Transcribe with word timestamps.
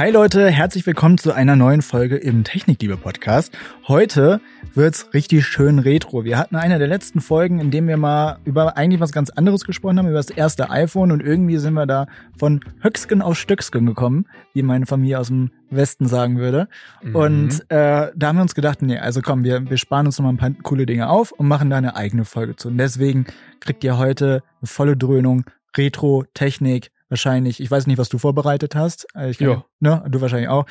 Hi 0.00 0.08
Leute, 0.08 0.48
herzlich 0.48 0.86
willkommen 0.86 1.18
zu 1.18 1.34
einer 1.34 1.56
neuen 1.56 1.82
Folge 1.82 2.16
im 2.16 2.42
Technikliebe 2.42 2.96
Podcast. 2.96 3.52
Heute 3.86 4.40
wird's 4.72 5.12
richtig 5.12 5.44
schön 5.44 5.78
retro. 5.78 6.24
Wir 6.24 6.38
hatten 6.38 6.56
eine 6.56 6.78
der 6.78 6.88
letzten 6.88 7.20
Folgen, 7.20 7.60
in 7.60 7.70
dem 7.70 7.86
wir 7.86 7.98
mal 7.98 8.38
über 8.46 8.78
eigentlich 8.78 9.00
was 9.00 9.12
ganz 9.12 9.28
anderes 9.28 9.66
gesprochen 9.66 9.98
haben, 9.98 10.08
über 10.08 10.16
das 10.16 10.30
erste 10.30 10.70
iPhone 10.70 11.12
und 11.12 11.22
irgendwie 11.22 11.58
sind 11.58 11.74
wir 11.74 11.84
da 11.84 12.06
von 12.38 12.60
Höcksken 12.82 13.20
auf 13.20 13.36
Stöcksken 13.36 13.84
gekommen, 13.84 14.24
wie 14.54 14.62
meine 14.62 14.86
Familie 14.86 15.18
aus 15.18 15.26
dem 15.26 15.50
Westen 15.68 16.06
sagen 16.06 16.38
würde. 16.38 16.68
Mhm. 17.02 17.14
Und 17.14 17.60
äh, 17.70 18.10
da 18.16 18.28
haben 18.28 18.36
wir 18.36 18.42
uns 18.42 18.54
gedacht, 18.54 18.80
nee, 18.80 18.96
also 18.96 19.20
komm, 19.20 19.44
wir, 19.44 19.68
wir 19.68 19.76
sparen 19.76 20.06
uns 20.06 20.18
noch 20.18 20.24
mal 20.24 20.32
ein 20.32 20.38
paar 20.38 20.50
coole 20.62 20.86
Dinge 20.86 21.10
auf 21.10 21.30
und 21.30 21.46
machen 21.46 21.68
da 21.68 21.76
eine 21.76 21.94
eigene 21.94 22.24
Folge 22.24 22.56
zu. 22.56 22.68
Und 22.68 22.78
deswegen 22.78 23.26
kriegt 23.60 23.84
ihr 23.84 23.98
heute 23.98 24.42
eine 24.62 24.66
volle 24.66 24.96
Dröhnung 24.96 25.44
Retro, 25.76 26.24
Technik, 26.32 26.90
wahrscheinlich, 27.10 27.60
ich 27.60 27.70
weiß 27.70 27.86
nicht, 27.86 27.98
was 27.98 28.08
du 28.08 28.18
vorbereitet 28.18 28.74
hast. 28.74 29.06
Äh, 29.14 29.30
ich 29.30 29.40
ja. 29.40 29.64
Ne, 29.80 30.02
du 30.08 30.20
wahrscheinlich 30.20 30.48
auch. 30.48 30.64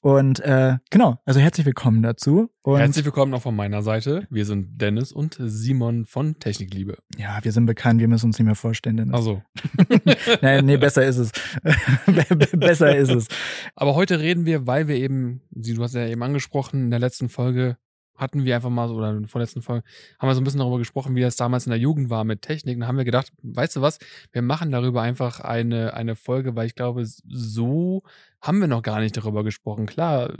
Und 0.00 0.40
äh, 0.40 0.78
genau, 0.90 1.20
also 1.26 1.38
herzlich 1.38 1.64
willkommen 1.64 2.02
dazu. 2.02 2.50
Und 2.62 2.78
herzlich 2.80 3.04
willkommen 3.04 3.32
auch 3.34 3.42
von 3.42 3.54
meiner 3.54 3.82
Seite. 3.82 4.26
Wir 4.30 4.44
sind 4.44 4.80
Dennis 4.80 5.12
und 5.12 5.36
Simon 5.38 6.06
von 6.06 6.40
Technikliebe. 6.40 6.98
Ja, 7.16 7.38
wir 7.42 7.52
sind 7.52 7.66
bekannt, 7.66 8.00
wir 8.00 8.08
müssen 8.08 8.26
uns 8.26 8.38
nicht 8.38 8.46
mehr 8.46 8.56
vorstellen, 8.56 8.96
Dennis. 8.96 9.14
Also. 9.14 9.42
nee, 10.42 10.62
nee, 10.62 10.76
besser 10.76 11.04
ist 11.04 11.18
es. 11.18 11.30
besser 12.52 12.96
ist 12.96 13.10
es. 13.10 13.28
Aber 13.76 13.94
heute 13.94 14.18
reden 14.18 14.44
wir, 14.44 14.66
weil 14.66 14.88
wir 14.88 14.96
eben, 14.96 15.42
du 15.50 15.80
hast 15.80 15.94
ja 15.94 16.08
eben 16.08 16.22
angesprochen, 16.24 16.86
in 16.86 16.90
der 16.90 16.98
letzten 16.98 17.28
Folge 17.28 17.76
hatten 18.22 18.44
wir 18.44 18.54
einfach 18.54 18.70
mal 18.70 18.88
so, 18.88 18.94
oder 18.94 19.10
in 19.10 19.20
der 19.20 19.28
vorletzten 19.28 19.60
Folge, 19.60 19.84
haben 20.18 20.28
wir 20.28 20.34
so 20.34 20.40
ein 20.40 20.44
bisschen 20.44 20.60
darüber 20.60 20.78
gesprochen, 20.78 21.14
wie 21.14 21.20
das 21.20 21.36
damals 21.36 21.66
in 21.66 21.70
der 21.70 21.78
Jugend 21.78 22.08
war 22.08 22.24
mit 22.24 22.42
Technik. 22.42 22.76
Und 22.76 22.86
haben 22.86 22.96
wir 22.96 23.04
gedacht, 23.04 23.32
weißt 23.42 23.76
du 23.76 23.82
was, 23.82 23.98
wir 24.32 24.42
machen 24.42 24.70
darüber 24.70 25.02
einfach 25.02 25.40
eine, 25.40 25.94
eine 25.94 26.16
Folge, 26.16 26.56
weil 26.56 26.66
ich 26.66 26.74
glaube, 26.74 27.04
so 27.04 28.02
haben 28.40 28.60
wir 28.60 28.68
noch 28.68 28.82
gar 28.82 29.00
nicht 29.00 29.16
darüber 29.16 29.44
gesprochen. 29.44 29.86
Klar, 29.86 30.32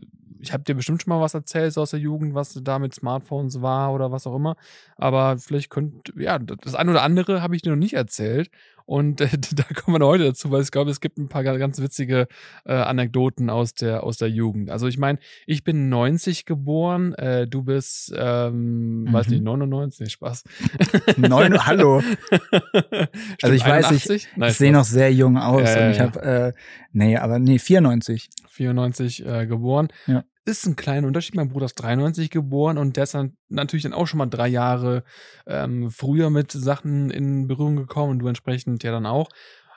ich 0.43 0.53
habe 0.53 0.65
dir 0.65 0.75
bestimmt 0.75 1.01
schon 1.01 1.11
mal 1.11 1.21
was 1.21 1.35
erzählt 1.35 1.73
so 1.73 1.83
aus 1.83 1.91
der 1.91 2.01
Jugend, 2.01 2.35
was 2.35 2.59
da 2.63 2.79
mit 2.81 2.93
Smartphones 2.95 3.63
war 3.63 3.93
oder 3.95 4.11
was 4.11 4.27
auch 4.27 4.35
immer. 4.35 4.57
Aber 4.97 5.39
vielleicht 5.39 5.71
könnt, 5.71 6.13
ja, 6.17 6.39
das 6.39 6.75
eine 6.75 6.91
oder 6.91 7.03
andere 7.03 7.43
habe 7.43 7.55
ich 7.55 7.63
dir 7.63 7.71
noch 7.71 7.77
nicht 7.77 7.95
erzählt. 7.95 8.51
Und 8.85 9.21
äh, 9.21 9.29
da 9.55 9.63
kommen 9.75 10.01
wir 10.01 10.07
heute 10.07 10.25
dazu, 10.25 10.51
weil 10.51 10.63
ich 10.63 10.73
glaube, 10.73 10.91
es 10.91 11.01
gibt 11.01 11.17
ein 11.17 11.29
paar 11.29 11.45
ganz 11.45 11.81
witzige 11.81 12.27
äh, 12.65 12.73
Anekdoten 12.73 13.51
aus 13.51 13.75
der, 13.75 14.03
aus 14.03 14.19
der 14.19 14.29
Jugend. 14.29 14.71
Also 14.71 14.89
ich 14.89 14.99
meine, 14.99 15.21
ich 15.47 15.63
bin 15.63 15.89
90 15.89 16.45
geboren, 16.45 17.15
äh, 17.15 17.47
du 17.47 17.63
bist, 17.63 18.13
ähm, 18.17 19.05
mhm. 19.05 19.13
weiß 19.13 19.29
nicht, 19.29 19.45
99, 19.45 20.13
Spaß. 20.13 20.43
Neun, 21.17 21.65
hallo. 21.65 22.03
also 23.43 23.55
ich 23.55 23.65
81? 23.65 23.65
weiß, 23.65 24.11
ich, 24.11 24.29
Nein, 24.37 24.51
ich 24.51 24.57
sehe 24.57 24.73
noch 24.73 24.85
sehr 24.85 25.13
jung 25.13 25.39
aus 25.39 25.71
äh, 25.71 25.85
und 25.85 25.91
ich 25.93 26.01
habe, 26.01 26.23
äh, 26.23 26.53
nee, 26.93 27.17
aber 27.17 27.39
nee, 27.39 27.61
94. 27.61 28.29
94 28.49 29.25
äh, 29.25 29.47
geboren. 29.47 29.89
Ja 30.07 30.25
ist 30.45 30.67
ein 30.67 30.77
kleiner 30.77 31.07
Unterschied. 31.07 31.35
Mein 31.35 31.49
Bruder 31.49 31.67
ist 31.67 31.75
93 31.75 32.31
geboren 32.31 32.79
und 32.79 32.97
der 32.97 33.05
ist 33.05 33.15
dann 33.15 33.37
natürlich 33.49 33.85
dann 33.85 33.93
auch 33.93 34.07
schon 34.07 34.19
mal 34.19 34.27
drei 34.27 34.49
Jahre 34.49 35.05
ähm, 35.47 35.91
früher 35.91 36.31
mit 36.31 36.53
Sachen 36.53 37.11
in 37.11 37.47
Berührung 37.47 37.77
gekommen 37.77 38.13
und 38.13 38.19
du 38.19 38.29
entsprechend 38.29 38.83
ja 38.83 38.91
dann 38.91 39.07
auch. 39.07 39.29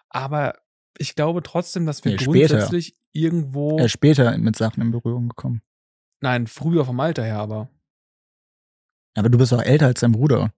Aber 0.10 0.56
ich 0.98 1.16
glaube 1.16 1.44
trotzdem, 1.44 1.86
dass 1.86 2.04
wir 2.04 2.14
nee, 2.14 2.18
grundsätzlich 2.18 2.88
später. 2.88 3.00
irgendwo. 3.14 3.78
Er 3.78 3.86
ist 3.86 3.92
später 3.92 4.38
mit 4.38 4.56
Sachen 4.56 4.82
in 4.82 4.92
Berührung 4.92 5.30
gekommen. 5.30 5.62
Nein, 6.22 6.48
früher 6.48 6.86
vom 6.86 7.00
Alter 7.00 7.24
her 7.24 7.40
aber. 7.40 7.70
Aber 9.16 9.30
du 9.30 9.38
bist 9.38 9.54
auch 9.54 9.62
älter 9.62 9.88
als 9.88 10.00
dein 10.02 10.12
Bruder. 10.12 10.54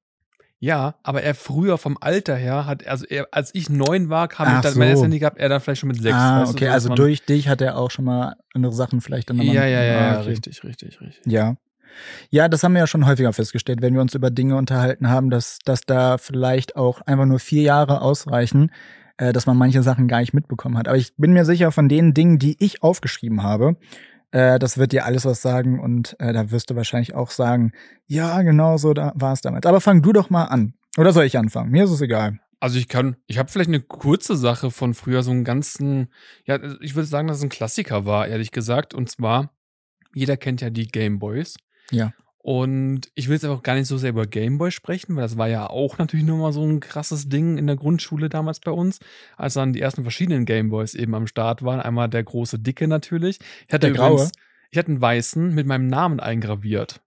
Ja, 0.59 0.95
aber 1.03 1.21
er 1.21 1.35
früher 1.35 1.77
vom 1.77 1.97
Alter 2.01 2.35
her 2.35 2.65
hat, 2.65 2.87
also 2.87 3.05
er, 3.05 3.27
als 3.31 3.53
ich 3.53 3.69
neun 3.69 4.09
war, 4.09 4.27
kam 4.27 4.55
ich 4.55 4.61
dann 4.61 4.73
so. 4.73 4.79
mein 4.79 4.89
erstes 4.89 5.03
Handy 5.03 5.19
gehabt, 5.19 5.37
er 5.37 5.49
dann 5.49 5.61
vielleicht 5.61 5.81
schon 5.81 5.89
mit 5.89 6.01
sechs. 6.01 6.15
Ah, 6.15 6.49
okay, 6.49 6.65
du, 6.65 6.71
also 6.71 6.95
durch 6.95 7.23
dich 7.25 7.47
hat 7.47 7.61
er 7.61 7.77
auch 7.77 7.91
schon 7.91 8.05
mal 8.05 8.35
andere 8.53 8.73
Sachen 8.73 9.01
vielleicht 9.01 9.29
dann. 9.29 9.39
Ja, 9.39 9.65
ja, 9.65 9.83
ja, 9.83 9.99
ah, 9.99 10.19
okay. 10.19 10.29
richtig, 10.29 10.63
richtig, 10.63 10.99
richtig. 10.99 11.31
Ja. 11.31 11.57
Ja, 12.29 12.47
das 12.47 12.63
haben 12.63 12.73
wir 12.73 12.79
ja 12.79 12.87
schon 12.87 13.05
häufiger 13.05 13.33
festgestellt, 13.33 13.81
wenn 13.81 13.93
wir 13.93 14.01
uns 14.01 14.13
über 14.13 14.29
Dinge 14.29 14.55
unterhalten 14.55 15.09
haben, 15.09 15.29
dass, 15.29 15.59
dass 15.63 15.81
da 15.81 16.17
vielleicht 16.17 16.75
auch 16.75 17.01
einfach 17.01 17.25
nur 17.25 17.39
vier 17.39 17.63
Jahre 17.63 18.01
ausreichen, 18.01 18.71
äh, 19.17 19.33
dass 19.33 19.45
man 19.45 19.57
manche 19.57 19.83
Sachen 19.83 20.07
gar 20.07 20.19
nicht 20.19 20.33
mitbekommen 20.33 20.77
hat. 20.77 20.87
Aber 20.87 20.97
ich 20.97 21.15
bin 21.17 21.33
mir 21.33 21.45
sicher, 21.45 21.71
von 21.71 21.89
den 21.89 22.13
Dingen, 22.13 22.39
die 22.39 22.55
ich 22.59 22.83
aufgeschrieben 22.83 23.43
habe, 23.43 23.77
äh, 24.31 24.59
das 24.59 24.77
wird 24.77 24.91
dir 24.91 25.05
alles 25.05 25.25
was 25.25 25.41
sagen 25.41 25.79
und 25.79 26.15
äh, 26.19 26.33
da 26.33 26.51
wirst 26.51 26.69
du 26.69 26.75
wahrscheinlich 26.75 27.15
auch 27.15 27.31
sagen, 27.31 27.71
ja, 28.05 28.41
genau 28.41 28.77
so 28.77 28.93
da 28.93 29.13
war 29.15 29.33
es 29.33 29.41
damals. 29.41 29.65
Aber 29.65 29.81
fang 29.81 30.01
du 30.01 30.13
doch 30.13 30.29
mal 30.29 30.45
an. 30.45 30.73
Oder 30.97 31.13
soll 31.13 31.25
ich 31.25 31.37
anfangen? 31.37 31.71
Mir 31.71 31.83
ist 31.83 31.91
es 31.91 32.01
egal. 32.01 32.39
Also 32.59 32.79
ich 32.79 32.87
kann, 32.87 33.17
ich 33.27 33.37
habe 33.37 33.49
vielleicht 33.49 33.69
eine 33.69 33.81
kurze 33.81 34.35
Sache 34.35 34.71
von 34.71 34.95
früher, 34.95 35.21
so 35.21 35.29
einen 35.31 35.43
ganzen, 35.43 36.11
ja, 36.45 36.59
ich 36.81 36.95
würde 36.95 37.07
sagen, 37.07 37.27
dass 37.27 37.37
es 37.37 37.43
ein 37.43 37.49
Klassiker 37.49 38.05
war, 38.05 38.27
ehrlich 38.27 38.51
gesagt. 38.51 38.95
Und 38.95 39.09
zwar, 39.11 39.51
jeder 40.13 40.37
kennt 40.37 40.61
ja 40.61 40.71
die 40.71 40.87
Gameboys. 40.87 41.57
Ja. 41.91 42.13
Und 42.39 43.11
ich 43.15 43.27
will 43.27 43.35
jetzt 43.35 43.43
aber 43.43 43.55
auch 43.55 43.63
gar 43.63 43.75
nicht 43.75 43.87
so 43.87 43.97
sehr 43.97 44.11
über 44.11 44.25
Gameboy 44.25 44.71
sprechen, 44.71 45.15
weil 45.15 45.23
das 45.23 45.37
war 45.37 45.49
ja 45.49 45.69
auch 45.69 45.97
natürlich 45.97 46.25
nochmal 46.25 46.53
so 46.53 46.63
ein 46.63 46.79
krasses 46.79 47.27
Ding 47.27 47.57
in 47.57 47.67
der 47.67 47.75
Grundschule 47.75 48.29
damals 48.29 48.59
bei 48.59 48.71
uns, 48.71 48.99
als 49.35 49.55
dann 49.55 49.73
die 49.73 49.81
ersten 49.81 50.03
verschiedenen 50.03 50.45
Gameboys 50.45 50.93
eben 50.93 51.13
am 51.13 51.27
Start 51.27 51.63
waren. 51.63 51.81
Einmal 51.81 52.09
der 52.09 52.23
große 52.23 52.59
Dicke 52.59 52.87
natürlich. 52.87 53.39
Ich 53.67 53.73
hatte 53.73 53.87
der 53.87 53.89
übrigens, 53.89 54.31
graue? 54.31 54.31
ich 54.71 54.77
hatte 54.77 54.89
einen 54.89 55.01
weißen 55.01 55.53
mit 55.53 55.67
meinem 55.67 55.87
Namen 55.87 56.19
eingraviert. 56.19 57.01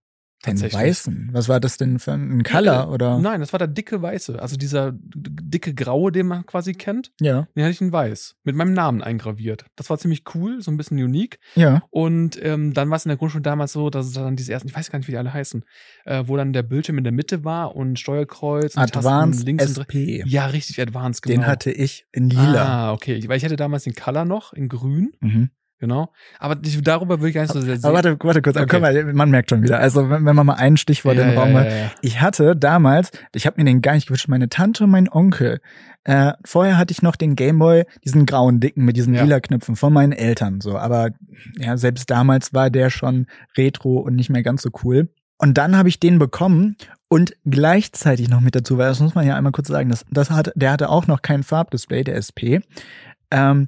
Den 0.47 0.61
weißen? 0.61 1.31
Was 1.33 1.49
war 1.49 1.61
das 1.61 1.77
denn 1.77 1.99
für 1.99 2.13
ein 2.13 2.43
Color 2.43 2.91
oder? 2.91 3.19
Nein, 3.19 3.41
das 3.41 3.53
war 3.53 3.59
der 3.59 3.69
dicke 3.69 4.01
weiße, 4.01 4.41
also 4.41 4.57
dieser 4.57 4.93
dicke 4.95 5.75
graue, 5.75 6.13
den 6.13 6.29
man 6.29 6.47
quasi 6.47 6.73
kennt. 6.73 7.13
Ja. 7.21 7.47
Den 7.55 7.65
hatte 7.65 7.73
ich 7.73 7.81
in 7.81 7.93
weiß 7.93 8.37
mit 8.45 8.57
meinem 8.57 8.73
Namen 8.73 9.03
eingraviert. 9.03 9.67
Das 9.77 9.91
war 9.91 9.99
ziemlich 9.99 10.25
cool, 10.35 10.63
so 10.63 10.71
ein 10.71 10.79
bisschen 10.79 10.97
unique. 10.97 11.39
Ja. 11.57 11.83
Und 11.91 12.43
ähm, 12.43 12.73
dann 12.73 12.89
war 12.89 12.97
es 12.97 13.05
in 13.05 13.11
der 13.11 13.19
Grundschule 13.19 13.43
damals 13.43 13.73
so, 13.73 13.91
dass 13.91 14.07
es 14.07 14.13
dann 14.13 14.37
diese 14.37 14.53
ersten, 14.53 14.69
ich 14.69 14.75
weiß 14.75 14.91
gar 14.91 14.99
nicht, 14.99 15.09
wie 15.09 15.13
die 15.13 15.19
alle 15.19 15.33
heißen, 15.33 15.63
äh, 16.07 16.25
wo 16.27 16.37
dann 16.39 16.55
der 16.55 16.63
Bildschirm 16.63 16.97
in 16.97 17.05
der 17.05 17.13
Mitte 17.13 17.45
war 17.45 17.77
und 17.77 17.99
Steuerkreuz 17.99 18.77
und 18.77 18.83
Advanced 18.83 19.45
links 19.45 19.65
SP. 19.69 20.25
Ja, 20.25 20.47
richtig, 20.47 20.81
Advanced, 20.81 21.23
genau. 21.23 21.43
Den 21.43 21.47
hatte 21.47 21.71
ich 21.71 22.07
in 22.13 22.31
lila. 22.31 22.65
Ah, 22.65 22.93
okay, 22.93 23.23
weil 23.27 23.37
ich 23.37 23.45
hatte 23.45 23.57
damals 23.57 23.85
den 23.85 23.95
Color 23.95 24.25
noch 24.25 24.55
in 24.55 24.69
grün. 24.69 25.13
Mhm. 25.21 25.51
Genau. 25.81 26.13
Aber 26.39 26.57
darüber 26.57 27.21
würde 27.21 27.29
ich 27.29 27.35
gar 27.35 27.41
nicht 27.41 27.55
so 27.55 27.61
sehr 27.63 27.77
sehen. 27.77 27.85
Aber 27.87 27.95
warte, 27.95 28.19
warte 28.21 28.43
kurz. 28.43 28.57
Okay. 28.59 28.79
Mal, 28.79 29.15
man 29.15 29.31
merkt 29.31 29.49
schon 29.49 29.63
wieder. 29.63 29.79
Also 29.79 30.11
wenn, 30.11 30.27
wenn 30.27 30.37
man 30.37 30.45
mal 30.45 30.55
ein 30.55 30.77
Stichwort 30.77 31.17
ja, 31.17 31.23
in 31.23 31.31
den 31.31 31.39
Raum 31.39 31.53
ja, 31.53 31.65
ja, 31.65 31.75
ja. 31.75 31.91
Ich 32.03 32.21
hatte 32.21 32.55
damals, 32.55 33.11
ich 33.35 33.47
habe 33.47 33.57
mir 33.59 33.65
den 33.65 33.81
gar 33.81 33.95
nicht 33.95 34.07
gewünscht, 34.07 34.29
meine 34.29 34.51
Tante 34.51 34.85
und 34.85 34.91
mein 34.91 35.11
Onkel. 35.11 35.61
Äh, 36.05 36.35
vorher 36.45 36.77
hatte 36.77 36.93
ich 36.93 37.01
noch 37.01 37.17
den 37.17 37.35
Gameboy, 37.35 37.85
diesen 38.05 38.27
grauen 38.27 38.61
dicken 38.61 38.85
mit 38.85 38.97
diesen 38.97 39.15
lila 39.15 39.41
Knöpfen 39.41 39.75
von 39.75 39.93
meinen 39.93 40.13
Eltern. 40.13 40.61
So, 40.61 40.77
aber 40.77 41.11
ja, 41.57 41.79
selbst 41.79 42.11
damals 42.11 42.53
war 42.53 42.69
der 42.69 42.91
schon 42.91 43.27
retro 43.57 44.01
und 44.01 44.17
nicht 44.17 44.29
mehr 44.29 44.43
ganz 44.43 44.61
so 44.63 44.71
cool. 44.85 45.09
Und 45.39 45.57
dann 45.57 45.79
habe 45.79 45.89
ich 45.89 45.99
den 45.99 46.19
bekommen 46.19 46.77
und 47.09 47.35
gleichzeitig 47.47 48.29
noch 48.29 48.43
mit 48.43 48.55
dazu, 48.55 48.77
weil 48.77 48.89
das 48.89 49.01
muss 49.01 49.15
man 49.15 49.27
ja 49.27 49.35
einmal 49.35 49.53
kurz 49.53 49.69
sagen, 49.69 49.89
das, 49.89 50.05
das 50.11 50.31
hat, 50.31 50.53
der 50.55 50.73
hatte 50.73 50.91
auch 50.91 51.07
noch 51.07 51.23
kein 51.23 51.43
Farbdisplay, 51.43 52.05
der 52.05 52.17
SP. 52.21 52.61
Ähm, 53.31 53.67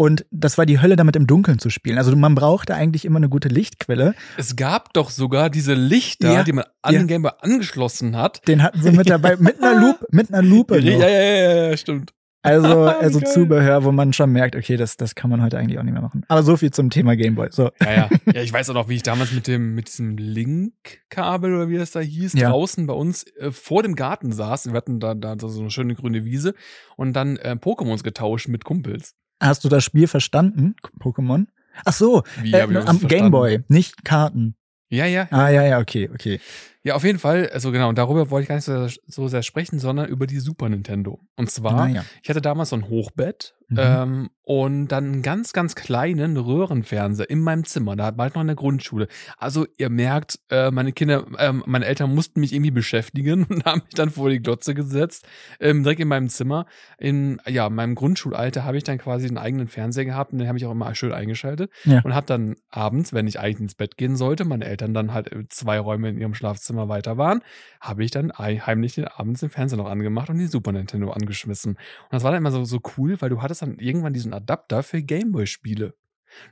und 0.00 0.24
das 0.30 0.56
war 0.58 0.64
die 0.64 0.80
Hölle, 0.80 0.94
damit 0.94 1.16
im 1.16 1.26
Dunkeln 1.26 1.58
zu 1.58 1.70
spielen. 1.70 1.98
Also 1.98 2.14
man 2.14 2.36
brauchte 2.36 2.72
eigentlich 2.72 3.04
immer 3.04 3.16
eine 3.16 3.28
gute 3.28 3.48
Lichtquelle. 3.48 4.14
Es 4.36 4.54
gab 4.54 4.92
doch 4.92 5.10
sogar 5.10 5.50
diese 5.50 5.74
Lichter, 5.74 6.32
ja, 6.32 6.44
die 6.44 6.52
man 6.52 6.66
an 6.82 6.94
ja. 6.94 7.00
den 7.00 7.08
Gameboy 7.08 7.32
angeschlossen 7.40 8.16
hat. 8.16 8.46
Den 8.46 8.62
hatten 8.62 8.80
sie 8.80 8.92
mit 8.92 9.10
dabei, 9.10 9.36
mit 9.38 9.60
einer 9.60 9.80
Lupe, 9.80 10.06
mit 10.12 10.32
einer 10.32 10.42
Lupe. 10.42 10.78
Ja, 10.78 10.98
ja, 10.98 11.08
ja, 11.08 11.70
ja, 11.70 11.76
stimmt. 11.76 12.12
Also, 12.42 12.82
also 13.00 13.20
Zubehör, 13.20 13.82
wo 13.82 13.90
man 13.90 14.12
schon 14.12 14.30
merkt, 14.30 14.54
okay, 14.54 14.76
das, 14.76 14.96
das 14.96 15.16
kann 15.16 15.30
man 15.30 15.42
heute 15.42 15.58
eigentlich 15.58 15.80
auch 15.80 15.82
nicht 15.82 15.94
mehr 15.94 16.02
machen. 16.02 16.24
Aber 16.28 16.44
so 16.44 16.56
viel 16.56 16.70
zum 16.70 16.90
Thema 16.90 17.16
Gameboy. 17.16 17.48
So. 17.50 17.70
Ja, 17.82 17.92
ja. 17.92 18.08
Ja, 18.32 18.42
ich 18.42 18.52
weiß 18.52 18.70
auch 18.70 18.74
noch, 18.74 18.88
wie 18.88 18.94
ich 18.94 19.02
damals 19.02 19.32
mit 19.32 19.48
dem, 19.48 19.74
mit 19.74 19.88
diesem 19.88 20.16
Link-Kabel 20.16 21.54
oder 21.54 21.68
wie 21.68 21.76
das 21.76 21.90
da 21.90 21.98
hieß, 21.98 22.34
ja. 22.34 22.50
draußen 22.50 22.86
bei 22.86 22.94
uns 22.94 23.24
äh, 23.38 23.50
vor 23.50 23.82
dem 23.82 23.96
Garten 23.96 24.30
saß. 24.30 24.66
Wir 24.66 24.74
hatten 24.74 25.00
da, 25.00 25.14
da 25.14 25.34
so 25.38 25.60
eine 25.60 25.72
schöne 25.72 25.96
grüne 25.96 26.24
Wiese 26.24 26.54
und 26.96 27.14
dann 27.14 27.36
äh, 27.38 27.56
Pokémons 27.60 28.04
getauscht 28.04 28.46
mit 28.46 28.64
Kumpels. 28.64 29.16
Hast 29.40 29.64
du 29.64 29.68
das 29.68 29.84
Spiel 29.84 30.08
verstanden, 30.08 30.74
Pokémon? 31.00 31.46
Ach 31.84 31.92
so, 31.92 32.22
Wie, 32.42 32.52
äh, 32.52 32.62
am 32.62 33.00
Gameboy, 33.00 33.60
nicht 33.68 34.04
Karten. 34.04 34.56
Ja, 34.90 35.04
ja. 35.04 35.28
Ah, 35.30 35.50
ja, 35.50 35.64
ja, 35.64 35.78
okay, 35.78 36.08
okay. 36.12 36.40
Ja, 36.82 36.94
auf 36.94 37.04
jeden 37.04 37.18
Fall, 37.18 37.50
also 37.52 37.70
genau, 37.70 37.90
und 37.90 37.98
darüber 37.98 38.30
wollte 38.30 38.44
ich 38.44 38.48
gar 38.48 38.54
nicht 38.54 38.64
so, 38.64 38.88
so 39.06 39.28
sehr 39.28 39.42
sprechen, 39.42 39.78
sondern 39.78 40.08
über 40.08 40.26
die 40.26 40.38
Super 40.38 40.68
Nintendo. 40.68 41.20
Und 41.36 41.50
zwar, 41.50 41.88
ja. 41.88 42.04
ich 42.22 42.30
hatte 42.30 42.40
damals 42.40 42.70
so 42.70 42.76
ein 42.76 42.88
Hochbett 42.88 43.54
Mhm. 43.70 43.76
ähm, 43.78 44.28
und 44.44 44.88
dann 44.88 45.04
einen 45.04 45.22
ganz, 45.22 45.52
ganz 45.52 45.74
kleinen 45.74 46.38
Röhrenfernseher 46.38 47.28
in 47.28 47.40
meinem 47.40 47.64
Zimmer. 47.66 47.96
Da 47.96 48.16
war 48.16 48.28
ich 48.28 48.34
noch 48.34 48.40
in 48.40 48.46
der 48.46 48.56
Grundschule. 48.56 49.06
Also 49.36 49.66
ihr 49.76 49.90
merkt, 49.90 50.38
äh, 50.50 50.70
meine 50.70 50.92
Kinder, 50.92 51.26
äh, 51.38 51.52
meine 51.52 51.84
Eltern 51.84 52.14
mussten 52.14 52.40
mich 52.40 52.54
irgendwie 52.54 52.70
beschäftigen 52.70 53.44
und 53.48 53.66
haben 53.66 53.82
mich 53.84 53.94
dann 53.94 54.08
vor 54.08 54.30
die 54.30 54.40
Glotze 54.40 54.74
gesetzt, 54.74 55.26
ähm, 55.60 55.82
direkt 55.82 56.00
in 56.00 56.08
meinem 56.08 56.30
Zimmer. 56.30 56.64
In 56.98 57.42
ja, 57.46 57.68
meinem 57.68 57.94
Grundschulalter 57.94 58.64
habe 58.64 58.78
ich 58.78 58.84
dann 58.84 58.96
quasi 58.96 59.26
einen 59.28 59.36
eigenen 59.36 59.68
Fernseher 59.68 60.06
gehabt 60.06 60.32
und 60.32 60.38
den 60.38 60.48
habe 60.48 60.56
ich 60.56 60.64
auch 60.64 60.72
immer 60.72 60.94
schön 60.94 61.12
eingeschaltet 61.12 61.70
Ja. 61.84 62.00
und 62.02 62.14
habe 62.14 62.26
dann 62.26 62.56
abends, 62.70 63.12
wenn 63.12 63.26
ich 63.26 63.38
eigentlich 63.38 63.60
ins 63.60 63.74
Bett 63.74 63.98
gehen 63.98 64.16
sollte, 64.16 64.46
meine 64.46 64.64
Eltern 64.64 64.94
dann 64.94 65.12
halt 65.12 65.30
äh, 65.30 65.46
zwei 65.50 65.78
Räume 65.78 66.08
in 66.08 66.16
ihrem 66.18 66.32
Schlafzimmer 66.32 66.88
weiter 66.88 67.18
waren, 67.18 67.42
habe 67.82 68.02
ich 68.02 68.10
dann 68.12 68.30
ei- 68.34 68.60
heimlich 68.64 68.94
den 68.94 69.08
abends 69.08 69.40
den 69.40 69.50
Fernseher 69.50 69.76
noch 69.76 69.90
angemacht 69.90 70.30
und 70.30 70.38
die 70.38 70.46
Super 70.46 70.72
Nintendo 70.72 71.10
angeschmissen. 71.10 71.72
Und 71.72 71.78
das 72.12 72.22
war 72.24 72.30
dann 72.30 72.38
immer 72.38 72.50
so, 72.50 72.64
so 72.64 72.80
cool, 72.96 73.20
weil 73.20 73.28
du 73.28 73.42
hattest 73.42 73.57
dann 73.58 73.78
irgendwann 73.78 74.12
diesen 74.12 74.32
Adapter 74.32 74.82
für 74.82 75.02
Gameboy-Spiele. 75.02 75.94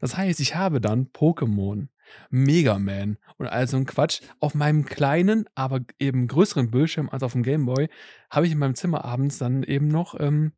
Das 0.01 0.17
heißt, 0.17 0.41
ich 0.41 0.55
habe 0.55 0.81
dann 0.81 1.09
Pokémon, 1.13 1.89
Mega 2.31 2.79
Man 2.79 3.19
und 3.37 3.47
all 3.47 3.67
so 3.67 3.77
ein 3.77 3.87
Quatsch 3.87 4.23
auf 4.41 4.55
meinem 4.55 4.85
kleinen, 4.85 5.47
aber 5.55 5.81
eben 5.99 6.29
größeren 6.29 6.71
Bildschirm 6.71 7.09
als 7.09 7.23
auf 7.23 7.33
dem 7.33 7.43
Gameboy, 7.43 7.89
habe 8.31 8.47
ich 8.47 8.53
in 8.53 8.59
meinem 8.59 8.75
Zimmer 8.75 9.05
abends 9.05 9.39
dann 9.39 9.63
eben 9.63 9.89
noch 9.89 10.19
ähm, 10.19 10.53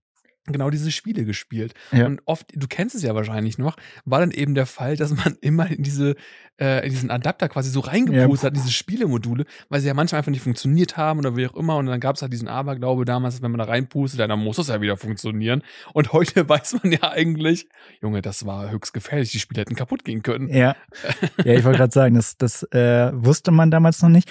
genau 0.53 0.71
diese 0.71 0.91
Spiele 0.91 1.25
gespielt. 1.25 1.75
Ja. 1.93 2.07
Und 2.07 2.21
oft, 2.25 2.47
du 2.55 2.67
kennst 2.67 2.95
es 2.95 3.03
ja 3.03 3.15
wahrscheinlich 3.15 3.59
noch, 3.59 3.77
war 4.05 4.21
dann 4.21 4.31
eben 4.31 4.55
der 4.55 4.67
Fall, 4.67 4.97
dass 4.97 5.15
man 5.15 5.37
immer 5.41 5.71
in 5.71 5.83
diese, 5.83 6.17
äh, 6.61 6.85
in 6.85 6.91
diesen 6.91 7.11
Adapter 7.11 7.49
quasi 7.49 7.71
so 7.71 7.81
reingepustet 7.81 8.49
hat, 8.49 8.57
diese 8.57 8.73
Spielemodule, 8.73 9.45
weil 9.69 9.81
sie 9.81 9.89
ja 9.89 9.95
manchmal 9.95 10.19
einfach 10.19 10.31
nicht 10.31 10.43
funktioniert 10.43 10.97
haben 10.97 11.19
oder 11.21 11.37
wie 11.37 11.47
auch 11.47 11.55
immer. 11.55 11.77
Und 11.77 11.87
dann 11.87 12.01
gab 12.01 12.17
es 12.17 12.23
halt 12.23 12.33
diesen 12.33 12.49
Aberglaube 12.49 13.05
damals, 13.05 13.43
wenn 13.43 13.51
man 13.51 13.59
da 13.59 13.65
reinpustet, 13.65 14.21
dann 14.21 14.39
muss 14.39 14.59
es 14.59 14.69
ja 14.69 14.81
wieder 14.81 14.97
funktionieren. 14.97 15.63
Und 15.93 16.13
heute 16.13 16.49
weiß 16.49 16.83
man 16.83 16.93
ja 16.93 17.11
eigentlich, 17.11 17.69
Junge, 18.01 18.23
das 18.23 18.47
war 18.47 18.71
höchst 18.71 18.93
gefährlich, 18.93 19.31
die 19.31 19.41
Spiele 19.41 19.61
hätten 19.61 19.77
kaputt 19.77 20.05
gehen 20.05 20.23
können. 20.23 20.49
Ja, 20.49 20.77
ja 21.45 21.55
ich 21.55 21.65
wollte 21.65 21.79
gerade 21.79 21.93
sagen, 21.93 22.15
das, 22.15 22.37
das 22.37 22.63
äh, 22.73 23.11
wusste 23.15 23.51
man 23.51 23.71
damals 23.71 24.03
noch 24.03 24.09
nicht. 24.09 24.31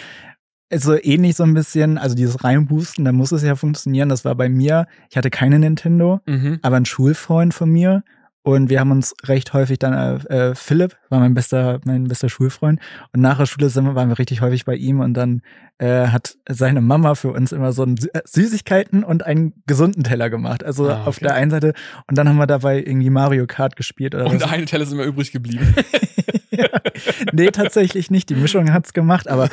Also 0.70 0.96
ähnlich 1.02 1.36
so 1.38 1.44
ein 1.44 1.54
bisschen, 1.54 1.98
also 1.98 2.14
dieses 2.16 2.44
Reinboosten, 2.44 3.06
da 3.06 3.12
muss 3.14 3.32
es 3.32 3.42
ja 3.44 3.56
funktionieren. 3.56 4.10
Das 4.10 4.26
war 4.26 4.36
bei 4.36 4.50
mir, 4.50 4.86
ich 5.10 5.16
hatte 5.18 5.30
keine 5.30 5.60
Nintendo, 5.60 6.20
Mhm. 6.26 6.60
aber 6.62 6.76
ein 6.78 6.86
Schulfreund 6.86 7.54
von 7.54 7.70
mir. 7.70 8.04
Und 8.44 8.70
wir 8.70 8.80
haben 8.80 8.92
uns 8.92 9.14
recht 9.26 9.52
häufig 9.54 9.78
dann, 9.80 9.94
äh, 9.94 10.50
äh, 10.52 10.56
Philipp 10.56 10.96
war 11.10 11.20
mein 11.20 11.34
bester, 11.34 11.80
mein 11.84 12.06
bester 12.06 12.30
Schulfreund. 12.30 12.80
Und 13.14 13.22
nach 13.22 13.38
der 13.38 13.46
Schule 13.46 13.70
sind 13.70 13.84
wir, 13.86 13.96
waren 13.96 14.08
wir 14.10 14.20
richtig 14.20 14.40
häufig 14.42 14.64
bei 14.66 14.76
ihm 14.76 15.00
und 15.02 15.14
dann 15.16 15.42
äh, 15.80 16.08
hat 16.08 16.38
seine 16.50 16.82
Mama 16.82 17.14
für 17.16 17.32
uns 17.32 17.52
immer 17.52 17.72
so 17.72 17.84
ein 17.84 17.96
Sü- 17.98 18.10
äh, 18.14 18.22
Süßigkeiten 18.26 19.04
und 19.04 19.24
einen 19.26 19.54
gesunden 19.68 20.04
Teller 20.04 20.30
gemacht. 20.30 20.64
Also 20.64 20.90
Ah, 20.90 21.04
auf 21.06 21.18
okay. 21.18 21.26
der 21.26 21.36
einen 21.36 21.52
Seite 21.52 21.74
und 22.08 22.18
dann 22.18 22.28
haben 22.28 22.38
wir 22.38 22.48
dabei 22.48 22.78
irgendwie 22.80 23.10
Mario 23.12 23.46
Kart 23.48 23.76
gespielt 23.76 24.16
oder 24.16 24.26
Und 24.26 24.42
was. 24.42 24.52
eine 24.52 24.66
Teller 24.66 24.84
ist 24.84 24.92
immer 24.92 25.04
übrig 25.04 25.32
geblieben. 25.32 25.76
nee, 27.32 27.52
tatsächlich 27.52 28.10
nicht. 28.10 28.30
Die 28.30 28.36
Mischung 28.36 28.74
hat's 28.74 28.94
gemacht, 28.94 29.28
aber 29.28 29.50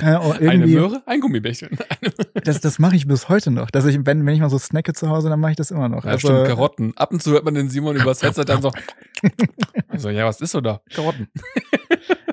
Ahnung, 0.00 0.32
Eine 0.34 0.52
irgendwie, 0.52 0.74
Möhre, 0.74 1.02
ein 1.06 1.20
Gummibärchen. 1.20 1.70
das, 2.44 2.60
das 2.60 2.78
mache 2.78 2.94
ich 2.96 3.06
bis 3.08 3.28
heute 3.28 3.50
noch. 3.50 3.70
Dass 3.70 3.84
ich, 3.86 3.98
wenn, 4.06 4.24
wenn 4.24 4.34
ich 4.34 4.40
mal 4.40 4.50
so 4.50 4.58
snacke 4.58 4.92
zu 4.92 5.08
Hause, 5.08 5.28
dann 5.28 5.40
mache 5.40 5.52
ich 5.52 5.56
das 5.56 5.70
immer 5.72 5.88
noch. 5.88 6.04
Ja, 6.04 6.12
also, 6.12 6.28
stimmt, 6.28 6.46
Karotten. 6.46 6.92
Ab 6.96 7.10
und 7.12 7.22
zu 7.22 7.32
hört 7.32 7.44
man 7.44 7.54
den 7.54 7.68
Simon 7.68 7.96
übers 7.96 8.22
Headset 8.22 8.44
dann 8.44 8.62
so. 8.62 8.70
Also, 9.88 10.10
ja, 10.10 10.26
was 10.26 10.40
ist 10.40 10.52
so 10.52 10.60
da? 10.60 10.80
Karotten. 10.94 11.26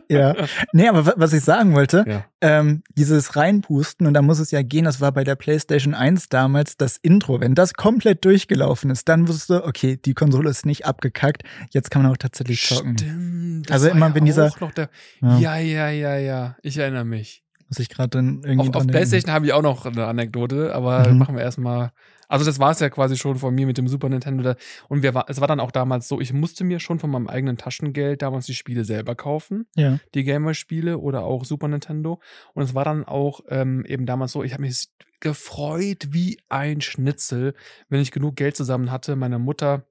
Ja. 0.10 0.36
Nee, 0.74 0.88
aber 0.88 1.06
wa- 1.06 1.13
was 1.18 1.34
ich 1.34 1.44
sagen 1.44 1.74
wollte, 1.74 2.04
Ja. 2.07 2.25
ähm, 2.42 2.84
dieses 2.98 3.36
Reinpusten, 3.36 4.07
und 4.07 4.13
da 4.13 4.22
muss 4.22 4.40
es 4.40 4.52
ja 4.52 4.62
gehen, 4.62 4.86
das 4.86 5.02
war 5.02 5.12
bei 5.12 5.24
der 5.24 5.36
PlayStation 5.36 5.94
1 5.94 6.30
damals 6.30 6.78
das 6.78 6.98
Intro. 6.98 7.40
Wenn 7.42 7.56
das 7.56 7.74
komplett 7.74 8.24
durchgelaufen 8.25 8.90
ist, 8.92 9.07
dann 9.10 9.28
wusste, 9.28 9.63
okay, 9.66 9.98
die 10.04 10.13
Konsole 10.13 10.50
ist 10.50 10.66
nicht 10.66 10.86
abgekackt, 10.86 11.44
jetzt 11.72 11.92
kann 11.92 12.04
man 12.04 12.12
auch 12.12 12.18
tatsächlich 12.18 12.66
zocken. 12.66 12.98
Stimmt. 12.98 13.72
Also 13.72 13.90
immer, 13.90 14.13
wenn 14.13 14.25
dieser- 14.25 14.50
der, 14.75 14.90
Ja. 15.22 15.38
ja, 15.40 15.57
ja, 15.57 15.90
ja, 15.90 16.18
ja. 16.18 16.56
Ich 16.62 16.78
erinnere 16.78 17.06
mich. 17.06 17.44
Muss 17.68 17.80
ich 17.80 17.90
gerade 17.90 18.10
dann 18.10 18.42
irgendwie 18.44 18.69
Auf, 18.69 18.75
auf. 18.75 18.88
PlayStation 18.88 19.34
habe 19.34 19.48
ich 19.48 19.54
auch 19.54 19.63
noch 19.63 19.86
eine 19.88 20.06
Anekdote, 20.06 20.74
aber 20.75 21.10
Mhm. 21.10 21.18
machen 21.18 21.36
wir 21.36 21.42
erstmal. 21.44 21.92
Also 22.27 22.45
das 22.45 22.60
war 22.60 22.72
es 22.72 22.80
ja 22.80 22.89
quasi 22.89 23.18
schon 23.18 23.38
von 23.38 23.54
mir 23.54 23.66
mit 23.66 23.77
dem 23.77 23.88
Super 23.88 24.10
Nintendo. 24.10 24.44
Da- 24.44 24.56
Und 24.89 25.04
wir 25.04 25.13
war, 25.13 25.25
es 25.30 25.42
war 25.42 25.48
dann 25.48 25.60
auch 25.60 25.72
damals 25.72 26.07
so, 26.07 26.19
ich 26.22 26.33
musste 26.33 26.63
mir 26.63 26.80
schon 26.80 27.00
von 27.00 27.10
meinem 27.10 27.27
eigenen 27.27 27.57
Taschengeld 27.57 28.22
damals 28.22 28.45
die 28.45 28.54
Spiele 28.56 28.83
selber 28.86 29.16
kaufen, 29.16 29.68
Ja. 29.75 30.00
die 30.13 30.24
Gameboy-Spiele 30.24 30.98
oder 30.98 31.24
auch 31.24 31.45
Super 31.45 31.68
Nintendo. 31.68 32.19
Und 32.54 32.63
es 32.63 32.74
war 32.75 32.86
dann 32.86 33.04
auch 33.06 33.42
ähm, 33.50 33.86
eben 33.86 34.06
damals 34.06 34.31
so, 34.31 34.44
ich 34.44 34.54
habe 34.54 34.63
mich 34.63 34.89
gefreut 35.19 36.07
wie 36.12 36.38
ein 36.50 36.81
Schnitzel, 36.81 37.54
wenn 37.89 38.00
ich 38.01 38.12
genug 38.12 38.36
Geld 38.36 38.56
zusammen 38.56 38.92
hatte. 38.92 39.16
Meine 39.16 39.39
Mutter 39.39 39.83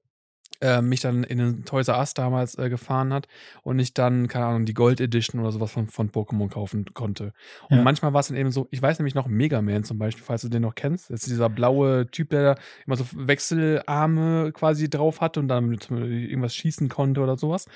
äh, 0.61 0.81
mich 0.81 1.01
dann 1.01 1.23
in 1.25 1.37
den 1.37 1.65
Toys 1.65 1.89
R 1.89 1.97
Us 1.99 2.13
damals 2.13 2.57
äh, 2.57 2.69
gefahren 2.69 3.11
hat 3.13 3.27
und 3.63 3.77
ich 3.79 3.93
dann, 3.93 4.27
keine 4.29 4.45
Ahnung, 4.45 4.65
die 4.65 4.73
Gold 4.73 5.01
Edition 5.01 5.41
oder 5.41 5.51
sowas 5.51 5.69
von, 5.71 5.87
von 5.87 6.11
Pokémon 6.11 6.49
kaufen 6.49 6.85
konnte. 6.93 7.33
Und 7.69 7.77
Ja. 7.77 7.83
manchmal 7.83 8.13
war 8.13 8.21
es 8.21 8.27
dann 8.29 8.37
eben 8.37 8.51
so, 8.51 8.67
ich 8.71 8.81
weiß 8.81 8.97
nämlich 8.99 9.15
noch 9.15 9.27
Mega 9.27 9.61
Man 9.61 9.83
zum 9.83 9.97
Beispiel, 9.97 10.23
falls 10.23 10.43
du 10.43 10.49
den 10.49 10.61
noch 10.61 10.75
kennst. 10.75 11.09
Das 11.09 11.23
ist 11.23 11.29
dieser 11.29 11.49
blaue 11.49 12.07
Typ, 12.09 12.29
der 12.29 12.57
immer 12.85 12.95
so 12.95 13.05
Wechselarme 13.59 14.51
quasi 14.53 14.89
drauf 14.89 15.21
hatte 15.21 15.39
und 15.39 15.47
dann 15.47 15.65
mit 15.67 15.89
irgendwas 15.91 16.55
schießen 16.55 16.89
konnte 16.89 17.21
oder 17.21 17.37
sowas. 17.37 17.67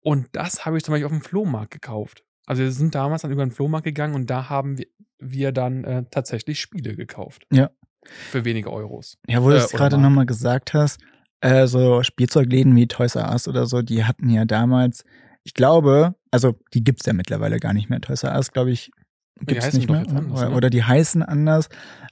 Und 0.00 0.28
das 0.32 0.64
habe 0.64 0.76
ich 0.76 0.84
zum 0.84 0.92
Beispiel 0.92 1.06
auf 1.06 1.12
dem 1.12 1.22
Flohmarkt 1.22 1.70
gekauft. 1.72 2.24
Also 2.46 2.62
wir 2.62 2.72
sind 2.72 2.94
damals 2.94 3.22
dann 3.22 3.30
über 3.30 3.44
den 3.44 3.50
Flohmarkt 3.52 3.84
gegangen 3.84 4.14
und 4.14 4.30
da 4.30 4.48
haben 4.48 4.78
wir, 4.78 4.86
wir 5.18 5.52
dann 5.52 5.84
äh, 5.84 6.04
tatsächlich 6.10 6.60
Spiele 6.60 6.96
gekauft. 6.96 7.46
Ja. 7.52 7.70
Für 8.04 8.44
wenige 8.44 8.72
Euros. 8.72 9.18
Ja, 9.26 9.42
wo 9.42 9.50
du 9.50 9.56
Äh, 9.56 9.58
es 9.58 9.70
gerade 9.70 9.98
nochmal 9.98 10.24
gesagt 10.24 10.72
hast, 10.72 11.00
äh, 11.40 11.66
so 11.66 12.02
Spielzeugläden 12.02 12.74
wie 12.76 12.86
Toys 12.88 13.14
R 13.16 13.30
Us 13.32 13.48
oder 13.48 13.66
so, 13.66 13.82
die 13.82 14.04
hatten 14.04 14.28
ja 14.30 14.44
damals, 14.44 15.04
ich 15.44 15.54
glaube, 15.54 16.14
also 16.30 16.54
die 16.74 16.84
gibt's 16.84 17.06
ja 17.06 17.12
mittlerweile 17.12 17.58
gar 17.58 17.72
nicht 17.72 17.88
mehr. 17.90 18.00
Toys 18.00 18.22
R 18.24 18.34
Us, 18.36 18.52
glaube 18.52 18.70
ich, 18.70 18.90
gibt's 19.40 19.72
nicht 19.72 19.88
mehr. 19.90 20.00
anders, 20.00 20.24
oder, 20.40 20.48
oder? 20.48 20.56
oder 20.56 20.70
die 20.70 20.82
heißen 20.84 21.22
anders. 21.22 21.68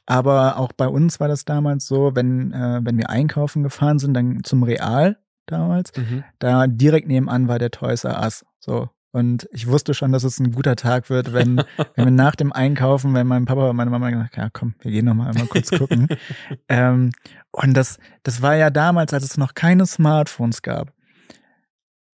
Aber 0.06 0.58
auch 0.58 0.73
bei 0.73 0.87
uns 0.87 1.19
war 1.19 1.26
das 1.28 1.44
damals 1.44 1.87
so, 1.87 2.14
wenn, 2.14 2.52
äh, 2.52 2.81
wenn 2.82 2.96
wir 2.96 3.11
einkaufen 3.11 3.62
gefahren 3.64 3.99
sind, 3.99 4.14
dann 4.14 4.44
zum 4.44 4.62
Real 4.62 5.19
damals, 5.46 5.93
Mhm. 5.96 6.25
da 6.38 6.67
direkt 6.69 7.08
nebenan 7.08 7.49
war 7.49 7.58
der 7.58 7.70
Toys 7.73 8.05
R 8.05 8.20
Us. 8.23 8.44
So. 8.61 8.88
Und 9.17 9.49
ich 9.51 9.67
wusste 9.67 9.95
schon, 9.95 10.13
dass 10.13 10.25
es 10.25 10.39
ein 10.41 10.53
guter 10.53 10.77
Tag 10.77 11.09
wird, 11.09 11.33
wenn, 11.33 11.57
wenn 11.95 12.05
wir 12.05 12.11
nach 12.11 12.37
dem 12.37 12.53
Einkaufen, 12.53 13.15
wenn 13.15 13.27
mein 13.27 13.47
Papa 13.47 13.71
und 13.71 13.77
meine 13.77 13.91
Mama 13.91 14.11
gesagt 14.11 14.37
haben, 14.37 14.45
ja 14.45 14.51
komm, 14.53 14.75
wir 14.83 14.91
gehen 14.91 15.07
noch 15.07 15.15
mal 15.15 15.31
einmal 15.31 15.47
kurz 15.47 15.71
gucken. 15.71 16.07
ähm, 16.69 17.13
und 17.51 17.73
das, 17.73 17.97
das 18.25 18.43
war 18.43 18.57
ja 18.57 18.69
damals, 18.69 19.15
als 19.15 19.25
es 19.25 19.39
noch 19.39 19.55
keine 19.55 19.87
Smartphones 19.87 20.61
gab. 20.61 20.93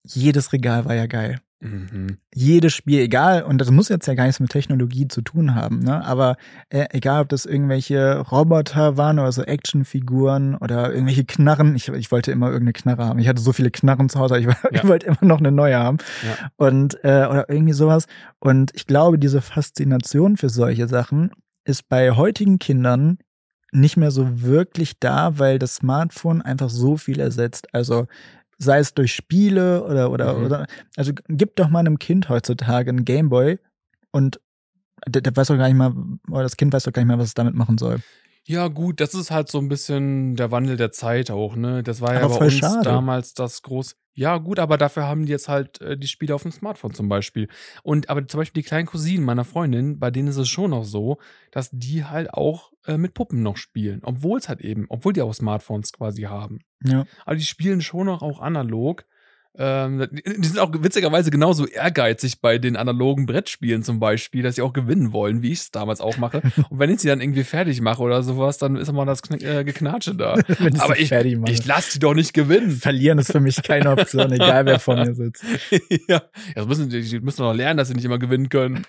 Jedes 0.04 0.52
Regal 0.52 0.84
war 0.84 0.94
ja 0.94 1.06
geil. 1.06 1.40
Mhm. 1.62 2.18
Jedes 2.34 2.74
Spiel, 2.74 2.98
egal, 2.98 3.44
und 3.44 3.58
das 3.58 3.70
muss 3.70 3.88
jetzt 3.88 4.06
ja 4.06 4.14
gar 4.14 4.24
nichts 4.24 4.40
mit 4.40 4.50
Technologie 4.50 5.06
zu 5.06 5.22
tun 5.22 5.54
haben, 5.54 5.78
ne? 5.78 6.04
Aber 6.04 6.36
äh, 6.70 6.86
egal, 6.90 7.22
ob 7.22 7.28
das 7.28 7.46
irgendwelche 7.46 8.18
Roboter 8.18 8.96
waren 8.96 9.20
oder 9.20 9.30
so 9.30 9.42
Actionfiguren 9.42 10.56
oder 10.56 10.92
irgendwelche 10.92 11.24
Knarren. 11.24 11.76
Ich, 11.76 11.88
ich 11.88 12.10
wollte 12.10 12.32
immer 12.32 12.48
irgendeine 12.48 12.72
Knarre 12.72 13.04
haben. 13.04 13.20
Ich 13.20 13.28
hatte 13.28 13.40
so 13.40 13.52
viele 13.52 13.70
Knarren 13.70 14.08
zu 14.08 14.18
Hause, 14.18 14.38
ich, 14.38 14.48
ich 14.72 14.84
wollte 14.84 15.06
immer 15.06 15.18
noch 15.20 15.38
eine 15.38 15.52
neue 15.52 15.78
haben. 15.78 15.98
Ja. 16.24 16.50
Und 16.56 16.98
äh, 17.04 17.26
oder 17.26 17.48
irgendwie 17.48 17.74
sowas. 17.74 18.06
Und 18.40 18.72
ich 18.74 18.88
glaube, 18.88 19.18
diese 19.18 19.40
Faszination 19.40 20.36
für 20.36 20.48
solche 20.48 20.88
Sachen 20.88 21.30
ist 21.64 21.88
bei 21.88 22.10
heutigen 22.10 22.58
Kindern 22.58 23.18
nicht 23.70 23.96
mehr 23.96 24.10
so 24.10 24.42
wirklich 24.42 24.98
da, 24.98 25.38
weil 25.38 25.58
das 25.58 25.76
Smartphone 25.76 26.42
einfach 26.42 26.70
so 26.70 26.96
viel 26.96 27.20
ersetzt. 27.20 27.72
Also 27.72 28.06
sei 28.62 28.78
es 28.78 28.94
durch 28.94 29.14
Spiele 29.14 29.84
oder 29.84 30.10
oder 30.10 30.38
Mhm. 30.38 30.44
oder 30.44 30.66
also 30.96 31.12
gib 31.28 31.56
doch 31.56 31.68
mal 31.68 31.80
einem 31.80 31.98
Kind 31.98 32.28
heutzutage 32.28 32.90
einen 32.90 33.04
Gameboy 33.04 33.58
und 34.10 34.40
der, 35.08 35.22
der 35.22 35.34
weiß 35.36 35.48
doch 35.48 35.56
gar 35.56 35.66
nicht 35.66 35.76
mal, 35.76 35.92
oder 36.30 36.44
das 36.44 36.56
Kind 36.56 36.72
weiß 36.72 36.84
doch 36.84 36.92
gar 36.92 37.02
nicht 37.02 37.08
mehr, 37.08 37.18
was 37.18 37.28
es 37.28 37.34
damit 37.34 37.54
machen 37.54 37.76
soll. 37.78 37.98
Ja, 38.44 38.68
gut, 38.68 39.00
das 39.00 39.14
ist 39.14 39.30
halt 39.30 39.48
so 39.48 39.58
ein 39.58 39.68
bisschen 39.68 40.34
der 40.34 40.50
Wandel 40.50 40.76
der 40.76 40.90
Zeit 40.90 41.30
auch, 41.30 41.54
ne? 41.54 41.82
Das 41.82 42.00
war 42.00 42.14
ja 42.14 42.22
Aber 42.22 42.38
bei 42.38 42.46
uns 42.46 42.54
schade. 42.54 42.82
damals 42.82 43.34
das 43.34 43.62
groß. 43.62 43.96
Ja, 44.14 44.36
gut, 44.38 44.58
aber 44.58 44.76
dafür 44.76 45.06
haben 45.06 45.24
die 45.24 45.32
jetzt 45.32 45.48
halt 45.48 45.80
äh, 45.80 45.96
die 45.96 46.08
Spiele 46.08 46.34
auf 46.34 46.42
dem 46.42 46.52
Smartphone 46.52 46.92
zum 46.92 47.08
Beispiel. 47.08 47.48
Und 47.82 48.10
aber 48.10 48.26
zum 48.26 48.38
Beispiel 48.38 48.62
die 48.62 48.68
kleinen 48.68 48.86
Cousinen 48.86 49.24
meiner 49.24 49.44
Freundin, 49.44 49.98
bei 49.98 50.10
denen 50.10 50.28
ist 50.28 50.36
es 50.36 50.48
schon 50.48 50.70
noch 50.70 50.84
so, 50.84 51.18
dass 51.50 51.70
die 51.72 52.04
halt 52.04 52.34
auch 52.34 52.72
äh, 52.84 52.98
mit 52.98 53.14
Puppen 53.14 53.42
noch 53.42 53.56
spielen. 53.56 54.00
Obwohl 54.02 54.38
es 54.38 54.48
halt 54.48 54.60
eben, 54.60 54.86
obwohl 54.88 55.12
die 55.14 55.22
auch 55.22 55.32
Smartphones 55.32 55.92
quasi 55.92 56.22
haben. 56.22 56.58
Ja. 56.84 57.06
Aber 57.24 57.36
die 57.36 57.44
spielen 57.44 57.80
schon 57.80 58.06
noch 58.06 58.22
auch 58.22 58.40
analog. 58.40 59.06
Ähm, 59.58 60.08
die 60.10 60.48
sind 60.48 60.58
auch 60.58 60.72
witzigerweise 60.72 61.30
genauso 61.30 61.66
ehrgeizig 61.66 62.40
bei 62.40 62.56
den 62.56 62.74
analogen 62.74 63.26
Brettspielen 63.26 63.82
zum 63.82 64.00
Beispiel, 64.00 64.42
dass 64.42 64.54
sie 64.54 64.62
auch 64.62 64.72
gewinnen 64.72 65.12
wollen, 65.12 65.42
wie 65.42 65.52
ich 65.52 65.60
es 65.60 65.70
damals 65.70 66.00
auch 66.00 66.16
mache. 66.16 66.40
Und 66.70 66.78
wenn 66.78 66.88
ich 66.88 67.00
sie 67.00 67.08
dann 67.08 67.20
irgendwie 67.20 67.44
fertig 67.44 67.82
mache 67.82 68.00
oder 68.02 68.22
sowas, 68.22 68.56
dann 68.56 68.76
ist 68.76 68.88
immer 68.88 69.04
das 69.04 69.20
äh, 69.30 69.62
Geknatsche 69.64 70.14
da. 70.14 70.36
Wenn 70.58 70.74
ich 70.74 70.80
Aber 70.80 70.94
sie 70.94 71.02
ich, 71.02 71.08
fertig 71.08 71.36
mache. 71.36 71.52
ich 71.52 71.66
lass 71.66 71.90
die 71.90 71.98
doch 71.98 72.14
nicht 72.14 72.32
gewinnen. 72.32 72.70
Verlieren 72.70 73.18
ist 73.18 73.30
für 73.30 73.40
mich 73.40 73.62
keine 73.62 73.90
Option, 73.90 74.32
egal 74.32 74.64
wer 74.64 74.78
vor 74.78 74.96
mir 74.96 75.14
sitzt. 75.14 75.44
ja, 76.08 76.22
das 76.54 76.66
müssen, 76.66 76.88
die 76.88 77.20
müssen 77.20 77.42
doch 77.42 77.52
lernen, 77.52 77.76
dass 77.76 77.88
sie 77.88 77.94
nicht 77.94 78.04
immer 78.04 78.18
gewinnen 78.18 78.48
können. 78.48 78.86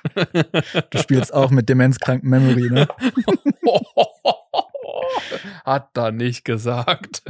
Du 0.91 0.97
spielst 0.97 1.33
auch 1.33 1.51
mit 1.51 1.67
demenzkranken 1.67 2.29
Memory, 2.29 2.69
ne? 2.69 2.87
Hat 5.65 5.89
da 5.93 6.11
nicht 6.11 6.45
gesagt. 6.45 7.23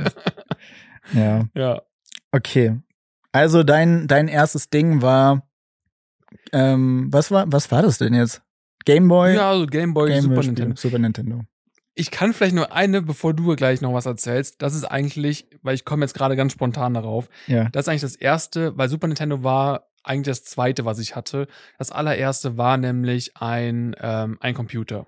Ja. 1.13 1.45
ja. 1.55 1.81
Okay. 2.31 2.79
Also 3.33 3.63
dein, 3.63 4.07
dein 4.07 4.27
erstes 4.27 4.69
Ding 4.69 5.01
war, 5.01 5.47
ähm, 6.51 7.07
was 7.11 7.31
war, 7.31 7.51
was 7.51 7.71
war 7.71 7.81
das 7.81 7.97
denn 7.97 8.13
jetzt? 8.13 8.41
Gameboy? 8.85 9.35
Ja, 9.35 9.49
also 9.49 9.65
Gameboy, 9.65 10.09
Game 10.09 10.21
Super 10.21 10.35
Boy 10.35 10.45
Nintendo. 10.45 10.75
Super 10.75 10.99
Nintendo. 10.99 11.41
Ich 11.95 12.11
kann 12.11 12.33
vielleicht 12.33 12.55
nur 12.55 12.73
eine, 12.73 13.01
bevor 13.01 13.33
du 13.33 13.55
gleich 13.55 13.81
noch 13.81 13.93
was 13.93 14.05
erzählst. 14.05 14.61
Das 14.61 14.75
ist 14.75 14.83
eigentlich, 14.83 15.47
weil 15.61 15.75
ich 15.75 15.85
komme 15.85 16.05
jetzt 16.05 16.13
gerade 16.13 16.35
ganz 16.35 16.51
spontan 16.53 16.93
darauf. 16.93 17.27
Ja. 17.47 17.69
Das 17.69 17.85
ist 17.85 17.89
eigentlich 17.89 18.01
das 18.01 18.15
erste, 18.15 18.77
weil 18.77 18.89
Super 18.89 19.07
Nintendo 19.07 19.43
war 19.43 19.87
eigentlich 20.03 20.37
das 20.37 20.43
zweite, 20.43 20.85
was 20.85 20.99
ich 20.99 21.15
hatte. 21.15 21.47
Das 21.77 21.91
allererste 21.91 22.57
war 22.57 22.77
nämlich 22.77 23.37
ein, 23.37 23.95
ähm, 23.99 24.37
ein 24.41 24.53
Computer. 24.53 25.05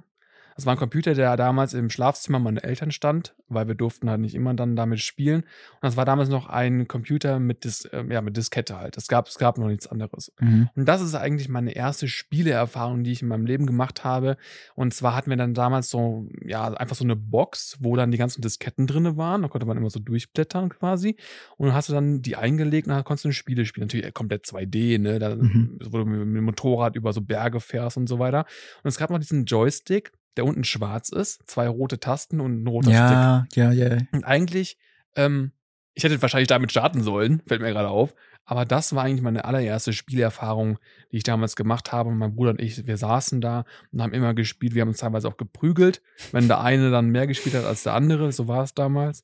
Das 0.56 0.66
war 0.66 0.74
ein 0.74 0.78
Computer, 0.80 1.14
der 1.14 1.36
damals 1.36 1.74
im 1.74 1.90
Schlafzimmer 1.90 2.40
meiner 2.40 2.64
Eltern 2.64 2.92
stand, 2.92 3.36
weil 3.50 3.68
wir 3.68 3.76
durften 3.76 4.10
halt 4.10 4.22
nicht 4.22 4.36
immer 4.36 4.54
dann 4.54 4.76
damit 4.78 5.02
spielen. 5.02 5.42
Und 5.42 5.84
das 5.84 5.98
war 5.98 6.06
damals 6.06 6.30
noch 6.30 6.48
ein 6.48 6.88
Computer 6.88 7.40
mit, 7.40 7.66
Dis 7.66 7.84
äh, 7.86 8.06
ja, 8.10 8.22
mit 8.22 8.38
Diskette 8.38 8.78
halt. 8.80 8.96
Es 8.96 9.08
gab, 9.10 9.28
es 9.28 9.38
gab 9.38 9.58
noch 9.58 9.68
nichts 9.68 9.88
anderes. 9.88 10.32
Mhm. 10.40 10.70
Und 10.76 10.86
das 10.86 11.02
ist 11.02 11.14
eigentlich 11.14 11.50
meine 11.50 11.74
erste 11.76 12.08
Spieleerfahrung, 12.08 13.04
die 13.04 13.12
ich 13.12 13.22
in 13.22 13.28
meinem 13.28 13.46
Leben 13.46 13.66
gemacht 13.66 14.04
habe. 14.06 14.38
Und 14.76 14.94
zwar 14.94 15.16
hatten 15.16 15.30
wir 15.30 15.38
dann 15.38 15.54
damals 15.54 15.90
so, 15.90 16.30
ja, 16.46 16.68
einfach 16.74 16.96
so 16.96 17.04
eine 17.04 17.16
Box, 17.18 17.78
wo 17.82 17.96
dann 17.98 18.12
die 18.12 18.18
ganzen 18.18 18.42
Disketten 18.42 18.88
drinne 18.88 19.18
waren. 19.18 19.42
Da 19.42 19.50
konnte 19.50 19.68
man 19.68 19.76
immer 19.78 19.90
so 19.90 20.00
durchblättern 20.00 20.70
quasi. 20.70 21.18
Und 21.58 21.68
dann 21.68 21.76
hast 21.76 21.90
du 21.90 21.94
dann 21.94 22.22
die 22.22 22.38
eingelegt 22.38 22.88
und 22.88 22.94
dann 22.94 23.04
konntest 23.04 23.26
du 23.26 23.30
ein 23.30 23.34
Spiele 23.34 23.66
spielen. 23.66 23.88
Natürlich 23.88 24.14
komplett 24.14 24.46
2D, 24.46 25.00
ne? 25.00 25.20
Da, 25.20 25.36
Mhm. 25.36 25.80
wo 25.90 25.98
du 25.98 26.06
mit 26.06 26.20
dem 26.22 26.44
Motorrad 26.46 26.96
über 26.96 27.12
so 27.12 27.20
Berge 27.22 27.60
fährst 27.60 27.98
und 27.98 28.08
so 28.08 28.20
weiter. 28.20 28.46
Und 28.84 28.88
es 28.88 28.98
gab 28.98 29.10
noch 29.10 29.20
diesen 29.20 29.44
Joystick, 29.46 30.14
der 30.38 30.46
unten 30.46 30.64
schwarz 30.64 31.10
ist, 31.10 31.42
zwei 31.50 31.68
rote 31.68 32.00
Tasten 32.00 32.40
und 32.40 32.64
ein 32.64 32.68
roter 32.68 32.90
Stick. 32.90 33.58
Ja, 33.58 33.72
ja, 33.72 33.72
ja. 33.72 33.98
Und 34.12 34.24
eigentlich, 34.24 34.78
ähm, 35.16 35.52
ich 35.94 36.04
hätte 36.04 36.22
wahrscheinlich 36.22 36.48
damit 36.48 36.72
starten 36.72 37.02
sollen, 37.04 37.42
fällt 37.48 37.62
mir 37.62 37.72
gerade 37.72 37.90
auf. 37.90 38.14
Aber 38.48 38.64
das 38.64 38.94
war 38.94 39.04
eigentlich 39.04 39.24
meine 39.24 39.46
allererste 39.46 39.92
Spielerfahrung, 39.92 40.78
die 41.12 41.18
ich 41.18 41.24
damals 41.24 41.56
gemacht 41.56 41.92
habe. 41.92 42.12
Mein 42.12 42.36
Bruder 42.36 42.52
und 42.52 42.62
ich, 42.62 42.86
wir 42.86 42.98
saßen 42.98 43.42
da 43.42 43.66
und 43.92 44.04
haben 44.04 44.14
immer 44.14 44.36
gespielt. 44.36 44.76
Wir 44.76 44.82
haben 44.82 44.90
uns 44.90 45.00
teilweise 45.00 45.28
auch 45.28 45.38
geprügelt, 45.38 46.04
wenn 46.32 46.48
der 46.48 46.62
eine 46.62 46.92
dann 46.92 47.10
mehr 47.10 47.26
gespielt 47.26 47.56
hat 47.56 47.66
als 47.66 47.84
der 47.84 47.94
andere. 47.94 48.32
So 48.32 48.48
war 48.48 48.64
es 48.64 48.76
damals. 48.76 49.24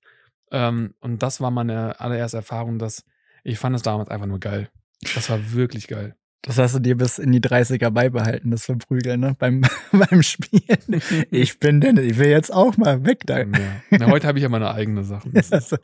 Ähm, 0.52 0.96
und 1.02 1.22
das 1.22 1.40
war 1.40 1.52
meine 1.52 2.00
allererste 2.00 2.38
Erfahrung, 2.38 2.80
dass 2.80 3.06
ich 3.44 3.60
fand 3.60 3.76
es 3.76 3.84
damals 3.84 4.10
einfach 4.10 4.28
nur 4.28 4.40
geil. 4.40 4.70
Das 5.16 5.30
war 5.30 5.54
wirklich 5.54 5.88
geil. 5.88 6.16
Das 6.44 6.58
hast 6.58 6.74
du 6.74 6.80
dir 6.80 6.98
bis 6.98 7.20
in 7.20 7.32
die 7.32 7.40
30er 7.40 7.92
beibehalten, 7.92 8.50
das 8.50 8.66
Verprügeln, 8.66 9.20
ne? 9.20 9.36
Beim, 9.38 9.62
beim 9.92 10.24
Spielen. 10.24 11.00
Ich 11.30 11.60
bin 11.60 11.82
denn, 11.82 11.98
ich 11.98 12.18
will 12.18 12.30
jetzt 12.30 12.52
auch 12.52 12.78
mal 12.78 13.06
weg 13.06 13.20
da. 13.28 13.40
Ja. 13.42 13.48
Na, 13.92 14.08
heute 14.08 14.28
habe 14.28 14.40
ich 14.40 14.44
ja 14.44 14.50
meine 14.50 14.74
eigene 14.74 15.04
Sache. 15.04 15.30
Also, 15.52 15.78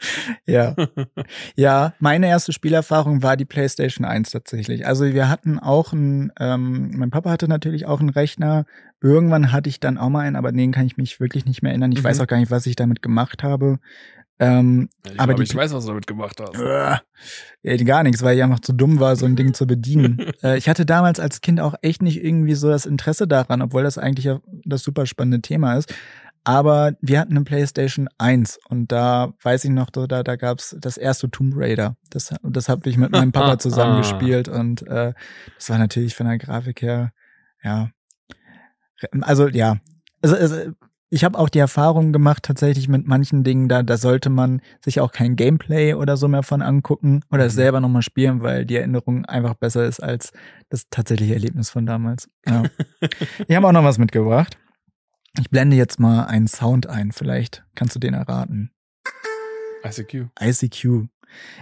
ja. 0.48 0.76
Ja, 1.56 1.94
meine 2.00 2.28
erste 2.28 2.54
Spielerfahrung 2.54 3.22
war 3.22 3.38
die 3.38 3.46
PlayStation 3.46 4.06
1 4.06 4.32
tatsächlich. 4.32 4.88
Also 4.88 5.06
wir 5.06 5.30
hatten 5.30 5.60
auch 5.60 5.94
einen, 5.94 6.32
ähm, 6.40 6.92
mein 6.96 7.12
Papa 7.12 7.30
hatte 7.30 7.48
natürlich 7.48 7.86
auch 7.86 8.00
einen 8.00 8.10
Rechner. 8.10 8.66
Irgendwann 9.00 9.52
hatte 9.52 9.70
ich 9.70 9.80
dann 9.80 10.00
auch 10.00 10.10
mal 10.10 10.22
einen, 10.22 10.36
aber 10.36 10.52
den 10.52 10.72
kann 10.72 10.88
ich 10.88 10.98
mich 10.98 11.20
wirklich 11.20 11.46
nicht 11.46 11.62
mehr 11.62 11.72
erinnern. 11.72 11.92
Ich 11.92 12.00
Mhm. 12.00 12.06
weiß 12.06 12.20
auch 12.20 12.28
gar 12.28 12.38
nicht, 12.38 12.50
was 12.50 12.66
ich 12.66 12.76
damit 12.76 13.04
gemacht 13.04 13.44
habe. 13.44 13.78
Ähm, 14.39 14.89
ich 15.03 15.20
aber 15.20 15.34
glaube, 15.34 15.44
die- 15.44 15.50
ich 15.50 15.56
weiß, 15.56 15.74
was 15.74 15.86
du 15.86 15.89
damit 15.89 16.06
gemacht 16.08 16.39
hast. 16.39 16.60
äh, 17.63 17.77
gar 17.84 18.03
nichts, 18.03 18.22
weil 18.22 18.38
ich 18.38 18.44
einfach 18.44 18.60
zu 18.60 18.74
dumm 18.74 19.00
war, 19.00 19.15
so 19.15 19.25
ein 19.25 19.36
Ding 19.36 19.53
zu 19.53 19.65
bedienen. 19.65 20.20
äh, 20.44 20.58
ich 20.58 20.70
hatte 20.70 20.86
damals 20.86 21.20
als 21.20 21.41
Kind 21.41 21.60
auch 21.60 21.74
echt 21.82 22.01
nicht 22.01 22.24
irgendwie 22.24 22.53
so 22.56 22.70
das 22.70 22.86
Interesse 22.86 23.27
daran, 23.27 23.62
obwohl 23.62 23.84
das 23.84 23.98
eigentlich 23.98 24.25
ja 24.25 24.39
das 24.65 24.84
super 24.84 25.06
spannende 25.06 25.41
Thema 25.41 25.75
ist. 25.77 25.94
Aber 26.44 26.94
wir 27.01 27.20
hatten 27.20 27.36
eine 27.36 27.44
PlayStation 27.44 28.08
1 28.20 28.58
und 28.70 28.91
da 28.91 29.34
weiß 29.44 29.65
ich 29.65 29.72
noch, 29.72 29.89
da, 29.89 30.08
da 30.08 30.36
gab's 30.38 30.77
das 30.79 30.96
erste 30.96 31.29
Tomb 31.29 31.53
Raider. 31.58 31.98
Das, 32.10 32.34
das 32.41 32.70
habe 32.70 32.89
ich 32.89 32.98
mit 32.98 33.12
meinem 33.12 33.34
Papa 33.34 33.58
zusammen 33.60 33.98
gespielt 33.98 34.48
und 34.48 34.88
äh, 34.88 35.13
das 35.58 35.70
war 35.70 35.77
natürlich 35.77 36.15
von 36.15 36.27
der 36.27 36.38
Grafik 36.38 36.82
her, 36.82 37.12
ja. 37.63 37.89
Also 39.22 39.48
ja, 39.50 39.77
also, 40.22 40.36
also 40.38 40.72
ich 41.10 41.24
habe 41.24 41.38
auch 41.40 41.50
die 41.50 41.60
Erfahrung 41.60 42.12
gemacht, 42.12 42.44
tatsächlich 42.44 42.88
mit 42.90 43.08
manchen 43.08 43.44
Dingen, 43.44 43.70
da, 43.70 43.82
da 43.84 43.98
sollte 43.98 44.30
man 44.30 44.62
sich 44.84 45.00
auch 45.00 45.12
kein 45.12 45.36
Gameplay 45.36 45.94
oder 45.94 46.18
so 46.18 46.28
mehr 46.28 46.44
von 46.44 46.62
angucken 46.62 47.22
oder 47.32 47.46
Mhm. 47.46 47.50
selber 47.50 47.80
nochmal 47.80 48.02
spielen, 48.02 48.42
weil 48.42 48.66
die 48.66 48.76
Erinnerung 48.76 49.26
einfach 49.26 49.54
besser 49.54 49.86
ist 49.86 50.02
als 50.02 50.34
das 50.70 50.84
tatsächliche 50.90 51.34
Erlebnis 51.34 51.70
von 51.70 51.86
damals. 51.86 52.30
Ja. 52.46 52.64
ich 53.48 53.56
habe 53.56 53.68
auch 53.68 53.72
noch 53.72 53.84
was 53.84 53.98
mitgebracht. 53.98 54.58
Ich 55.40 55.50
blende 55.50 55.76
jetzt 55.78 56.00
mal 56.00 56.26
einen 56.26 56.48
Sound 56.48 56.88
ein, 56.88 57.12
vielleicht 57.12 57.64
kannst 57.76 57.96
du 57.96 58.00
den 58.00 58.14
erraten. 58.14 58.72
ICQ. 59.86 60.28
ICQ. 60.42 61.08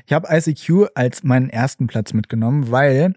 Ich 0.06 0.14
habe 0.14 0.28
ICQ 0.30 0.88
als 0.96 1.24
meinen 1.24 1.50
ersten 1.50 1.88
Platz 1.88 2.14
mitgenommen, 2.14 2.72
weil 2.72 3.16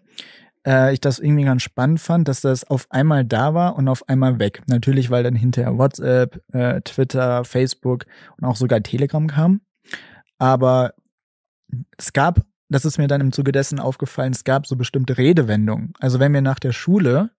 äh, 0.66 0.92
ich 0.92 1.00
das 1.00 1.18
irgendwie 1.18 1.44
ganz 1.44 1.62
spannend 1.62 2.00
fand, 2.00 2.28
dass 2.28 2.40
das 2.40 2.64
auf 2.64 2.86
einmal 2.90 3.24
da 3.24 3.54
war 3.54 3.76
und 3.76 3.88
auf 3.88 4.08
einmal 4.08 4.38
weg. 4.38 4.62
Natürlich, 4.66 5.10
weil 5.10 5.22
dann 5.22 5.34
hinterher 5.34 5.78
WhatsApp, 5.78 6.42
äh, 6.52 6.80
Twitter, 6.82 7.44
Facebook 7.44 8.06
und 8.36 8.44
auch 8.44 8.56
sogar 8.56 8.82
Telegram 8.82 9.26
kam. 9.26 9.60
Aber 10.38 10.94
es 11.96 12.12
gab, 12.12 12.40
das 12.68 12.84
ist 12.84 12.98
mir 12.98 13.08
dann 13.08 13.20
im 13.20 13.32
Zuge 13.32 13.52
dessen 13.52 13.80
aufgefallen, 13.80 14.32
es 14.32 14.44
gab 14.44 14.66
so 14.66 14.76
bestimmte 14.76 15.18
Redewendungen. 15.18 15.92
Also 16.00 16.20
wenn 16.20 16.32
wir 16.32 16.42
nach 16.42 16.58
der 16.58 16.72
Schule, 16.72 17.30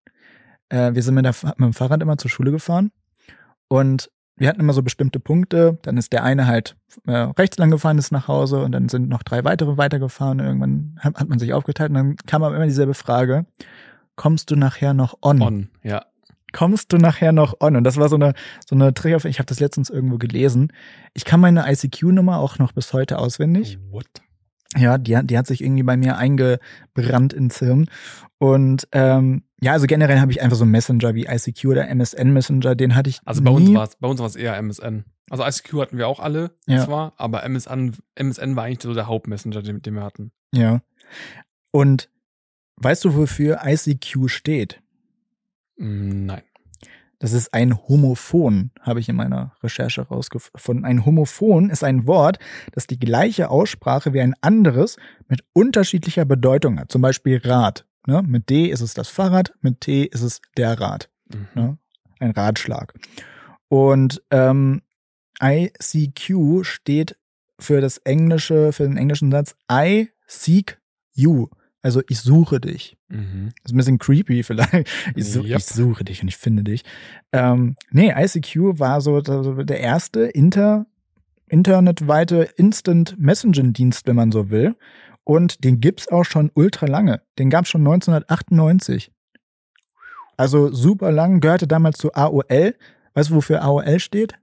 äh, 0.68 0.94
wir 0.94 1.02
sind 1.02 1.14
mit, 1.14 1.24
der, 1.24 1.34
mit 1.42 1.60
dem 1.60 1.72
Fahrrad 1.72 2.02
immer 2.02 2.18
zur 2.18 2.30
Schule 2.30 2.50
gefahren 2.50 2.90
und 3.68 4.10
wir 4.40 4.48
hatten 4.48 4.60
immer 4.60 4.72
so 4.72 4.82
bestimmte 4.82 5.20
Punkte, 5.20 5.78
dann 5.82 5.98
ist 5.98 6.14
der 6.14 6.24
eine 6.24 6.46
halt 6.46 6.74
äh, 7.06 7.12
rechts 7.12 7.58
lang 7.58 7.70
gefahren 7.70 7.98
ist 7.98 8.10
nach 8.10 8.26
Hause 8.26 8.62
und 8.62 8.72
dann 8.72 8.88
sind 8.88 9.10
noch 9.10 9.22
drei 9.22 9.44
weitere 9.44 9.76
weitergefahren 9.76 10.40
und 10.40 10.46
irgendwann 10.46 10.98
hat, 10.98 11.28
man 11.28 11.38
sich 11.38 11.52
aufgeteilt 11.52 11.90
und 11.90 11.94
dann 11.94 12.16
kam 12.16 12.42
aber 12.42 12.56
immer 12.56 12.64
dieselbe 12.64 12.94
Frage, 12.94 13.44
kommst 14.16 14.50
du 14.50 14.56
nachher 14.56 14.94
noch 14.94 15.18
on? 15.20 15.42
On, 15.42 15.68
ja. 15.82 16.06
Kommst 16.52 16.92
du 16.92 16.96
nachher 16.96 17.32
noch 17.32 17.60
on? 17.60 17.76
Und 17.76 17.84
das 17.84 17.98
war 17.98 18.08
so 18.08 18.16
eine 18.16 18.32
so 18.66 18.74
eine 18.74 18.94
Trigger, 18.94 19.22
ich 19.26 19.38
habe 19.38 19.46
das 19.46 19.60
letztens 19.60 19.90
irgendwo 19.90 20.16
gelesen. 20.16 20.72
Ich 21.12 21.26
kann 21.26 21.38
meine 21.38 21.70
ICQ-Nummer 21.70 22.38
auch 22.38 22.58
noch 22.58 22.72
bis 22.72 22.94
heute 22.94 23.18
auswendig. 23.18 23.78
What? 23.90 24.06
Ja, 24.76 24.98
die, 24.98 25.16
hat- 25.16 25.28
die 25.30 25.36
hat 25.38 25.46
sich 25.46 25.62
irgendwie 25.62 25.82
bei 25.82 25.96
mir 25.96 26.16
eingebrannt 26.16 27.32
ins 27.32 27.58
Hirn. 27.58 27.88
Und 28.38 28.86
ähm, 28.92 29.42
ja, 29.60 29.72
also 29.72 29.86
generell 29.86 30.20
habe 30.20 30.32
ich 30.32 30.40
einfach 30.40 30.56
so 30.56 30.62
einen 30.64 30.70
Messenger 30.70 31.14
wie 31.14 31.26
ICQ 31.26 31.64
oder 31.66 31.88
MSN 31.88 32.32
Messenger, 32.32 32.74
den 32.74 32.94
hatte 32.94 33.10
ich 33.10 33.20
Also 33.24 33.42
bei 33.42 33.50
nie. 33.50 33.56
uns 33.56 33.74
war 33.74 33.84
es 33.84 33.96
bei 33.96 34.08
uns 34.08 34.20
war's 34.20 34.36
eher 34.36 34.56
MSN. 34.56 35.04
Also 35.28 35.44
ICQ 35.44 35.74
hatten 35.80 35.98
wir 35.98 36.08
auch 36.08 36.20
alle 36.20 36.52
Ja. 36.66 36.84
zwar, 36.84 37.12
aber 37.16 37.42
MSN, 37.44 37.96
MSN 38.14 38.56
war 38.56 38.64
eigentlich 38.64 38.82
so 38.82 38.94
der 38.94 39.06
Hauptmessenger, 39.06 39.62
den, 39.62 39.82
den 39.82 39.94
wir 39.94 40.02
hatten. 40.04 40.32
Ja. 40.54 40.80
Und 41.72 42.08
weißt 42.76 43.04
du, 43.04 43.14
wofür 43.16 43.60
ICQ 43.64 44.28
steht? 44.28 44.80
Mm, 45.76 46.26
Nein. 46.26 46.42
Das 47.20 47.34
ist 47.34 47.52
ein 47.52 47.76
Homophon, 47.76 48.70
habe 48.80 48.98
ich 48.98 49.08
in 49.10 49.14
meiner 49.14 49.52
Recherche 49.62 50.00
rausgefunden. 50.00 50.86
Ein 50.86 51.04
Homophon 51.04 51.68
ist 51.68 51.84
ein 51.84 52.06
Wort, 52.06 52.38
das 52.72 52.86
die 52.86 52.98
gleiche 52.98 53.50
Aussprache 53.50 54.14
wie 54.14 54.22
ein 54.22 54.34
anderes 54.40 54.96
mit 55.28 55.44
unterschiedlicher 55.52 56.24
Bedeutung 56.24 56.80
hat. 56.80 56.90
Zum 56.90 57.02
Beispiel 57.02 57.40
Rad. 57.44 57.86
Ne? 58.06 58.22
Mit 58.26 58.48
D 58.48 58.66
ist 58.66 58.80
es 58.80 58.94
das 58.94 59.08
Fahrrad, 59.08 59.52
mit 59.60 59.82
T 59.82 60.04
ist 60.04 60.22
es 60.22 60.40
der 60.56 60.80
Rad. 60.80 61.10
Mhm. 61.28 61.48
Ne? 61.54 61.78
Ein 62.20 62.30
Ratschlag. 62.30 62.94
Und 63.68 64.22
ähm, 64.30 64.80
ICQ 65.42 66.64
steht 66.64 67.18
für 67.58 67.82
das 67.82 67.98
englische, 67.98 68.72
für 68.72 68.84
den 68.84 68.96
englischen 68.96 69.30
Satz 69.30 69.54
I 69.70 70.08
seek 70.26 70.80
you. 71.12 71.48
Also 71.82 72.02
ich 72.08 72.20
suche 72.20 72.60
dich. 72.60 72.96
Mhm. 73.08 73.50
Ist 73.64 73.72
ein 73.72 73.76
bisschen 73.76 73.98
creepy 73.98 74.42
vielleicht. 74.42 74.88
Ich, 75.14 75.32
su 75.32 75.42
Yep. 75.42 75.58
ich 75.58 75.64
suche 75.66 76.04
dich 76.04 76.22
und 76.22 76.28
ich 76.28 76.36
finde 76.36 76.62
dich. 76.62 76.82
Ähm, 77.32 77.76
nee, 77.90 78.12
ICQ 78.14 78.78
war 78.78 79.00
so 79.00 79.20
der 79.20 79.80
erste 79.80 80.20
inter 80.24 80.86
internetweite 81.48 82.48
Instant 82.56 83.16
Messaging 83.18 83.72
Dienst, 83.72 84.06
wenn 84.06 84.16
man 84.16 84.30
so 84.30 84.50
will. 84.50 84.76
Und 85.24 85.64
den 85.64 85.80
gibt's 85.80 86.08
auch 86.08 86.24
schon 86.24 86.50
ultra 86.54 86.86
lange. 86.86 87.22
Den 87.38 87.50
gab's 87.50 87.68
schon 87.70 87.80
1998. 87.80 89.10
Also 90.36 90.72
super 90.72 91.12
lang, 91.12 91.40
gehörte 91.40 91.66
damals 91.66 91.98
zu 91.98 92.12
AOL. 92.14 92.74
Weißt 93.14 93.30
du, 93.30 93.34
wofür 93.34 93.62
AOL 93.62 93.98
steht? 94.00 94.34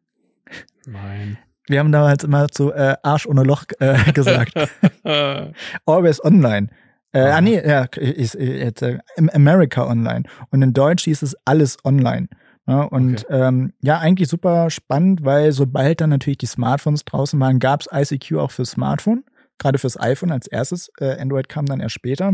Nein. 0.86 1.38
Wir 1.68 1.80
haben 1.80 1.92
damals 1.92 2.24
immer 2.24 2.48
zu 2.50 2.72
äh, 2.72 2.96
Arsch 3.04 3.26
ohne 3.26 3.44
Loch 3.44 3.64
äh, 3.80 4.12
gesagt. 4.14 4.54
Always 5.86 6.24
Online. 6.24 6.70
Äh, 7.18 7.32
ah, 7.32 7.42
nee, 7.42 7.60
ja, 7.66 7.86
äh, 7.96 8.22
jetzt, 8.22 8.82
äh, 8.82 9.00
America 9.34 9.88
Online. 9.88 10.24
Und 10.52 10.62
in 10.62 10.74
Deutsch 10.74 11.06
hieß 11.06 11.24
es 11.24 11.36
alles 11.46 11.78
online. 11.84 12.28
Ja, 12.68 12.82
und 12.84 13.26
ähm, 13.30 13.74
ja, 13.82 13.98
eigentlich 14.00 14.28
super 14.28 14.70
spannend, 14.70 15.24
weil 15.24 15.52
sobald 15.52 16.02
dann 16.02 16.10
natürlich 16.10 16.38
die 16.38 16.48
Smartphones 16.48 17.06
draußen 17.06 17.40
waren, 17.40 17.60
gab's 17.60 17.88
ICQ 17.92 18.34
auch 18.38 18.52
fürs 18.52 18.72
Smartphone, 18.72 19.24
gerade 19.58 19.80
fürs 19.80 20.00
iPhone 20.00 20.32
als 20.32 20.48
erstes. 20.48 20.92
Äh, 21.00 21.20
Android 21.20 21.50
kam 21.50 21.66
dann 21.66 21.80
erst 21.80 21.96
später. 21.96 22.34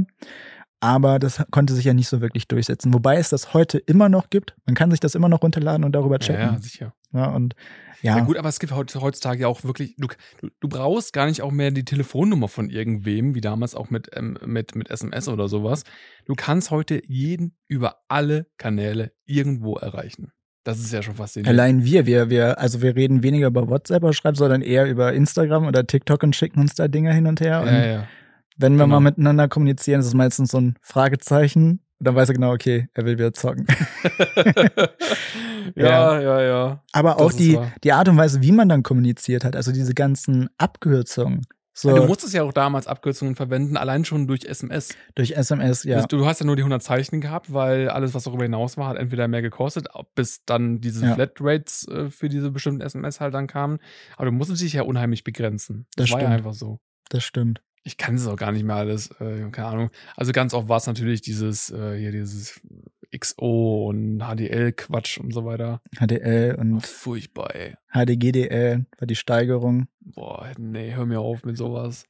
Aber 0.82 1.18
das 1.18 1.42
konnte 1.50 1.74
sich 1.74 1.86
ja 1.86 1.94
nicht 1.94 2.10
so 2.10 2.20
wirklich 2.20 2.50
durchsetzen. 2.50 2.94
Wobei 2.94 3.16
es 3.16 3.30
das 3.30 3.54
heute 3.54 3.78
immer 3.78 4.10
noch 4.10 4.30
gibt. 4.30 4.54
Man 4.66 4.76
kann 4.76 4.92
sich 4.92 5.00
das 5.00 5.16
immer 5.16 5.30
noch 5.30 5.42
runterladen 5.42 5.86
und 5.86 5.94
darüber 5.94 6.16
ja, 6.16 6.20
checken. 6.20 6.42
ja, 6.42 6.58
sicher. 6.60 6.94
Ja, 7.14 7.28
und 7.28 7.56
ja, 8.02 8.18
Ja. 8.18 8.24
gut, 8.24 8.38
aber 8.38 8.50
es 8.50 8.60
gibt 8.60 8.74
heut- 8.74 8.96
heutzutage 8.96 9.42
ja 9.42 9.48
auch 9.48 9.64
wirklich, 9.64 9.96
du, 9.98 10.08
du, 10.60 10.68
brauchst 10.68 11.14
gar 11.14 11.26
nicht 11.26 11.42
auch 11.42 11.52
mehr 11.52 11.72
die 11.72 11.86
Telefonnummer 11.86 12.50
von 12.50 12.70
irgendwem, 12.70 13.34
wie 13.34 13.42
damals 13.42 13.76
auch 13.76 13.90
mit, 13.90 14.10
ähm, 14.14 14.38
mit, 14.46 14.76
mit 14.76 14.90
SMS 14.90 15.30
oder 15.30 15.48
sowas. 15.48 15.84
Du 16.26 16.36
kannst 16.36 16.70
heute 16.70 17.02
jeden 17.08 17.56
über 17.68 18.02
alle 18.10 18.48
Kanäle 18.58 19.14
irgendwo 19.26 19.76
erreichen. 19.78 20.32
Das 20.66 20.80
ist 20.80 20.92
ja 20.92 21.02
schon 21.02 21.16
faszinierend. 21.16 21.60
Allein 21.60 21.84
wir, 21.84 22.06
wir, 22.06 22.30
wir, 22.30 22.58
also 22.60 22.82
wir 22.82 22.96
reden 22.96 23.22
weniger 23.22 23.48
über 23.48 23.70
WhatsApp 23.70 24.04
oder 24.04 24.14
Schreib, 24.14 24.38
sondern 24.38 24.62
eher 24.62 24.90
über 24.90 25.14
Instagram 25.14 25.68
oder 25.68 25.86
TikTok 25.86 26.24
und 26.24 26.36
schicken 26.36 26.60
uns 26.60 26.76
da 26.76 26.88
Dinge 26.88 27.14
hin 27.14 27.28
und 27.28 27.42
her. 27.42 27.62
Und 27.62 27.68
ja, 27.68 27.86
ja. 27.86 28.08
wenn 28.58 28.74
wir 28.74 28.86
genau. 28.86 29.00
mal 29.00 29.00
miteinander 29.02 29.48
kommunizieren, 29.48 30.00
ist 30.00 30.08
es 30.08 30.14
meistens 30.14 30.52
so 30.52 30.60
ein 30.60 30.76
Fragezeichen 30.82 31.82
Und 32.00 32.08
dann 32.08 32.16
weiß 32.16 32.30
er 32.30 32.36
genau, 32.36 32.54
okay, 32.54 32.88
er 32.94 33.06
will 33.06 33.18
wieder 33.18 33.34
zocken. 33.34 33.66
ja, 35.76 36.20
ja, 36.20 36.42
ja. 36.42 36.84
Aber 36.92 37.20
auch 37.20 37.32
die, 37.32 37.56
wahr. 37.56 37.72
die 37.84 37.94
Art 37.94 38.10
und 38.10 38.18
Weise, 38.18 38.42
wie 38.42 38.52
man 38.52 38.70
dann 38.70 38.84
kommuniziert 38.84 39.46
hat, 39.46 39.56
also 39.56 39.72
diese 39.72 39.94
ganzen 39.94 40.50
Abkürzungen. 40.58 41.42
So 41.76 41.90
Ja, 41.90 41.96
Du 41.96 42.06
musstest 42.06 42.36
ja 42.36 42.44
auch 42.44 42.54
damals 42.54 42.86
Abkürzungen 42.86 43.36
verwenden, 43.36 43.78
allein 43.78 44.06
schon 44.06 44.28
durch 44.28 44.46
SMS. 44.46 44.90
durch 45.16 45.32
SMS, 45.32 45.84
ja. 45.86 46.06
Du, 46.06 46.18
du 46.18 46.26
hast 46.28 46.40
ja 46.40 46.46
nur 46.46 46.56
die 46.56 46.62
100 46.62 46.84
Zeichen 46.84 47.20
gehabt, 47.20 47.52
weil 47.52 47.90
alles, 47.90 48.14
was 48.14 48.26
darüber 48.26 48.44
hinaus 48.44 48.78
war, 48.78 48.90
hat 48.90 48.98
entweder 48.98 49.28
mehr 49.28 49.42
gekostet, 49.42 49.88
bis 50.14 50.46
dann 50.46 50.82
diese 50.82 51.04
Ja. 51.06 51.16
Flatrates 51.16 51.88
äh, 51.88 52.12
für 52.12 52.30
diese 52.30 52.52
bestimmten 52.52 52.82
SMS 52.82 53.20
halt 53.20 53.34
dann 53.34 53.48
kamen. 53.48 53.80
Aber 54.18 54.26
du 54.26 54.32
musstest 54.32 54.62
dich 54.62 54.74
ja 54.74 54.84
unheimlich 54.84 55.24
begrenzen. 55.24 55.88
Das, 55.96 56.10
Das 56.10 56.14
war 56.14 56.20
ja 56.22 56.28
stimmt. 56.28 56.38
einfach 56.38 56.54
so. 56.54 56.80
Das 57.10 57.24
stimmt. 57.24 57.64
Ich 57.84 57.98
kann 57.98 58.16
es 58.16 58.28
auch 58.28 58.38
gar 58.38 58.52
nicht 58.52 58.64
mehr 58.64 58.78
alles, 58.78 59.12
äh, 59.20 59.50
keine 59.52 59.68
Ahnung. 59.68 59.90
Also 60.16 60.32
ganz 60.32 60.54
oft 60.54 60.70
war 60.70 60.78
es 60.78 60.88
natürlich 60.88 61.22
dieses, 61.22 61.70
äh, 61.70 61.98
hier 61.98 62.12
dieses 62.12 62.62
XO 63.16 63.88
und 63.90 64.20
HDL-Quatsch 64.20 65.20
und 65.20 65.34
so 65.34 65.46
weiter. 65.46 65.82
HDL 66.00 66.56
und 66.56 66.86
furchtbar, 66.86 67.54
ey. 67.56 67.76
HDGDL 67.94 68.86
war 68.98 69.06
die 69.06 69.16
Steigerung. 69.16 69.88
Boah, 70.00 70.52
nee, 70.58 70.94
hör 70.94 71.06
mir 71.06 71.20
auf 71.20 71.44
mit 71.44 71.58
sowas. 71.58 72.06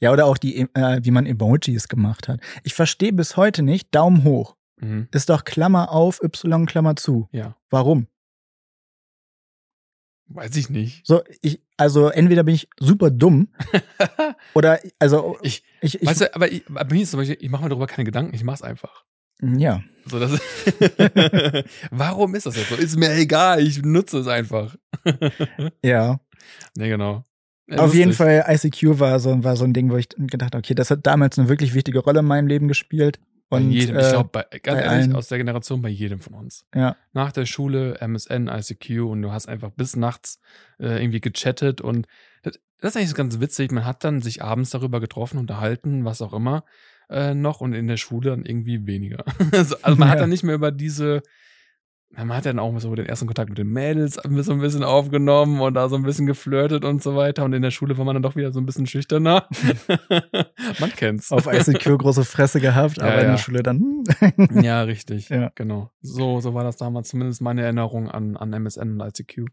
Ja, 0.00 0.12
oder 0.12 0.26
auch 0.26 0.36
die, 0.38 0.68
äh, 0.74 1.00
wie 1.02 1.10
man 1.10 1.24
Emojis 1.26 1.88
gemacht 1.88 2.28
hat. 2.28 2.40
Ich 2.64 2.74
verstehe 2.74 3.12
bis 3.12 3.36
heute 3.36 3.62
nicht, 3.62 3.94
Daumen 3.94 4.24
hoch. 4.24 4.56
Mhm. 4.78 5.08
Ist 5.12 5.30
doch 5.30 5.44
Klammer 5.44 5.90
auf, 5.90 6.22
Y, 6.22 6.66
Klammer 6.66 6.96
zu. 6.96 7.28
Ja, 7.32 7.56
Warum? 7.70 8.06
Weiß 10.28 10.56
ich 10.56 10.70
nicht. 10.70 11.06
So, 11.06 11.22
ich, 11.40 11.60
also 11.76 12.08
entweder 12.08 12.42
bin 12.42 12.54
ich 12.54 12.68
super 12.78 13.10
dumm 13.10 13.48
oder, 14.54 14.80
also, 14.98 15.36
Ich, 15.42 15.62
ich, 15.80 16.00
ich 16.00 16.06
weißt 16.06 16.22
du, 16.22 16.34
aber 16.34 16.50
ich, 16.50 16.64
bei 16.68 16.84
mir 16.84 17.02
ist 17.02 17.10
zum 17.10 17.20
Beispiel, 17.20 17.38
ich 17.40 17.50
mache 17.50 17.64
mir 17.64 17.68
darüber 17.68 17.86
keine 17.86 18.04
Gedanken, 18.04 18.34
ich 18.34 18.44
mach's 18.44 18.62
einfach. 18.62 19.04
ja, 19.40 19.82
So, 20.06 20.18
das 20.18 20.32
Warum 21.90 22.34
ist 22.34 22.46
das 22.46 22.56
jetzt 22.56 22.70
so? 22.70 22.76
Ist 22.76 22.96
mir 22.96 23.12
egal, 23.14 23.60
ich 23.60 23.82
nutze 23.82 24.18
es 24.18 24.26
einfach. 24.26 24.76
ja. 25.82 26.20
nee, 26.76 26.88
genau. 26.88 27.24
Ja, 27.68 27.78
Auf 27.78 27.94
jeden. 27.94 28.12
Fall, 28.12 28.44
ICQ 28.46 29.00
war 29.00 29.18
so, 29.18 29.42
war 29.42 29.56
so 29.56 29.64
ein 29.64 29.72
Ding, 29.72 29.90
wo 29.90 29.96
ich 29.96 30.08
gedacht 30.10 30.54
habe, 30.54 30.58
okay, 30.58 30.74
das 30.74 30.90
hat 30.90 31.04
damals 31.06 31.38
eine 31.38 31.48
wirklich 31.48 31.74
wichtige 31.74 31.98
Rolle 31.98 32.20
in 32.20 32.26
meinem 32.26 32.46
Leben 32.46 32.68
gespielt. 32.68 33.18
Bei 33.48 33.58
Und, 33.58 33.70
jedem, 33.70 33.96
ich 33.98 34.06
äh, 34.06 34.10
glaube, 34.10 34.30
ganz 34.32 34.50
bei 34.64 34.72
ehrlich, 34.72 34.88
allen. 35.04 35.14
aus 35.14 35.28
der 35.28 35.38
Generation 35.38 35.80
bei 35.82 35.88
jedem 35.88 36.18
von 36.20 36.34
uns. 36.34 36.66
Ja, 36.74 36.96
Nach 37.12 37.30
der 37.30 37.46
Schule, 37.46 38.00
MSN, 38.00 38.48
ICQ 38.48 39.02
und 39.08 39.22
du 39.22 39.30
hast 39.30 39.48
einfach 39.48 39.70
bis 39.70 39.94
nachts 39.94 40.40
äh, 40.80 41.00
irgendwie 41.00 41.20
gechattet 41.20 41.80
und 41.80 42.06
das, 42.42 42.58
das 42.80 42.90
ist 42.90 42.96
eigentlich 42.96 43.14
ganz 43.14 43.38
witzig. 43.40 43.70
Man 43.70 43.84
hat 43.84 44.02
dann 44.04 44.20
sich 44.20 44.42
abends 44.42 44.70
darüber 44.70 44.98
getroffen, 45.00 45.38
unterhalten, 45.38 46.04
was 46.04 46.22
auch 46.22 46.32
immer 46.32 46.64
äh, 47.08 47.34
noch 47.34 47.60
und 47.60 47.72
in 47.72 47.86
der 47.86 47.96
Schule 47.98 48.30
dann 48.30 48.44
irgendwie 48.44 48.86
weniger. 48.86 49.24
also 49.52 49.76
also 49.80 49.96
man 49.98 50.08
hat 50.08 50.16
Ja. 50.16 50.22
dann 50.22 50.30
nicht 50.30 50.42
mehr 50.42 50.56
über 50.56 50.72
diese 50.72 51.22
man 52.10 52.32
hat 52.36 52.46
dann 52.46 52.58
auch 52.58 52.78
so 52.78 52.94
den 52.94 53.06
ersten 53.06 53.26
Kontakt 53.26 53.50
mit 53.50 53.58
den 53.58 53.68
Mädels 53.68 54.14
so 54.14 54.52
ein 54.52 54.60
bisschen 54.60 54.84
aufgenommen 54.84 55.60
und 55.60 55.74
da 55.74 55.88
so 55.88 55.96
ein 55.96 56.02
bisschen 56.02 56.26
geflirtet 56.26 56.84
und 56.84 57.02
so 57.02 57.14
weiter. 57.16 57.44
Und 57.44 57.52
in 57.52 57.62
der 57.62 57.70
Schule 57.70 57.98
war 57.98 58.04
man 58.04 58.14
dann 58.14 58.22
doch 58.22 58.36
wieder 58.36 58.52
so 58.52 58.60
ein 58.60 58.64
bisschen 58.66 58.86
schüchterner. 58.86 59.48
man 60.80 60.90
kennt's. 60.96 61.32
auf 61.32 61.46
ICQ 61.46 61.98
große 61.98 62.24
Fresse 62.24 62.60
gehabt, 62.60 62.98
Ja, 62.98 63.04
aber 63.04 63.16
in 63.16 63.24
ja. 63.26 63.30
der 63.32 63.38
Schule 63.38 63.62
dann. 63.62 64.04
Ja, 64.62 64.82
richtig. 64.82 65.28
Ja. 65.36 65.50
Genau. 65.54 65.90
So, 66.00 66.40
so 66.40 66.54
war 66.54 66.64
das 66.64 66.76
damals 66.76 67.08
zumindest 67.08 67.42
meine 67.42 67.62
Erinnerung 67.62 68.08
an, 68.10 68.36
an 68.36 68.52
MSN 68.52 69.00
und 69.00 69.06
ICQ. 69.06 69.46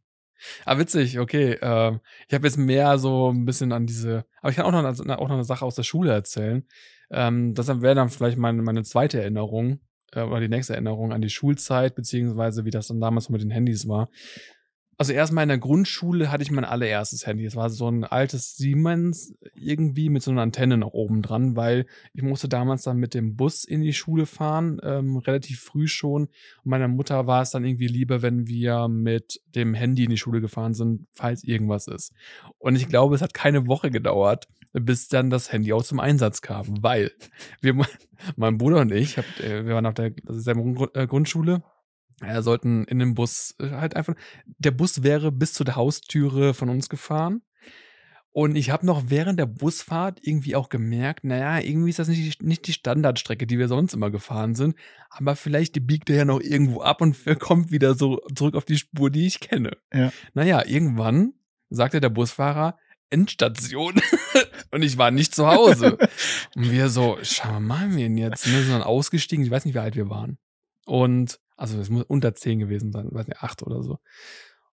Ah, 0.65 0.77
witzig, 0.77 1.19
okay. 1.19 1.57
Ähm, 1.61 1.99
ich 2.27 2.33
habe 2.33 2.45
jetzt 2.47 2.57
mehr 2.57 2.97
so 2.97 3.29
ein 3.31 3.45
bisschen 3.45 3.71
an 3.71 3.85
diese, 3.85 4.25
aber 4.41 4.49
ich 4.51 4.55
kann 4.57 4.65
auch 4.65 4.71
noch, 4.71 4.83
eine- 4.83 5.19
auch 5.19 5.27
noch 5.27 5.35
eine 5.35 5.43
Sache 5.43 5.65
aus 5.65 5.75
der 5.75 5.83
Schule 5.83 6.11
erzählen. 6.11 6.65
Ähm, 7.11 7.53
das 7.53 7.67
wäre 7.81 7.95
dann 7.95 8.09
vielleicht 8.09 8.37
meine, 8.37 8.61
meine 8.61 8.83
zweite 8.83 9.21
Erinnerung 9.21 9.79
äh, 10.15 10.21
oder 10.21 10.39
die 10.39 10.49
nächste 10.49 10.73
Erinnerung 10.73 11.11
an 11.11 11.21
die 11.21 11.29
Schulzeit, 11.29 11.95
beziehungsweise 11.95 12.65
wie 12.65 12.71
das 12.71 12.87
dann 12.87 12.99
damals 12.99 13.29
mit 13.29 13.41
den 13.41 13.51
Handys 13.51 13.87
war. 13.87 14.09
Also 14.97 15.11
erstmal 15.11 15.43
in 15.43 15.49
der 15.49 15.57
Grundschule 15.57 16.31
hatte 16.31 16.43
ich 16.43 16.51
mein 16.51 16.65
allererstes 16.65 17.25
Handy. 17.25 17.45
Es 17.45 17.55
war 17.55 17.69
so 17.69 17.89
ein 17.89 18.03
altes 18.03 18.55
Siemens 18.55 19.33
irgendwie 19.55 20.09
mit 20.09 20.21
so 20.21 20.31
einer 20.31 20.41
Antenne 20.41 20.77
noch 20.77 20.93
oben 20.93 21.21
dran, 21.21 21.55
weil 21.55 21.87
ich 22.13 22.21
musste 22.21 22.47
damals 22.47 22.83
dann 22.83 22.97
mit 22.97 23.13
dem 23.13 23.35
Bus 23.35 23.63
in 23.63 23.81
die 23.81 23.93
Schule 23.93 24.25
fahren, 24.25 24.79
ähm, 24.83 25.17
relativ 25.17 25.61
früh 25.61 25.87
schon. 25.87 26.23
Und 26.23 26.65
meiner 26.65 26.87
Mutter 26.87 27.25
war 27.25 27.41
es 27.41 27.51
dann 27.51 27.65
irgendwie 27.65 27.87
lieber, 27.87 28.21
wenn 28.21 28.47
wir 28.47 28.87
mit 28.87 29.41
dem 29.55 29.73
Handy 29.73 30.03
in 30.03 30.11
die 30.11 30.17
Schule 30.17 30.41
gefahren 30.41 30.73
sind, 30.73 31.07
falls 31.11 31.43
irgendwas 31.43 31.87
ist. 31.87 32.13
Und 32.59 32.75
ich 32.75 32.87
glaube, 32.87 33.15
es 33.15 33.21
hat 33.21 33.33
keine 33.33 33.67
Woche 33.67 33.89
gedauert, 33.89 34.47
bis 34.73 35.07
dann 35.07 35.29
das 35.29 35.51
Handy 35.51 35.73
auch 35.73 35.83
zum 35.83 35.99
Einsatz 35.99 36.41
kam, 36.41 36.83
weil 36.83 37.11
wir, 37.61 37.75
mein 38.35 38.57
Bruder 38.57 38.81
und 38.81 38.91
ich, 38.91 39.17
hab, 39.17 39.25
äh, 39.39 39.65
wir 39.65 39.75
waren 39.75 39.85
auf 39.85 39.93
der 39.93 40.13
selben 40.27 40.77
äh, 40.93 41.07
Grundschule, 41.07 41.63
äh, 42.23 42.41
sollten 42.41 42.83
in 42.85 42.99
dem 42.99 43.13
Bus 43.13 43.55
äh, 43.59 43.71
halt 43.71 43.95
einfach, 43.95 44.15
der 44.45 44.71
Bus 44.71 45.03
wäre 45.03 45.31
bis 45.31 45.53
zu 45.53 45.63
der 45.63 45.75
Haustüre 45.75 46.53
von 46.53 46.69
uns 46.69 46.89
gefahren. 46.89 47.41
Und 48.35 48.55
ich 48.55 48.71
habe 48.71 48.83
noch 48.83 49.03
während 49.11 49.39
der 49.39 49.45
Busfahrt 49.45 50.17
irgendwie 50.23 50.55
auch 50.55 50.69
gemerkt, 50.69 51.23
naja, 51.23 51.59
irgendwie 51.59 51.91
ist 51.91 51.99
das 51.99 52.07
nicht, 52.07 52.41
die- 52.41 52.45
nicht 52.45 52.65
die 52.65 52.73
Standardstrecke, 52.73 53.45
die 53.45 53.59
wir 53.59 53.67
sonst 53.67 53.93
immer 53.93 54.09
gefahren 54.09 54.55
sind. 54.55 54.75
Aber 55.11 55.35
vielleicht 55.35 55.85
biegt 55.85 56.09
er 56.09 56.15
ja 56.15 56.25
noch 56.25 56.39
irgendwo 56.39 56.81
ab 56.81 57.01
und 57.01 57.15
kommt 57.39 57.69
wieder 57.71 57.93
so 57.93 58.21
zurück 58.33 58.55
auf 58.55 58.65
die 58.65 58.77
Spur, 58.77 59.11
die 59.11 59.27
ich 59.27 59.39
kenne. 59.39 59.77
Ja. 59.93 60.11
Naja, 60.33 60.65
irgendwann 60.65 61.33
sagte 61.69 62.01
der 62.01 62.09
Busfahrer, 62.09 62.75
Endstation. 63.11 64.01
und 64.71 64.81
ich 64.81 64.97
war 64.97 65.11
nicht 65.11 65.35
zu 65.35 65.45
Hause. 65.45 65.99
Und 66.55 66.71
wir 66.71 66.89
so, 66.89 67.19
schau 67.21 67.51
mal, 67.51 67.59
machen 67.59 67.97
wir 67.97 68.07
jetzt? 68.09 68.51
Wir 68.51 68.61
sind 68.63 68.71
dann 68.71 68.81
ausgestiegen, 68.81 69.45
ich 69.45 69.51
weiß 69.51 69.65
nicht, 69.65 69.75
wie 69.75 69.79
alt 69.79 69.95
wir 69.95 70.09
waren. 70.09 70.39
Und, 70.87 71.39
also 71.55 71.79
es 71.79 71.89
muss 71.89 72.03
unter 72.03 72.33
zehn 72.35 72.59
gewesen 72.59 72.91
sein, 72.91 73.07
weiß 73.11 73.27
nicht, 73.27 73.41
acht 73.41 73.63
oder 73.63 73.83
so. 73.83 73.99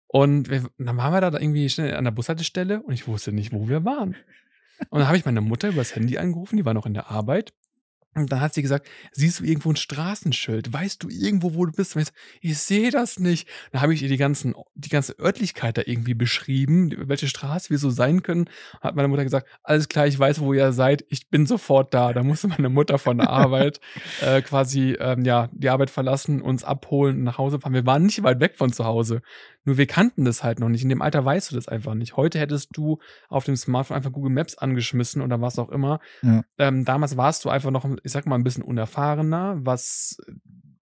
Und 0.06 0.48
wir, 0.48 0.68
dann 0.78 0.96
waren 0.96 1.12
wir 1.12 1.20
da 1.20 1.38
irgendwie 1.38 1.68
schnell 1.68 1.94
an 1.94 2.04
der 2.04 2.12
Bushaltestelle 2.12 2.82
und 2.82 2.94
ich 2.94 3.06
wusste 3.06 3.32
nicht, 3.32 3.52
wo 3.52 3.68
wir 3.68 3.84
waren. 3.84 4.16
Und 4.90 5.00
dann 5.00 5.08
habe 5.08 5.16
ich 5.16 5.24
meine 5.24 5.40
Mutter 5.40 5.68
übers 5.68 5.94
Handy 5.94 6.18
angerufen, 6.18 6.56
die 6.56 6.64
war 6.64 6.74
noch 6.74 6.86
in 6.86 6.94
der 6.94 7.10
Arbeit. 7.10 7.52
Und 8.14 8.32
dann 8.32 8.40
hat 8.40 8.54
sie 8.54 8.62
gesagt, 8.62 8.88
siehst 9.12 9.40
du 9.40 9.44
irgendwo 9.44 9.70
ein 9.70 9.76
Straßenschild? 9.76 10.72
Weißt 10.72 11.02
du 11.02 11.08
irgendwo, 11.08 11.54
wo 11.54 11.66
du 11.66 11.72
bist? 11.72 11.94
Und 11.94 12.02
ich, 12.02 12.08
ich 12.40 12.58
sehe 12.58 12.90
das 12.90 13.18
nicht. 13.18 13.48
Dann 13.70 13.82
habe 13.82 13.94
ich 13.94 14.02
ihr 14.02 14.08
die, 14.08 14.16
ganzen, 14.16 14.54
die 14.74 14.88
ganze 14.88 15.18
Örtlichkeit 15.18 15.78
da 15.78 15.82
irgendwie 15.84 16.14
beschrieben, 16.14 16.92
welche 17.08 17.28
Straße 17.28 17.70
wir 17.70 17.78
so 17.78 17.90
sein 17.90 18.22
können. 18.22 18.50
Hat 18.80 18.96
meine 18.96 19.08
Mutter 19.08 19.24
gesagt, 19.24 19.46
alles 19.62 19.88
klar, 19.88 20.06
ich 20.06 20.18
weiß, 20.18 20.40
wo 20.40 20.52
ihr 20.52 20.72
seid. 20.72 21.04
Ich 21.08 21.28
bin 21.28 21.46
sofort 21.46 21.94
da. 21.94 22.12
Da 22.12 22.22
musste 22.22 22.48
meine 22.48 22.70
Mutter 22.70 22.98
von 22.98 23.18
der 23.18 23.30
Arbeit 23.30 23.80
äh, 24.20 24.42
quasi 24.42 24.96
ähm, 24.98 25.24
ja 25.24 25.48
die 25.52 25.68
Arbeit 25.68 25.90
verlassen, 25.90 26.42
uns 26.42 26.64
abholen 26.64 27.18
und 27.18 27.24
nach 27.24 27.38
Hause 27.38 27.60
fahren. 27.60 27.74
Wir 27.74 27.86
waren 27.86 28.04
nicht 28.04 28.22
weit 28.22 28.40
weg 28.40 28.56
von 28.56 28.72
zu 28.72 28.84
Hause. 28.84 29.22
Nur 29.68 29.76
wir 29.76 29.86
kannten 29.86 30.24
das 30.24 30.42
halt 30.42 30.60
noch 30.60 30.70
nicht. 30.70 30.82
In 30.82 30.88
dem 30.88 31.02
Alter 31.02 31.22
weißt 31.22 31.50
du 31.50 31.54
das 31.54 31.68
einfach 31.68 31.92
nicht. 31.92 32.16
Heute 32.16 32.38
hättest 32.38 32.70
du 32.72 33.00
auf 33.28 33.44
dem 33.44 33.54
Smartphone 33.54 33.98
einfach 33.98 34.12
Google 34.12 34.32
Maps 34.32 34.56
angeschmissen 34.56 35.20
oder 35.20 35.42
was 35.42 35.58
auch 35.58 35.68
immer. 35.68 36.00
Ja. 36.22 36.42
Ähm, 36.56 36.86
damals 36.86 37.18
warst 37.18 37.44
du 37.44 37.50
einfach 37.50 37.70
noch, 37.70 37.86
ich 38.02 38.10
sag 38.10 38.24
mal, 38.24 38.36
ein 38.36 38.44
bisschen 38.44 38.64
unerfahrener, 38.64 39.58
was 39.60 40.16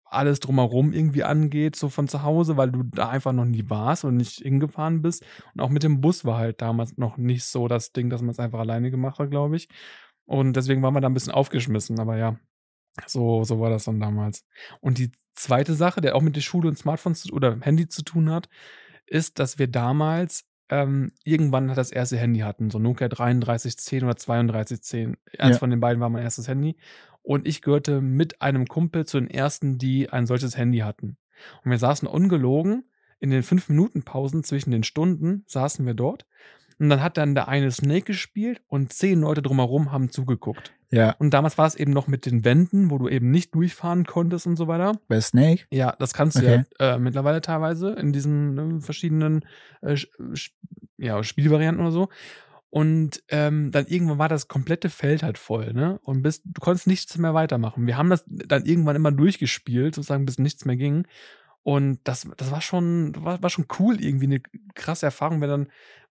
alles 0.04 0.41
drumherum 0.41 0.91
irgendwie 0.91 1.24
angeht, 1.24 1.78
so 1.78 1.88
von 1.88 2.10
zu 2.10 2.24
Hause, 2.24 2.58
weil 2.58 2.72
du 2.72 2.84
da 2.84 3.08
einfach 3.08 3.32
noch 3.32 3.46
nie 3.46 3.69
warst 3.69 4.04
und 4.04 4.17
nicht 4.17 4.39
hingefahren 4.39 5.02
bist. 5.02 5.26
Und 5.54 5.62
auch 5.62 5.69
mit 5.69 5.84
dem 5.84 6.02
Bus 6.02 6.26
war 6.26 6.38
halt 6.38 6.62
damals 6.62 6.98
noch 6.98 7.15
nicht 7.15 7.46
so 7.46 7.69
das 7.69 7.93
Ding, 7.93 8.10
dass 8.10 8.22
man 8.22 8.32
es 8.32 8.39
einfach 8.39 8.60
alleine 8.60 8.91
gemacht 8.91 9.17
hat, 9.17 9.32
glaube 9.32 9.56
ich. 9.56 9.69
Und 10.26 10.58
deswegen 10.58 10.82
waren 10.82 10.93
wir 10.93 11.00
da 11.00 11.08
ein 11.08 11.13
bisschen 11.13 11.32
aufgeschmissen, 11.32 12.02
aber 12.02 12.17
ja, 12.17 12.38
so, 13.08 13.44
so 13.44 13.60
war 13.60 13.70
das 13.70 13.86
dann 13.86 14.00
damals. 14.00 14.46
Und 14.82 14.98
die 14.98 15.12
zweite 15.34 15.74
Sache, 15.74 16.02
der 16.02 16.16
auch 16.16 16.22
mit 16.22 16.36
der 16.36 16.42
Schule 16.42 16.68
und 16.70 16.78
Smartphones 16.78 17.32
oder 17.32 17.58
Handy 17.62 17.88
zu 17.88 18.04
tun 18.04 18.30
hat, 18.30 18.50
ist, 19.06 19.40
dass 19.40 19.60
wir 19.60 19.68
damals 19.68 20.46
ähm, 20.70 21.12
irgendwann 21.24 21.68
das 21.68 21.92
erste 21.92 22.18
Handy 22.18 22.42
hatten, 22.42 22.70
so 22.70 22.80
Nokia 22.80 23.08
3310 23.10 24.04
oder 24.04 24.16
3210. 24.16 25.18
Eins 25.38 25.56
Ja. 25.56 25.60
von 25.60 25.70
den 25.70 25.80
beiden 25.80 26.02
war 26.02 26.10
mein 26.10 26.24
erstes 26.24 26.48
Handy. 26.48 26.78
Und 27.22 27.48
ich 27.48 27.62
gehörte 27.62 28.02
mit 28.02 28.42
einem 28.42 28.68
Kumpel 28.68 29.06
zu 29.06 29.20
den 29.20 29.30
ersten, 29.30 29.78
die 29.78 30.10
ein 30.10 30.26
solches 30.26 30.58
Handy 30.58 30.80
hatten. 30.80 31.18
Und 31.64 31.72
wir 31.72 31.78
saßen 31.78 32.08
ungelogen 32.08 32.84
in 33.20 33.30
den 33.30 33.44
fünf 33.44 33.70
Minuten 33.70 34.04
Pausen 34.04 34.44
zwischen 34.44 34.72
den 34.72 34.84
Stunden 34.84 35.46
saßen 35.48 35.86
wir 35.86 35.94
dort. 35.94 36.26
Und 36.80 36.90
dann 36.90 37.02
hat 37.02 37.18
dann 37.18 37.36
der 37.36 37.48
eine 37.48 37.72
Snake 37.72 38.06
gespielt 38.06 38.62
und 38.68 38.92
zehn 38.94 39.22
Leute 39.22 39.42
drumherum 39.42 39.92
haben 39.92 40.10
zugeguckt. 40.10 40.74
Ja, 40.92 41.16
Und 41.18 41.32
damals 41.34 41.58
war 41.58 41.66
es 41.66 41.74
eben 41.76 41.92
noch 41.92 42.08
mit 42.08 42.26
den 42.28 42.46
Wänden, 42.46 42.92
wo 42.92 43.00
du 43.00 43.08
eben 43.10 43.32
nicht 43.32 43.56
durchfahren 43.56 44.06
konntest 44.06 44.46
und 44.46 44.56
so 44.58 44.68
weiter. 44.68 45.00
bei 45.08 45.20
Snake. 45.22 45.64
Ja, 45.72 45.96
das 45.98 46.14
kannst 46.14 46.38
du 46.38 46.42
Okay. 46.42 46.64
ja 46.80 46.96
äh, 46.96 47.00
mittlerweile 47.00 47.42
teilweise 47.42 47.92
in 47.94 48.14
diesen 48.14 48.78
äh, 48.78 48.80
verschiedenen 48.82 49.44
äh, 49.82 49.96
ja, 50.98 51.24
Spielvarianten 51.24 51.82
oder 51.82 51.92
so. 51.92 52.10
Und 52.70 53.22
ähm, 53.30 53.72
dann 53.72 53.86
irgendwann 53.86 54.18
war 54.18 54.30
das 54.30 54.48
komplette 54.48 54.90
Feld 54.90 55.22
halt 55.22 55.38
voll, 55.38 55.74
ne? 55.74 56.00
Und 56.04 56.24
bis, 56.24 56.42
du 56.44 56.60
konntest 56.60 56.88
nichts 56.88 57.16
mehr 57.20 57.36
weitermachen. 57.36 57.86
Wir 57.86 57.98
haben 57.98 58.10
das 58.10 58.24
dann 58.28 58.66
irgendwann 58.66 58.96
immer 58.96 59.12
durchgespielt, 59.12 59.94
sozusagen, 59.94 60.26
bis 60.26 60.40
nichts 60.40 60.66
mehr 60.66 60.76
ging. 60.76 61.06
Und 61.62 62.00
das, 62.04 62.28
das 62.36 62.50
war 62.52 62.62
schon, 62.62 63.14
war, 63.24 63.42
war 63.44 63.50
schon 63.52 63.68
cool, 63.80 64.02
irgendwie 64.02 64.26
eine 64.26 64.42
krasse 64.74 65.06
Erfahrung, 65.06 65.40
wenn 65.40 65.50
dann 65.50 65.68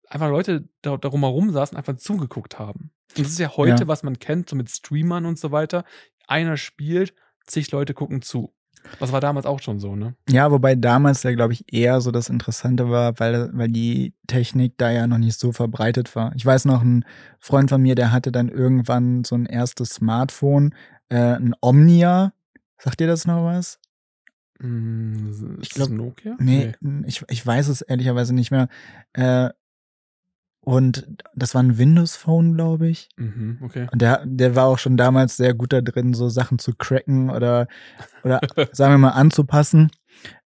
einfach 0.08 0.28
Leute 0.30 0.68
da, 0.82 0.96
darum 0.96 1.20
herum 1.22 1.50
saßen, 1.50 1.76
einfach 1.76 1.96
zugeguckt 1.96 2.58
haben. 2.58 2.90
Und 3.16 3.26
das 3.26 3.32
ist 3.32 3.38
ja 3.38 3.56
heute, 3.56 3.82
Ja. 3.82 3.88
was 3.88 4.02
man 4.02 4.18
kennt, 4.18 4.48
so 4.48 4.56
mit 4.56 4.70
Streamern 4.70 5.26
und 5.26 5.38
so 5.38 5.50
weiter. 5.52 5.84
Einer 6.26 6.56
spielt, 6.56 7.14
zig 7.46 7.70
Leute 7.72 7.94
gucken 7.94 8.22
zu. 8.22 8.54
Das 8.98 9.12
war 9.12 9.20
damals 9.20 9.46
auch 9.46 9.60
schon 9.60 9.78
so, 9.78 9.94
ne? 9.94 10.16
Ja, 10.28 10.50
wobei 10.50 10.74
damals 10.74 11.22
ja, 11.22 11.32
glaube 11.32 11.52
ich, 11.52 11.72
eher 11.72 12.00
so 12.00 12.10
das 12.10 12.28
Interessante 12.28 12.90
war, 12.90 13.16
weil, 13.20 13.50
weil 13.52 13.68
die 13.68 14.12
Technik 14.26 14.76
da 14.76 14.90
ja 14.90 15.06
noch 15.06 15.18
nicht 15.18 15.38
so 15.38 15.52
verbreitet 15.52 16.16
war. 16.16 16.32
Ich 16.34 16.44
weiß 16.44 16.64
noch, 16.64 16.82
ein 16.82 17.04
Freund 17.38 17.68
von 17.70 17.80
mir, 17.80 17.94
der 17.94 18.10
hatte 18.10 18.32
dann 18.32 18.48
irgendwann 18.48 19.22
so 19.22 19.36
ein 19.36 19.46
erstes 19.46 19.90
Smartphone, 19.90 20.74
äh, 21.10 21.16
ein 21.36 21.54
Omnia. 21.60 22.32
Sagt 22.78 22.98
dir 22.98 23.06
das 23.06 23.24
noch 23.24 23.44
was? 23.44 23.78
Hm, 24.60 25.58
Ich 25.60 25.68
ist 25.70 25.74
glaub- 25.74 25.88
das 25.88 25.96
Nokia? 25.96 26.36
Nee, 26.40 26.72
Ich, 27.06 27.22
ich 27.28 27.46
weiß 27.46 27.68
es 27.68 27.82
ehrlicherweise 27.82 28.34
nicht 28.34 28.50
mehr. 28.50 28.68
Äh, 29.12 29.50
und 30.64 31.06
das 31.34 31.54
war 31.54 31.62
ein 31.62 31.76
Windows 31.76 32.14
Phone, 32.14 32.54
glaube 32.54 32.88
ich. 32.88 33.08
Mhm, 33.16 33.58
okay. 33.62 33.88
Und 33.90 34.00
der, 34.00 34.22
der 34.24 34.54
war 34.54 34.66
auch 34.66 34.78
schon 34.78 34.96
damals 34.96 35.36
sehr 35.36 35.54
gut 35.54 35.72
da 35.72 35.80
drin, 35.80 36.14
so 36.14 36.28
Sachen 36.28 36.60
zu 36.60 36.72
cracken 36.72 37.30
oder, 37.30 37.66
oder 38.22 38.40
sagen 38.72 38.94
wir 38.94 38.98
mal 38.98 39.10
anzupassen. 39.10 39.90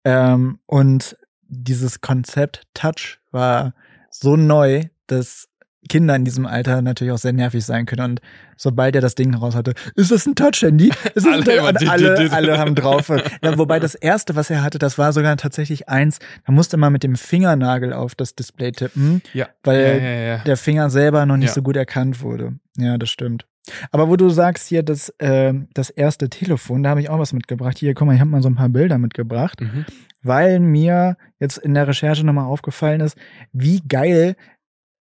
Ähm, 0.04 0.58
und 0.66 1.16
dieses 1.48 2.02
Konzept 2.02 2.64
Touch 2.74 3.20
war 3.30 3.74
so 4.10 4.36
neu, 4.36 4.84
dass 5.06 5.48
Kinder 5.88 6.14
in 6.16 6.24
diesem 6.24 6.46
Alter 6.46 6.80
natürlich 6.82 7.12
auch 7.12 7.18
sehr 7.18 7.32
nervig 7.32 7.64
sein 7.64 7.86
können. 7.86 8.12
Und 8.12 8.20
sobald 8.56 8.94
er 8.94 9.00
das 9.00 9.14
Ding 9.14 9.34
raus 9.34 9.54
hatte, 9.56 9.74
ist 9.96 10.10
das 10.10 10.26
ein 10.26 10.34
Touch-Handy? 10.34 10.88
Ist 11.14 11.16
das 11.16 11.26
ein 11.26 11.32
Alle 11.34 11.44
Touch-" 11.44 11.56
immer 11.58 11.68
Und 11.68 11.80
dit, 11.80 12.18
dit, 12.18 12.32
alle, 12.32 12.58
haben 12.58 12.74
drauf. 12.74 13.08
Ja, 13.08 13.58
wobei 13.58 13.80
das 13.80 13.94
erste, 13.94 14.36
was 14.36 14.48
er 14.50 14.62
hatte, 14.62 14.78
das 14.78 14.96
war 14.98 15.12
sogar 15.12 15.36
tatsächlich 15.36 15.88
eins, 15.88 16.18
da 16.46 16.52
musste 16.52 16.76
man 16.76 16.92
mit 16.92 17.02
dem 17.02 17.16
Fingernagel 17.16 17.92
auf 17.92 18.14
das 18.14 18.34
Display 18.34 18.72
tippen, 18.72 19.22
Ja. 19.32 19.48
weil 19.64 20.00
ja, 20.02 20.10
ja, 20.36 20.38
der 20.44 20.56
Finger 20.56 20.88
selber 20.90 21.26
noch 21.26 21.36
nicht 21.36 21.52
so 21.52 21.62
gut 21.62 21.76
erkannt 21.76 22.20
wurde. 22.22 22.54
Ja, 22.76 22.96
das 22.98 23.10
stimmt. 23.10 23.46
Aber 23.92 24.08
wo 24.08 24.16
du 24.16 24.28
sagst 24.28 24.66
hier, 24.68 24.82
das, 24.82 25.10
äh, 25.18 25.52
das 25.74 25.90
erste 25.90 26.28
Telefon, 26.28 26.82
da 26.82 26.90
habe 26.90 27.00
ich 27.00 27.08
auch 27.10 27.18
was 27.18 27.32
mitgebracht. 27.32 27.78
Hier, 27.78 27.94
guck 27.94 28.06
mal, 28.06 28.14
ich 28.14 28.20
habe 28.20 28.30
mal 28.30 28.42
so 28.42 28.48
ein 28.48 28.56
paar 28.56 28.68
Bilder 28.68 28.98
mitgebracht, 28.98 29.60
Mhm. 29.60 29.84
weil 30.22 30.58
mir 30.58 31.16
jetzt 31.38 31.58
in 31.58 31.74
der 31.74 31.86
Recherche 31.86 32.24
nochmal 32.26 32.46
aufgefallen 32.46 33.00
ist, 33.00 33.16
wie 33.52 33.80
geil 33.86 34.34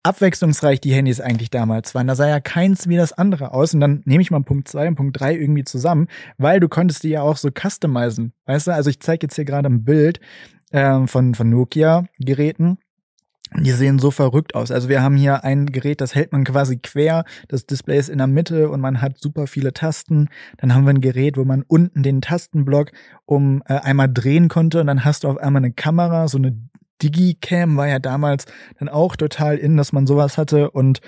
abwechslungsreich 0.07 0.79
die 0.81 0.93
Handys 0.93 1.19
eigentlich 1.19 1.49
damals 1.49 1.93
waren. 1.93 2.07
Da 2.07 2.15
sah 2.15 2.27
ja 2.27 2.39
keins 2.39 2.87
wie 2.87 2.97
das 2.97 3.13
andere 3.13 3.53
aus. 3.53 3.73
Und 3.73 3.81
dann 3.81 4.01
nehme 4.05 4.21
ich 4.21 4.31
mal 4.31 4.41
Punkt 4.41 4.67
zwei 4.67 4.87
und 4.87 4.95
Punkt 4.95 5.19
drei 5.19 5.35
irgendwie 5.35 5.65
zusammen, 5.65 6.07
weil 6.37 6.59
du 6.59 6.69
konntest 6.69 7.03
die 7.03 7.09
ja 7.09 7.21
auch 7.21 7.37
so 7.37 7.49
customizen. 7.49 8.33
Weißt 8.45 8.67
du, 8.67 8.71
also 8.71 8.89
ich 8.89 8.99
zeige 9.01 9.25
jetzt 9.25 9.35
hier 9.35 9.45
gerade 9.45 9.69
ein 9.69 9.83
Bild 9.83 10.19
ähm, 10.71 11.07
von, 11.07 11.35
von 11.35 11.49
Nokia-Geräten. 11.49 12.77
Die 13.55 13.71
sehen 13.71 13.97
so 13.97 14.11
verrückt 14.11 14.55
aus. 14.55 14.71
Also 14.71 14.89
wir 14.89 15.01
haben 15.01 15.15
hier 15.15 15.45
ein 15.45 15.67
Gerät, 15.67 16.01
das 16.01 16.15
hält 16.15 16.33
man 16.33 16.43
quasi 16.43 16.77
quer, 16.77 17.23
das 17.47 17.65
Display 17.65 17.97
ist 17.97 18.09
in 18.09 18.17
der 18.17 18.27
Mitte 18.27 18.69
und 18.69 18.81
man 18.81 19.01
hat 19.01 19.17
super 19.19 19.47
viele 19.47 19.71
Tasten. 19.71 20.27
Dann 20.57 20.73
haben 20.73 20.83
wir 20.83 20.89
ein 20.89 20.99
Gerät, 20.99 21.37
wo 21.37 21.45
man 21.45 21.63
unten 21.65 22.03
den 22.03 22.21
Tastenblock 22.21 22.91
um 23.25 23.63
äh, 23.65 23.75
einmal 23.75 24.11
drehen 24.11 24.49
konnte 24.49 24.81
und 24.81 24.87
dann 24.87 25.05
hast 25.05 25.23
du 25.23 25.29
auf 25.29 25.37
einmal 25.37 25.61
eine 25.61 25.71
Kamera, 25.71 26.27
so 26.27 26.37
eine 26.37 26.57
Digicam 27.01 27.77
war 27.77 27.87
ja 27.87 27.99
damals 27.99 28.45
dann 28.79 28.89
auch 28.89 29.15
total 29.15 29.57
in, 29.57 29.77
dass 29.77 29.93
man 29.93 30.07
sowas 30.07 30.37
hatte 30.37 30.71
und 30.71 31.01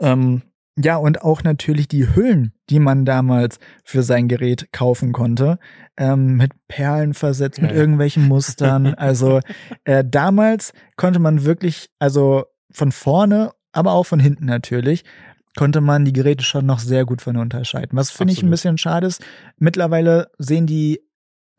ähm, 0.00 0.42
ja, 0.76 0.96
und 0.96 1.20
auch 1.22 1.42
natürlich 1.42 1.86
die 1.86 2.14
Hüllen, 2.14 2.54
die 2.70 2.78
man 2.78 3.04
damals 3.04 3.58
für 3.84 4.02
sein 4.02 4.26
Gerät 4.26 4.72
kaufen 4.72 5.12
konnte, 5.12 5.58
ähm, 5.98 6.36
mit 6.38 6.52
Perlen 6.66 7.12
versetzt, 7.12 7.60
mit 7.60 7.70
Ja, 7.70 7.76
ja. 7.76 7.82
irgendwelchen 7.82 8.26
Mustern. 8.26 8.94
Also 8.96 9.40
äh, 9.84 10.02
damals 10.06 10.72
konnte 10.96 11.18
man 11.18 11.44
wirklich, 11.44 11.90
also 11.98 12.44
von 12.70 12.90
vorne, 12.90 13.52
aber 13.72 13.92
auch 13.92 14.04
von 14.04 14.18
hinten 14.18 14.46
natürlich, 14.46 15.04
konnte 15.56 15.82
man 15.82 16.06
die 16.06 16.14
Geräte 16.14 16.44
schon 16.44 16.64
noch 16.64 16.78
sehr 16.78 17.04
gut 17.04 17.20
von 17.20 17.36
unterscheiden. 17.36 17.98
Was 17.98 18.10
finde 18.10 18.32
ich 18.32 18.42
ein 18.42 18.48
bisschen 18.48 18.78
schade 18.78 19.06
ist. 19.06 19.22
Mittlerweile 19.58 20.30
sehen 20.38 20.66
die 20.66 21.00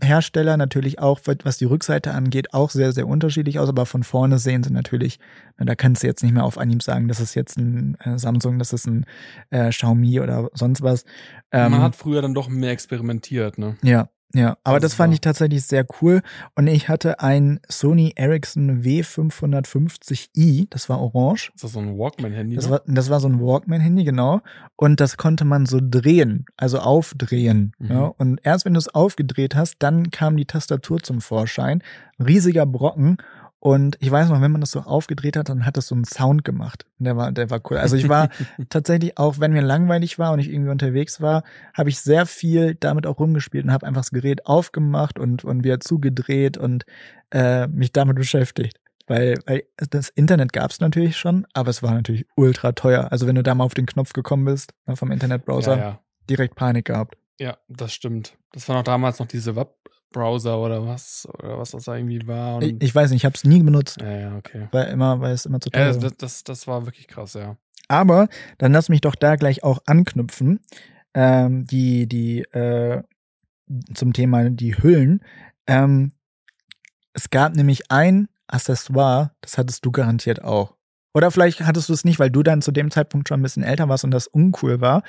Hersteller 0.03 0.57
natürlich 0.57 0.99
auch, 0.99 1.19
was 1.43 1.57
die 1.57 1.65
Rückseite 1.65 2.13
angeht, 2.13 2.53
auch 2.53 2.69
sehr, 2.69 2.91
sehr 2.91 3.07
unterschiedlich 3.07 3.59
aus, 3.59 3.69
aber 3.69 3.85
von 3.85 4.03
vorne 4.03 4.37
sehen 4.39 4.63
sie 4.63 4.71
natürlich, 4.71 5.19
na, 5.57 5.65
da 5.65 5.75
kannst 5.75 6.03
du 6.03 6.07
jetzt 6.07 6.23
nicht 6.23 6.33
mehr 6.33 6.43
auf 6.43 6.57
Anhieb 6.57 6.83
sagen, 6.83 7.07
das 7.07 7.19
ist 7.19 7.33
jetzt 7.35 7.57
ein 7.57 7.95
äh, 8.03 8.17
Samsung, 8.17 8.59
das 8.59 8.73
ist 8.73 8.85
ein 8.87 9.05
äh, 9.49 9.69
Xiaomi 9.69 10.19
oder 10.19 10.49
sonst 10.53 10.81
was. 10.81 11.05
Ähm, 11.51 11.71
Man 11.71 11.81
hat 11.81 11.95
früher 11.95 12.21
dann 12.21 12.33
doch 12.33 12.49
mehr 12.49 12.71
experimentiert, 12.71 13.57
ne? 13.57 13.77
ja, 13.81 14.09
ja, 14.35 14.57
aber 14.63 14.79
Das 14.79 14.91
das 14.91 14.93
fand 14.95 15.09
war- 15.09 15.13
ich 15.13 15.21
tatsächlich 15.21 15.63
sehr 15.65 15.85
cool. 16.01 16.21
Und 16.55 16.67
ich 16.67 16.89
hatte 16.89 17.19
ein 17.19 17.59
Sony 17.69 18.13
Ericsson 18.15 18.83
W550i, 18.83 20.67
das 20.69 20.89
war 20.89 20.99
orange. 21.01 21.51
Ist 21.55 21.63
das 21.63 21.71
so 21.73 21.79
ein 21.79 21.97
Walkman-Handy? 21.97 22.55
Das 22.55 22.65
ne? 22.65 22.71
war, 22.71 22.81
das 22.85 23.09
war 23.09 23.19
so 23.19 23.27
ein 23.27 23.39
Walkman-Handy, 23.39 24.03
genau. 24.03 24.41
Und 24.75 24.99
das 24.99 25.17
konnte 25.17 25.45
man 25.45 25.65
so 25.65 25.79
drehen, 25.81 26.45
also 26.57 26.79
aufdrehen. 26.79 27.73
Mhm. 27.79 27.91
Ja. 27.91 28.13
Und 28.17 28.39
erst 28.43 28.65
wenn 28.65 28.73
du 28.73 28.79
es 28.79 28.93
aufgedreht 28.93 29.55
hast, 29.55 29.75
dann 29.79 30.11
kam 30.11 30.37
die 30.37 30.45
Tastatur 30.45 30.99
zum 30.99 31.21
Vorschein. 31.21 31.81
Riesiger 32.19 32.65
Brocken. 32.65 33.17
Und 33.63 33.95
ich 34.01 34.11
weiß 34.11 34.27
noch, 34.27 34.41
wenn 34.41 34.51
man 34.51 34.59
das 34.59 34.71
so 34.71 34.81
aufgedreht 34.81 35.37
hat, 35.37 35.47
dann 35.47 35.65
hat 35.65 35.77
das 35.77 35.87
so 35.87 35.95
einen 35.95 36.03
Sound 36.03 36.43
gemacht. 36.43 36.85
Und 36.99 37.05
Der 37.05 37.15
war, 37.15 37.31
der 37.31 37.49
war 37.49 37.61
cool. 37.71 37.77
Also 37.77 37.95
ich 37.95 38.09
war 38.09 38.27
tatsächlich 38.69 39.17
auch, 39.17 39.39
wenn 39.39 39.53
mir 39.53 39.61
langweilig 39.61 40.19
war 40.19 40.33
und 40.33 40.39
ich 40.39 40.51
irgendwie 40.51 40.69
unterwegs 40.69 41.21
war, 41.21 41.43
habe 41.73 41.87
ich 41.87 42.01
sehr 42.01 42.25
viel 42.25 42.75
damit 42.75 43.07
auch 43.07 43.19
rumgespielt 43.19 43.63
und 43.63 43.71
habe 43.71 43.87
einfach 43.87 44.01
das 44.01 44.11
Gerät 44.11 44.47
aufgemacht 44.47 45.17
und, 45.17 45.45
und 45.45 45.63
wieder 45.63 45.79
zugedreht 45.79 46.57
und 46.57 46.85
äh, 47.31 47.67
mich 47.67 47.93
damit 47.93 48.17
beschäftigt. 48.17 48.81
Weil, 49.07 49.35
weil 49.45 49.63
das 49.77 50.09
Internet 50.09 50.51
gab 50.51 50.71
es 50.71 50.81
natürlich 50.81 51.15
schon, 51.15 51.47
aber 51.53 51.69
es 51.69 51.81
war 51.81 51.93
natürlich 51.93 52.25
ultra 52.35 52.73
teuer. 52.73 53.13
Also 53.13 53.27
wenn 53.27 53.35
du 53.35 53.43
da 53.43 53.55
mal 53.55 53.63
auf 53.63 53.75
den 53.75 53.85
Knopf 53.85 54.11
gekommen 54.11 54.43
bist, 54.43 54.73
ne, 54.87 54.97
vom 54.97 55.09
Internetbrowser, 55.09 55.77
ja, 55.77 55.81
ja. 55.81 55.99
direkt 56.29 56.55
Panik 56.55 56.83
gehabt. 56.83 57.15
ja, 57.39 57.57
das 57.69 57.93
stimmt. 57.93 58.37
Das 58.51 58.67
war 58.67 58.75
noch 58.75 58.83
damals 58.83 59.19
noch 59.19 59.27
diese 59.27 59.55
Webbrowser 60.13 60.59
oder 60.59 60.85
was, 60.85 61.27
oder 61.39 61.57
was 61.57 61.71
das 61.71 61.85
da 61.85 61.95
irgendwie 61.95 62.25
war. 62.27 62.61
Ich, 62.61 62.75
ich 62.79 62.95
weiß 62.95 63.11
nicht, 63.11 63.21
ich 63.21 63.25
habe 63.25 63.35
es 63.35 63.43
nie 63.43 63.61
benutzt, 63.61 63.99
ja, 64.01 64.11
ja, 64.11 64.37
okay. 64.37 64.67
weil 64.71 64.87
immer, 64.87 65.19
weil 65.19 65.33
es 65.33 65.45
immer 65.45 65.59
zu 65.59 65.69
teuer 65.69 65.87
Ja, 65.87 65.93
war. 65.93 66.01
das, 66.01 66.17
das, 66.17 66.43
das 66.43 66.67
war 66.67 66.85
wirklich 66.85 67.07
krass, 67.07 67.33
ja. 67.33 67.57
Aber 67.87 68.27
dann 68.57 68.71
lass 68.71 68.89
mich 68.89 69.01
doch 69.01 69.15
da 69.15 69.35
gleich 69.35 69.63
auch 69.63 69.79
anknüpfen. 69.85 70.61
Ähm, 71.15 71.67
die, 71.67 72.07
die, 72.07 72.41
äh, 72.53 73.03
zum 73.93 74.13
Thema 74.13 74.49
die 74.49 74.75
Hüllen. 74.81 75.23
Ähm, 75.67 76.13
es 77.13 77.29
gab 77.29 77.55
nämlich 77.55 77.91
ein 77.91 78.29
Accessoire, 78.47 79.31
das 79.41 79.57
hattest 79.57 79.85
du 79.85 79.91
garantiert 79.91 80.43
auch. 80.43 80.75
Oder 81.13 81.29
vielleicht 81.29 81.61
hattest 81.61 81.89
du 81.89 81.93
es 81.93 82.03
nicht, 82.03 82.19
weil 82.19 82.31
du 82.31 82.41
dann 82.41 82.63
zu 82.63 82.71
dem 82.71 82.89
Zeitpunkt 82.89 83.27
schon 83.27 83.39
ein 83.39 83.43
bisschen 83.43 83.63
älter 83.63 83.87
warst 83.89 84.03
und 84.03 84.11
das 84.11 84.25
uncool 84.25 84.81
war. 84.81 85.03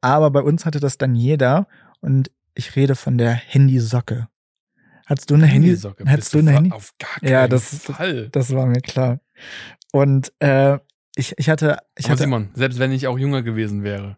Aber 0.00 0.30
bei 0.30 0.40
uns 0.40 0.66
hatte 0.66 0.80
das 0.80 0.98
dann 0.98 1.14
jeder 1.14 1.68
und 2.00 2.30
ich 2.54 2.74
rede 2.74 2.96
von 2.96 3.18
der 3.18 3.34
Handysocke. 3.34 4.28
Hattest 5.06 5.30
du 5.30 5.34
eine 5.34 5.46
Handy? 5.46 5.68
Handysocke. 5.68 6.04
Hattest 6.06 6.34
du 6.34 6.38
eine 6.38 6.50
Handy? 6.52 6.72
Auf 6.72 6.92
gar 6.98 7.20
keinen 7.20 7.30
Ja, 7.32 7.48
das- 7.48 7.84
Fall. 7.84 8.28
Das 8.30 8.52
war 8.54 8.66
mir 8.66 8.80
klar. 8.80 9.20
Und 9.92 10.32
äh, 10.40 10.78
ich, 11.16 11.32
ich 11.38 11.48
hatte, 11.48 11.78
ich 11.96 12.04
Aber 12.06 12.12
hatte 12.12 12.22
Simon, 12.24 12.50
selbst 12.54 12.78
wenn 12.78 12.92
ich 12.92 13.06
auch 13.06 13.18
jünger 13.18 13.42
gewesen 13.42 13.82
wäre, 13.84 14.16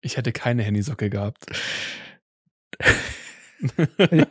ich 0.00 0.16
hätte 0.16 0.32
keine 0.32 0.62
Handysocke 0.62 1.10
gehabt. 1.10 1.46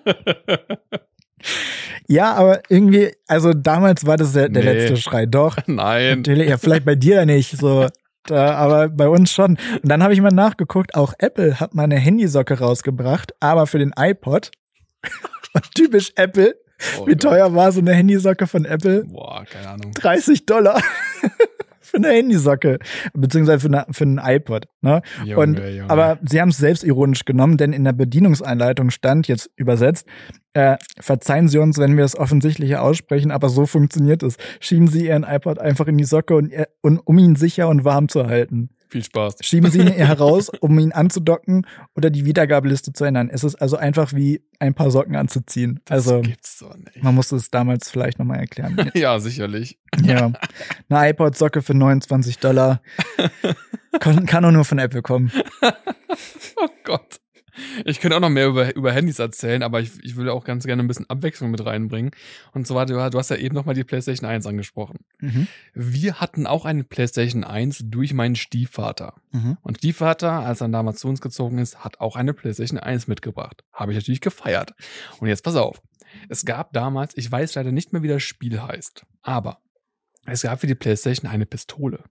Ja, 2.08 2.34
aber 2.36 2.62
irgendwie, 2.70 3.12
also 3.28 3.54
damals 3.54 4.06
war 4.06 4.16
das 4.18 4.34
der, 4.34 4.48
der 4.50 4.64
Nee. 4.64 4.74
letzte 4.74 4.98
Schrei. 4.98 5.26
Doch, 5.26 5.58
Nein. 5.68 6.20
natürlich, 6.20 6.50
ja, 6.50 6.58
vielleicht 6.58 6.86
bei 6.86 6.94
dir 6.96 7.26
nicht 7.26 7.58
so, 7.58 7.88
da, 8.26 8.54
aber 8.56 8.90
bei 8.90 9.08
uns 9.10 9.32
schon. 9.32 9.58
Und 9.82 9.82
dann 9.90 10.04
habe 10.04 10.14
ich 10.14 10.22
mal 10.22 10.30
nachgeguckt, 10.30 10.94
auch 10.96 11.14
Apple 11.18 11.60
hat 11.60 11.74
mal 11.74 11.84
eine 11.84 11.98
Handysocke 11.98 12.60
rausgebracht, 12.60 13.34
aber 13.40 13.66
für 13.66 13.80
den 13.80 13.92
iPod. 13.98 14.52
Typisch 15.76 16.12
Apple. 16.16 16.56
Oh 17.00 17.08
Wie 17.08 17.12
Gott. 17.12 17.22
teuer 17.22 17.56
war 17.56 17.72
so 17.72 17.80
eine 17.80 17.94
Handysocke 17.94 18.48
von 18.48 18.66
Apple? 18.66 19.06
Boah, 19.06 19.46
keine 19.46 19.70
Ahnung. 19.70 19.92
30 19.94 20.46
Dollar. 20.46 20.82
für 21.86 21.98
eine 21.98 22.10
Handysocke. 22.10 22.80
Beziehungsweise 23.14 23.60
für, 23.62 23.68
eine, 23.68 23.86
für 23.92 24.04
einen 24.04 24.18
iPod. 24.18 24.68
Ne? 24.82 25.02
Junge, 25.24 25.38
Und, 25.38 25.60
Junge. 25.60 25.90
aber 25.90 26.20
sie 26.28 26.42
haben 26.42 26.50
es 26.50 26.58
selbst 26.58 26.84
ironisch 26.84 27.26
genommen, 27.26 27.58
denn 27.58 27.74
in 27.74 27.84
der 27.84 27.94
Bedienungsanleitung 27.94 28.90
stand, 28.90 29.28
jetzt 29.28 29.50
übersetzt, 29.56 30.06
äh, 30.54 30.78
verzeihen 31.00 31.48
Sie 31.48 31.58
uns, 31.60 31.78
wenn 31.78 31.96
wir 31.98 32.04
es 32.04 32.18
offensichtlicher 32.18 32.82
aussprechen, 32.82 33.32
aber 33.32 33.50
so 33.50 33.66
funktioniert 33.66 34.24
es. 34.24 34.38
Schieben 34.60 34.88
Sie 34.88 35.08
Ihren 35.08 35.24
iPod 35.24 35.60
einfach 35.60 35.88
in 35.88 35.98
die 35.98 36.04
Socke, 36.06 36.36
und, 36.36 36.54
und, 36.82 37.00
um 37.00 37.18
ihn 37.18 37.36
sicher 37.36 37.68
und 37.70 37.86
warm 37.86 38.10
zu 38.10 38.26
halten. 38.26 38.70
Viel 38.88 39.04
Spaß. 39.04 39.36
Schieben 39.42 39.70
Sie 39.72 39.80
ihn 39.80 39.88
heraus, 39.92 40.50
um 40.50 40.78
ihn 40.80 40.92
anzudocken 40.92 41.66
oder 41.96 42.10
die 42.10 42.26
Wiedergabeliste 42.26 42.94
zu 42.94 43.04
ändern. 43.06 43.30
Es 43.32 43.44
ist 43.44 43.56
also 43.56 43.78
einfach 43.78 44.14
wie 44.14 44.42
ein 44.60 44.74
paar 44.74 44.92
Socken 44.92 45.16
anzuziehen. 45.16 45.80
Das 45.86 46.08
Also 46.08 46.22
gibt's 46.22 46.60
doch 46.60 46.76
nicht. 46.78 47.04
man 47.04 47.16
musste 47.16 47.36
es 47.36 47.50
damals 47.52 47.90
vielleicht 47.90 48.20
nochmal 48.20 48.40
erklären. 48.40 48.92
ja, 48.94 49.20
sicherlich. 49.20 49.80
ja. 50.04 50.32
Eine 50.90 51.10
iPod-Socke 51.10 51.62
für 51.62 51.74
29 51.74 52.38
Dollar. 52.40 52.82
Kann, 54.00 54.26
kann 54.26 54.44
auch 54.44 54.52
nur 54.52 54.66
von 54.66 54.78
Apple 54.78 55.02
kommen. 55.02 55.32
Oh 56.58 56.68
Gott. 56.84 57.22
Ich 57.86 58.00
könnte 58.00 58.18
auch 58.18 58.22
noch 58.22 58.30
mehr 58.30 58.48
über, 58.48 58.76
über 58.76 58.92
Handys 58.92 59.20
erzählen, 59.20 59.64
aber 59.64 59.80
ich, 59.80 59.92
ich 60.04 60.16
würde 60.16 60.34
auch 60.34 60.44
ganz 60.44 60.66
gerne 60.66 60.84
ein 60.84 60.88
bisschen 60.88 61.10
Abwechslung 61.10 61.52
mit 61.52 61.66
reinbringen. 61.66 62.12
Und 62.54 62.68
zwar, 62.68 62.86
du, 62.86 62.94
du 62.94 63.18
hast 63.18 63.30
ja 63.30 63.38
eben 63.38 63.56
noch 63.56 63.66
mal 63.66 63.74
die 63.74 63.84
PlayStation 63.84 64.30
1 64.30 64.46
angesprochen. 64.46 65.00
Mhm. 65.20 65.48
Wir 65.74 66.20
hatten 66.20 66.48
auch 66.48 66.66
eine 66.66 66.84
PlayStation 66.84 67.44
1 67.44 67.84
durch 67.86 68.14
meinen 68.14 68.36
Stiefvater. 68.36 69.14
Mhm. 69.32 69.58
Und 69.62 69.78
Stiefvater, 69.78 70.32
als 70.32 70.62
er 70.62 70.70
damals 70.70 71.00
zu 71.00 71.08
uns 71.08 71.22
gezogen 71.22 71.58
ist, 71.58 71.84
hat 71.84 72.00
auch 72.00 72.16
eine 72.16 72.34
PlayStation 72.34 72.80
1 72.80 73.08
mitgebracht. 73.08 73.64
Habe 73.74 73.92
ich 73.92 73.98
natürlich 73.98 74.22
gefeiert. 74.22 74.74
Und 75.20 75.28
jetzt 75.28 75.44
pass 75.44 75.56
auf. 75.56 75.82
Es 76.30 76.46
gab 76.46 76.74
damals, 76.74 77.18
ich 77.18 77.32
weiß 77.32 77.56
leider 77.56 77.72
nicht 77.72 77.94
mehr, 77.94 78.04
wie 78.04 78.08
das 78.08 78.24
Spiel 78.24 78.62
heißt, 78.62 79.06
aber 79.22 79.60
es 80.26 80.42
gab 80.42 80.60
für 80.60 80.68
die 80.68 80.76
PlayStation 80.76 81.30
eine 81.30 81.46
Pistole. 81.46 82.04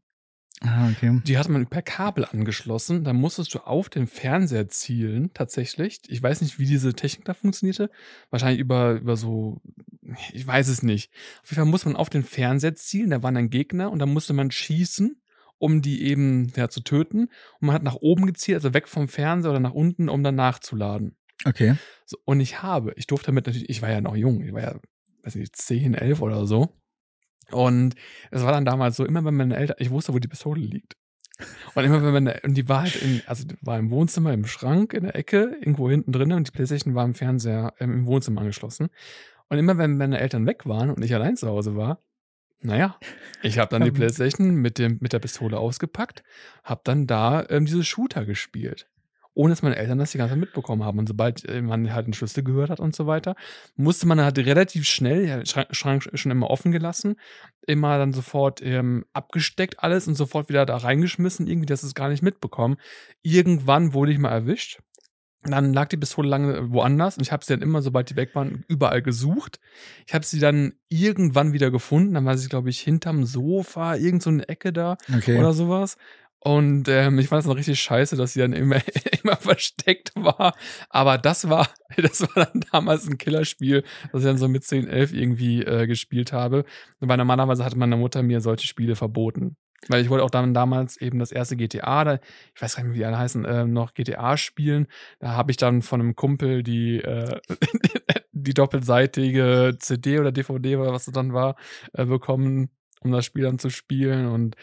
Ah, 0.61 0.89
okay. 0.89 1.21
Die 1.25 1.37
hatte 1.37 1.51
man 1.51 1.67
per 1.67 1.83
Kabel 1.83 2.25
angeschlossen. 2.25 3.05
Dann 3.05 3.17
musstest 3.17 3.55
du 3.55 3.59
auf 3.61 3.89
den 3.89 4.07
Fernseher 4.07 4.69
zielen, 4.69 5.33
tatsächlich. 5.35 6.01
Ich 6.09 6.23
weiß 6.23 6.41
nicht, 6.41 6.59
wie 6.59 6.67
diese 6.67 6.95
Technik 6.95 7.27
da 7.27 7.35
funktionierte. 7.35 7.91
Wahrscheinlich 8.31 8.61
über, 8.61 8.93
über 8.93 9.17
so, 9.17 9.61
ich 10.33 10.47
weiß 10.47 10.69
es 10.69 10.83
nicht. 10.83 11.13
Auf 11.43 11.51
jeden 11.51 11.57
Fall 11.57 11.71
muss 11.71 11.85
man 11.85 11.97
auf 11.97 12.09
den 12.09 12.23
Fernseher 12.23 12.75
zielen. 12.75 13.11
Da 13.11 13.23
waren 13.23 13.35
dann 13.35 13.51
Gegner 13.51 13.91
und 13.91 13.99
dann 13.99 14.13
musste 14.13 14.33
man 14.33 14.51
schießen, 14.51 15.21
um 15.59 15.83
die 15.83 16.05
eben 16.05 16.53
ja, 16.57 16.69
zu 16.69 16.81
töten. 16.81 17.25
Und 17.61 17.67
man 17.67 17.75
hat 17.75 17.83
nach 17.83 17.97
oben 17.97 18.27
gezielt, 18.27 18.57
also 18.57 18.73
weg 18.73 18.89
vom 18.89 19.09
Fernseher 19.09 19.51
oder 19.51 19.61
nach 19.61 19.75
unten, 19.75 20.09
um 20.09 20.23
dann 20.23 20.37
nachzuladen. 20.37 21.17
Okay. 21.45 21.75
So, 22.07 22.17
und 22.25 22.41
ich 22.41 22.63
habe, 22.63 22.93
ich 22.97 23.07
durfte 23.07 23.27
damit 23.27 23.47
natürlich, 23.47 23.69
ich 23.69 23.83
war 23.83 23.91
ja 23.91 24.01
noch 24.01 24.17
jung, 24.17 24.43
ich 24.43 24.53
war 24.53 24.63
ja, 24.63 24.81
weiß 25.25 25.35
nicht, 25.35 25.57
10, 25.57 25.95
11 25.95 26.23
oder 26.23 26.47
so. 26.47 26.75
Und 27.51 27.95
es 28.31 28.43
war 28.43 28.53
dann 28.53 28.65
damals 28.65 28.97
so, 28.97 29.05
immer 29.05 29.25
wenn 29.25 29.35
meine 29.35 29.57
Eltern, 29.57 29.77
ich 29.79 29.91
wusste, 29.91 30.15
wo 30.15 30.19
die 30.19 30.29
Pistole 30.29 30.61
liegt. 30.61 30.97
Und 31.75 31.85
immer 31.85 32.03
wenn 32.03 32.13
meine, 32.13 32.41
und 32.45 32.55
die 32.55 32.69
war 32.69 32.83
halt 32.83 32.97
in, 32.97 33.23
also 33.27 33.45
war 33.61 33.79
im 33.79 33.91
Wohnzimmer, 33.91 34.33
im 34.33 34.47
Schrank, 34.47 34.93
in 34.93 35.03
der 35.03 35.17
Ecke, 35.17 35.57
irgendwo 35.61 35.91
hinten 35.91 36.13
drin 36.13 36.33
und 36.33 36.47
die 36.47 36.53
Playstation 36.53 36.95
war 36.95 37.05
im 37.05 37.15
Fernseher, 37.15 37.75
ähm, 37.81 37.93
im 37.93 38.07
Wohnzimmer 38.07 38.41
angeschlossen. 38.43 38.89
Und 39.49 39.59
immer 39.59 39.77
wenn 39.77 39.97
meine 39.97 40.21
Eltern 40.21 40.47
weg 40.47 40.67
waren 40.67 40.91
und 40.91 41.03
ich 41.03 41.15
allein 41.15 41.37
zu 41.37 41.49
Hause 41.49 41.77
war, 41.77 42.01
naja, 42.61 42.99
ich 43.43 43.59
habe 43.59 43.71
dann 43.71 43.85
die. 43.85 43.91
Playstation 43.91 44.55
mit, 44.55 44.79
dem, 44.79 44.99
mit 45.01 45.13
der 45.13 45.19
Pistole 45.19 45.59
ausgepackt, 45.59 46.23
habe 46.63 46.81
dann 46.85 47.07
da 47.07 47.45
ähm, 47.51 47.67
diese 47.67 47.85
Shooter 47.85 48.25
gespielt. 48.25 48.89
Ohne 49.35 49.53
dass 49.53 49.63
meine 49.63 49.77
Eltern 49.77 49.99
das 49.99 50.13
die 50.13 50.19
ganze 50.19 50.33
Zeit 50.33 50.41
mitbekommen 50.41 50.85
haben. 50.85 50.99
Und 50.99 51.09
sobald 51.09 51.45
äh, 51.49 51.61
man 51.61 51.93
halt 51.93 52.07
einen 52.07 52.15
Schlüssel 52.15 52.45
gehört 52.45 52.71
hat 52.71 52.81
und 52.81 52.95
so 52.95 53.07
weiter, 53.07 53.35
musste 53.77 54.07
man 54.07 54.21
halt 54.21 54.39
relativ 54.39 54.87
schnell, 54.87 55.27
ja, 55.27 55.45
Schrank, 55.45 55.69
Schrank 55.73 56.09
schon 56.15 56.31
immer 56.33 56.51
offen 56.51 56.73
gelassen, 56.73 57.17
immer 57.67 57.99
dann 57.99 58.13
sofort 58.13 58.63
ähm, 58.63 59.05
abgesteckt 59.13 59.83
alles 59.83 60.07
und 60.07 60.15
sofort 60.15 60.49
wieder 60.49 60.65
da 60.67 60.77
reingeschmissen, 60.77 61.47
irgendwie, 61.47 61.67
dass 61.67 61.83
es 61.83 61.95
gar 61.95 62.09
nicht 62.09 62.23
mitbekommen. 62.23 62.77
Irgendwann 63.23 63.93
wurde 63.93 64.13
ich 64.13 64.19
mal 64.19 64.31
erwischt. 64.31 64.81
Dann 65.47 65.75
lag 65.75 65.89
die 65.89 65.99
Pistole 65.99 66.27
lange 66.27 66.73
woanders 66.73 67.19
und 67.19 67.23
ich 67.23 67.31
habe 67.31 67.45
sie 67.45 67.53
dann 67.53 67.61
immer, 67.61 67.83
sobald 67.83 68.09
die 68.09 68.17
weg 68.17 68.35
waren, 68.35 68.65
überall 68.67 69.03
gesucht. 69.03 69.61
Ich 70.07 70.15
habe 70.15 70.25
sie 70.25 70.39
dann 70.41 70.73
irgendwann 70.89 71.53
wieder 71.53 71.71
gefunden. 71.71 72.15
Dann 72.15 72.25
war 72.25 72.39
sie, 72.39 72.49
glaube 72.49 72.71
ich, 72.71 72.81
hinterm 72.81 73.27
Sofa, 73.27 73.97
irgend 73.97 74.23
so 74.23 74.31
eine 74.31 74.49
Ecke 74.49 74.73
da 74.73 74.97
Okay. 75.15 75.39
oder 75.39 75.53
sowas. 75.53 75.99
Und 76.47 76.89
ähm, 76.89 77.19
ich 77.19 77.29
fand 77.29 77.41
es 77.41 77.47
noch 77.47 77.57
richtig 77.57 77.81
scheiße, 77.81 78.17
dass 78.17 78.35
sie 78.35 78.41
dann 78.41 78.53
immer, 78.53 78.77
immer 79.23 79.37
versteckt 79.37 80.13
war. 80.15 80.55
Aber 80.91 81.17
das 81.17 81.49
war, 81.49 81.69
das 81.97 82.21
war 82.21 82.45
dann 82.45 82.61
damals 82.71 83.09
ein 83.09 83.17
Killerspiel, 83.17 83.83
das 84.13 84.23
ich 84.23 84.27
dann 84.27 84.37
so 84.37 84.47
mit 84.47 84.63
10, 84.63 84.87
11 84.87 85.15
irgendwie 85.15 85.63
äh, 85.63 85.87
gespielt 85.87 86.35
habe. 86.35 86.67
Weil 87.01 87.17
normalerweise 87.17 87.65
hatte 87.65 87.79
meine 87.79 87.97
Mutter 87.97 88.23
mir 88.23 88.43
solche 88.43 88.67
Spiele 88.67 88.95
verboten. 88.95 89.57
Weil 89.89 90.03
ich 90.03 90.11
wollte 90.11 90.23
auch 90.23 90.31
dann 90.31 90.53
damals 90.53 90.99
eben 90.99 91.19
das 91.19 91.33
erste 91.33 91.57
GTA, 91.57 92.05
da, 92.05 92.19
ich 92.55 92.61
weiß 92.61 92.77
gar 92.77 92.83
nicht 92.83 92.89
mehr, 92.89 92.95
wie 92.95 92.99
die 92.99 93.05
alle 93.07 93.19
heißen, 93.19 93.45
äh, 93.47 93.65
noch 93.65 93.95
GTA 93.95 94.37
spielen. 94.37 94.87
Da 95.21 95.31
habe 95.31 95.51
ich 95.51 95.57
dann 95.57 95.81
von 95.81 96.01
einem 96.01 96.15
Kumpel 96.15 96.63
die, 96.63 96.99
äh, 96.99 97.41
die 98.33 98.55
doppelseitige 98.55 99.77
CD 99.79 100.19
oder 100.19 100.31
DVD 100.31 100.77
oder 100.77 100.93
was 100.93 101.07
es 101.07 101.15
dann 101.15 101.33
war, 101.33 101.57
äh, 101.95 102.05
bekommen, 102.05 102.69
um 103.01 103.13
das 103.13 103.25
Spiel 103.25 103.45
dann 103.45 103.59
zu 103.59 103.71
spielen. 103.71 104.27
Und 104.27 104.57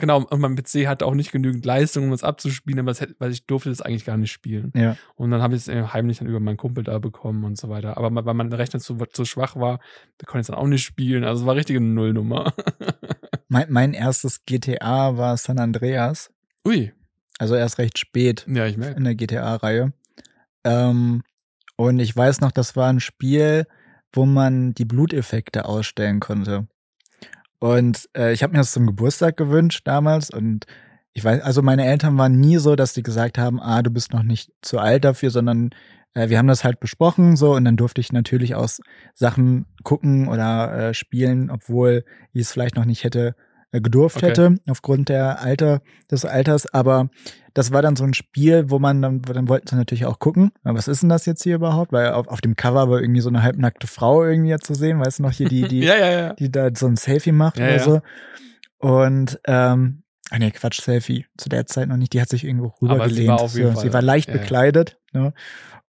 genau, 0.00 0.24
und 0.24 0.40
mein 0.40 0.56
PC 0.56 0.86
hatte 0.86 1.06
auch 1.06 1.14
nicht 1.14 1.32
genügend 1.32 1.64
Leistung, 1.64 2.04
um 2.04 2.12
es 2.12 2.24
abzuspielen, 2.24 2.80
aber 2.80 2.92
hätte, 2.92 3.14
weil 3.18 3.30
ich 3.30 3.46
durfte 3.46 3.68
das 3.68 3.80
eigentlich 3.80 4.04
gar 4.04 4.16
nicht 4.16 4.32
spielen. 4.32 4.72
Ja. 4.74 4.96
Und 5.14 5.30
dann 5.30 5.42
habe 5.42 5.54
ich 5.54 5.62
es 5.62 5.68
äh, 5.68 5.84
heimlich 5.84 6.18
dann 6.18 6.28
über 6.28 6.40
meinen 6.40 6.56
Kumpel 6.56 6.84
da 6.84 6.98
bekommen 6.98 7.44
und 7.44 7.56
so 7.58 7.68
weiter. 7.68 7.96
Aber 7.96 8.24
weil 8.24 8.34
mein 8.34 8.52
Rechner 8.52 8.80
zu, 8.80 8.96
zu 9.12 9.24
schwach 9.24 9.56
war, 9.56 9.80
da 10.18 10.26
konnte 10.26 10.40
ich 10.40 10.42
es 10.42 10.46
dann 10.48 10.56
auch 10.56 10.66
nicht 10.66 10.84
spielen. 10.84 11.24
Also 11.24 11.42
es 11.42 11.46
war 11.46 11.56
richtige 11.56 11.80
Nullnummer. 11.80 12.52
Mein, 13.48 13.66
mein 13.70 13.92
erstes 13.92 14.44
GTA 14.46 15.16
war 15.16 15.36
San 15.36 15.58
Andreas. 15.58 16.32
Ui, 16.66 16.92
Also 17.38 17.54
erst 17.54 17.78
recht 17.78 17.98
spät 17.98 18.46
ja, 18.48 18.66
ich 18.66 18.76
merke. 18.76 18.96
in 18.96 19.04
der 19.04 19.14
GTA-Reihe. 19.14 19.92
Ähm, 20.64 21.22
und 21.76 21.98
ich 21.98 22.16
weiß 22.16 22.40
noch, 22.40 22.50
das 22.50 22.74
war 22.74 22.88
ein 22.88 23.00
Spiel, 23.00 23.66
wo 24.12 24.24
man 24.26 24.74
die 24.74 24.84
Bluteffekte 24.86 25.66
ausstellen 25.66 26.20
konnte. 26.20 26.66
Und 27.64 28.10
äh, 28.14 28.34
ich 28.34 28.42
habe 28.42 28.52
mir 28.52 28.58
das 28.58 28.72
zum 28.72 28.86
Geburtstag 28.86 29.38
gewünscht 29.38 29.88
damals 29.88 30.28
und 30.28 30.66
ich 31.14 31.24
weiß, 31.24 31.40
also 31.40 31.62
meine 31.62 31.86
Eltern 31.86 32.18
waren 32.18 32.38
nie 32.38 32.58
so, 32.58 32.76
dass 32.76 32.92
die 32.92 33.02
gesagt 33.02 33.38
haben, 33.38 33.58
ah, 33.58 33.80
du 33.80 33.90
bist 33.90 34.12
noch 34.12 34.22
nicht 34.22 34.52
zu 34.60 34.78
alt 34.78 35.02
dafür, 35.02 35.30
sondern 35.30 35.70
äh, 36.12 36.28
wir 36.28 36.36
haben 36.36 36.46
das 36.46 36.62
halt 36.62 36.78
besprochen 36.78 37.36
so 37.36 37.54
und 37.54 37.64
dann 37.64 37.78
durfte 37.78 38.02
ich 38.02 38.12
natürlich 38.12 38.54
auch 38.54 38.68
Sachen 39.14 39.64
gucken 39.82 40.28
oder 40.28 40.90
äh, 40.90 40.94
spielen, 40.94 41.48
obwohl 41.48 42.04
ich 42.34 42.42
es 42.42 42.52
vielleicht 42.52 42.76
noch 42.76 42.84
nicht 42.84 43.02
hätte 43.02 43.34
gedurft 43.80 44.16
Okay. 44.18 44.26
hätte 44.28 44.54
aufgrund 44.68 45.08
der 45.08 45.40
Alter 45.40 45.80
des 46.10 46.24
Alters, 46.24 46.72
aber 46.72 47.08
das 47.54 47.72
war 47.72 47.82
dann 47.82 47.94
so 47.96 48.04
ein 48.04 48.14
Spiel, 48.14 48.68
wo 48.70 48.78
man 48.78 49.00
dann, 49.00 49.22
dann 49.22 49.48
wollten 49.48 49.68
sie 49.68 49.76
natürlich 49.76 50.06
auch 50.06 50.18
gucken, 50.18 50.50
was 50.64 50.88
ist 50.88 51.02
denn 51.02 51.08
das 51.08 51.24
jetzt 51.26 51.42
hier 51.44 51.54
überhaupt? 51.56 51.92
Weil 51.92 52.12
auf, 52.12 52.26
auf 52.28 52.40
dem 52.40 52.56
Cover 52.56 52.90
war 52.90 53.00
irgendwie 53.00 53.20
so 53.20 53.28
eine 53.28 53.42
halbnackte 53.42 53.86
Frau 53.86 54.24
irgendwie 54.24 54.56
zu 54.58 54.74
sehen, 54.74 54.98
weißt 54.98 55.20
du 55.20 55.22
noch, 55.22 55.32
hier 55.32 55.48
die, 55.48 55.62
die, 55.68 55.80
ja, 55.84 55.96
ja, 55.96 56.10
ja. 56.10 56.32
die 56.34 56.50
da 56.50 56.70
so 56.74 56.86
ein 56.86 56.96
Selfie 56.96 57.32
macht 57.32 57.58
Ja, 57.58 57.64
oder 57.66 57.76
ja. 57.76 57.82
so. 57.82 58.00
Und 58.78 59.40
ähm, 59.46 60.02
ah 60.30 60.38
nee, 60.38 60.50
Quatsch, 60.50 60.80
Selfie. 60.80 61.26
Zu 61.36 61.48
der 61.48 61.66
Zeit 61.66 61.88
noch 61.88 61.96
nicht. 61.96 62.12
Die 62.12 62.20
hat 62.20 62.28
sich 62.28 62.44
irgendwo 62.44 62.74
Aber 62.80 62.94
rübergelehnt. 62.94 63.16
sie 63.16 63.26
war 63.28 63.40
auf 63.40 63.54
jeden 63.54 63.68
so, 63.68 63.74
Fall- 63.74 63.82
sie 63.82 63.92
war 63.92 64.02
leicht 64.02 64.28
ja, 64.28 64.34
ja. 64.34 64.40
bekleidet. 64.40 64.98
Ne? 65.12 65.32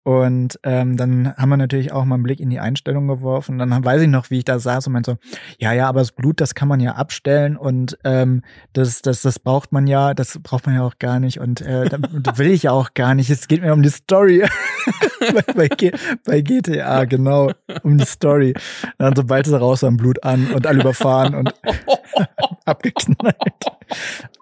Und 0.07 0.59
ähm, 0.61 0.97
dann 0.97 1.35
haben 1.35 1.49
wir 1.49 1.57
natürlich 1.57 1.91
auch 1.91 2.05
mal 2.05 2.13
einen 2.13 2.23
Blick 2.23 2.39
in 2.39 2.51
die 2.51 2.59
Einstellung 2.59 3.07
geworfen. 3.07 3.57
Dann 3.57 3.83
weiß 3.83 4.03
ich 4.03 4.07
noch, 4.07 4.29
wie 4.29 4.37
ich 4.37 4.45
da 4.45 4.59
saß 4.59 4.85
und 4.85 4.93
meinte 4.93 5.13
so, 5.13 5.37
ja, 5.57 5.73
ja, 5.73 5.89
aber 5.89 5.99
das 6.01 6.11
Blut, 6.11 6.39
das 6.39 6.53
kann 6.53 6.67
man 6.67 6.79
ja 6.79 6.91
abstellen 6.91 7.57
und 7.57 7.97
ähm, 8.03 8.43
das, 8.73 9.01
das, 9.01 9.23
das 9.23 9.39
braucht 9.39 9.71
man 9.71 9.87
ja, 9.87 10.13
das 10.13 10.37
braucht 10.43 10.67
man 10.67 10.75
ja 10.75 10.83
auch 10.83 10.99
gar 10.99 11.19
nicht 11.19 11.39
und 11.39 11.61
äh, 11.61 11.89
da- 11.89 11.97
das 12.21 12.37
will 12.37 12.51
ich 12.51 12.61
ja 12.63 12.71
auch 12.71 12.93
gar 12.93 13.15
nicht. 13.15 13.31
Es 13.31 13.47
geht 13.47 13.61
mir 13.63 13.73
um 13.73 13.81
die 13.81 13.89
Story. 13.89 14.45
bei, 15.55 15.67
bei, 15.67 15.91
bei 16.23 16.41
GTA, 16.41 17.05
genau, 17.05 17.49
um 17.81 17.97
die 17.97 18.05
Story. 18.05 18.53
Dann 18.99 19.15
sobald 19.15 19.47
sie 19.47 19.59
raus 19.59 19.83
am 19.83 19.97
Blut 19.97 20.23
an 20.23 20.51
und 20.51 20.67
alle 20.67 20.81
überfahren 20.81 21.33
und 21.33 21.51
abgeknallt. 22.65 23.35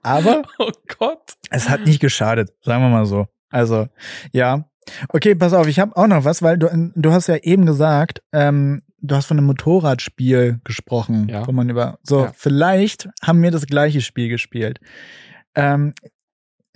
Aber 0.01 0.43
Oh 0.59 0.71
Gott. 0.99 1.35
es 1.51 1.69
hat 1.69 1.85
nicht 1.85 2.01
geschadet, 2.01 2.51
sagen 2.63 2.83
wir 2.83 2.89
mal 2.89 3.05
so. 3.05 3.27
Also, 3.49 3.87
ja. 4.33 4.65
Okay, 5.09 5.35
pass 5.35 5.53
auf, 5.53 5.67
ich 5.67 5.79
habe 5.79 5.95
auch 5.95 6.07
noch 6.07 6.25
was, 6.25 6.41
weil 6.41 6.57
du, 6.57 6.91
du 6.95 7.11
hast 7.11 7.27
ja 7.27 7.37
eben 7.37 7.65
gesagt, 7.65 8.21
ähm, 8.31 8.81
du 8.99 9.15
hast 9.15 9.25
von 9.27 9.37
einem 9.37 9.47
Motorradspiel 9.47 10.59
gesprochen, 10.63 11.27
Ja. 11.29 11.45
wo 11.47 11.51
man 11.51 11.69
über. 11.69 11.99
So, 12.03 12.25
Ja. 12.25 12.31
vielleicht 12.35 13.09
haben 13.21 13.41
wir 13.41 13.51
das 13.51 13.65
gleiche 13.65 14.01
Spiel 14.01 14.29
gespielt. 14.29 14.79
Ähm, 15.55 15.93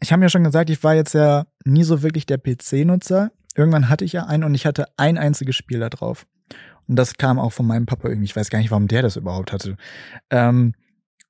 ich 0.01 0.11
habe 0.13 0.21
ja 0.21 0.29
schon 0.29 0.43
gesagt, 0.43 0.69
ich 0.69 0.83
war 0.83 0.93
jetzt 0.95 1.13
ja 1.13 1.45
nie 1.65 1.83
so 1.83 2.03
wirklich 2.03 2.25
der 2.25 2.37
PC-Nutzer. 2.37 3.31
Irgendwann 3.55 3.89
hatte 3.89 4.05
ich 4.05 4.13
ja 4.13 4.25
einen 4.25 4.43
und 4.43 4.53
ich 4.53 4.65
hatte 4.65 4.85
ein 4.97 5.17
einziges 5.17 5.55
Spiel 5.55 5.79
da 5.79 5.89
drauf. 5.89 6.27
Und 6.87 6.95
das 6.95 7.15
kam 7.15 7.39
auch 7.39 7.51
von 7.51 7.65
meinem 7.65 7.85
Papa 7.87 8.07
irgendwie. 8.07 8.25
Ich 8.25 8.35
weiß 8.35 8.49
gar 8.49 8.59
nicht, 8.59 8.71
warum 8.71 8.87
der 8.87 9.01
das 9.01 9.15
überhaupt 9.15 9.51
hatte. 9.51 9.75
Ähm, 10.29 10.73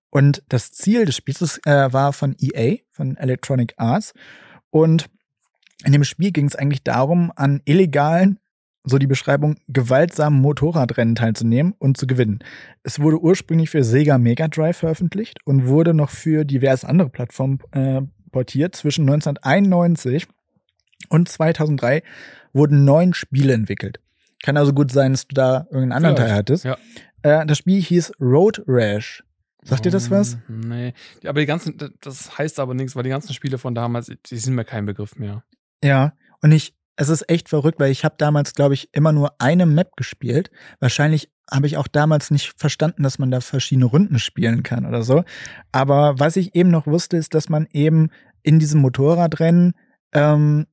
und 0.09 0.43
das 0.49 0.71
Ziel 0.71 1.05
des 1.05 1.15
Spiels 1.15 1.59
äh, 1.65 1.91
war 1.93 2.11
von 2.13 2.35
EA, 2.39 2.77
von 2.91 3.15
Electronic 3.17 3.73
Arts. 3.77 4.13
Und 4.69 5.05
in 5.85 5.91
dem 5.93 6.03
Spiel 6.03 6.31
ging 6.31 6.45
es 6.47 6.55
eigentlich 6.55 6.83
darum, 6.83 7.31
an 7.35 7.61
illegalen, 7.65 8.39
so 8.83 8.97
die 8.97 9.07
Beschreibung, 9.07 9.57
gewaltsamen 9.67 10.39
Motorradrennen 10.39 11.15
teilzunehmen 11.15 11.73
und 11.77 11.97
zu 11.97 12.07
gewinnen. 12.07 12.39
Es 12.83 12.99
wurde 12.99 13.19
ursprünglich 13.21 13.69
für 13.69 13.83
Sega 13.83 14.17
Mega 14.17 14.47
Drive 14.47 14.77
veröffentlicht 14.77 15.39
und 15.45 15.67
wurde 15.67 15.93
noch 15.93 16.09
für 16.09 16.45
diverse 16.45 16.87
andere 16.87 17.09
Plattformen 17.09 17.59
äh, 17.71 18.01
portiert. 18.31 18.75
Zwischen 18.75 19.01
1991 19.09 20.27
und 21.09 21.27
2003 21.29 22.01
wurden 22.53 22.85
neun 22.85 23.13
Spiele 23.13 23.53
entwickelt. 23.53 23.99
Kann 24.41 24.55
also 24.57 24.73
gut 24.73 24.91
sein, 24.91 25.11
dass 25.13 25.27
du 25.27 25.33
da 25.35 25.67
irgendeinen 25.69 25.91
anderen 25.91 26.15
Vielleicht, 26.15 26.29
Teil 26.29 26.37
hattest. 26.37 26.63
ja. 26.65 26.77
Äh, 27.23 27.45
das 27.45 27.57
Spiel 27.57 27.81
hieß 27.81 28.13
Road 28.21 28.63
Rash. 28.67 29.23
Sagt 29.63 29.83
dir 29.85 29.91
das 29.91 30.09
was? 30.09 30.37
Hm, 30.47 30.61
Nee. 30.61 30.93
Aber 31.25 31.41
die 31.41 31.45
ganzen, 31.45 31.77
das 31.99 32.37
heißt 32.37 32.59
aber 32.59 32.73
nichts, 32.73 32.95
weil 32.95 33.03
die 33.03 33.09
ganzen 33.09 33.33
Spiele 33.33 33.57
von 33.57 33.75
damals, 33.75 34.09
die 34.29 34.37
sind 34.37 34.55
mir 34.55 34.63
kein 34.63 34.85
Begriff 34.85 35.17
mehr. 35.17 35.43
Ja, 35.83 36.13
und 36.41 36.51
ich, 36.51 36.73
es 36.95 37.09
ist 37.09 37.29
echt 37.29 37.49
verrückt, 37.49 37.79
weil 37.79 37.91
ich 37.91 38.03
habe 38.03 38.15
damals, 38.17 38.53
glaube 38.53 38.73
ich, 38.73 38.89
immer 38.93 39.11
nur 39.11 39.33
eine 39.39 39.65
Map 39.65 39.95
gespielt. 39.95 40.49
Wahrscheinlich 40.79 41.29
habe 41.49 41.67
ich 41.67 41.77
auch 41.77 41.87
damals 41.87 42.31
nicht 42.31 42.53
verstanden, 42.57 43.03
dass 43.03 43.19
man 43.19 43.31
da 43.31 43.39
verschiedene 43.39 43.85
Runden 43.85 44.19
spielen 44.19 44.63
kann 44.63 44.85
oder 44.85 45.03
so. 45.03 45.23
Aber 45.71 46.19
was 46.19 46.35
ich 46.35 46.55
eben 46.55 46.69
noch 46.69 46.87
wusste, 46.87 47.17
ist, 47.17 47.33
dass 47.33 47.49
man 47.49 47.67
eben 47.71 48.09
in 48.43 48.59
diesem 48.59 48.81
Motorradrennen 48.81 49.73
ähm, 50.13 50.67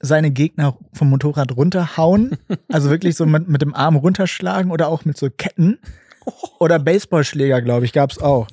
seine 0.00 0.30
Gegner 0.30 0.78
vom 0.92 1.10
Motorrad 1.10 1.56
runterhauen. 1.56 2.36
Also 2.70 2.90
wirklich 2.90 3.16
so 3.16 3.24
mit, 3.24 3.48
mit 3.48 3.62
dem 3.62 3.74
Arm 3.74 3.96
runterschlagen 3.96 4.70
oder 4.70 4.88
auch 4.88 5.04
mit 5.04 5.16
so 5.16 5.30
Ketten. 5.30 5.78
Oder 6.58 6.78
Baseballschläger, 6.78 7.62
glaube 7.62 7.86
ich, 7.86 7.94
gab's 7.94 8.18
auch. 8.18 8.48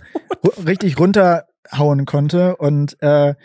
Richtig 0.65 0.97
runterhauen 0.97 2.05
konnte 2.05 2.55
und 2.55 2.95
äh, 3.01 3.35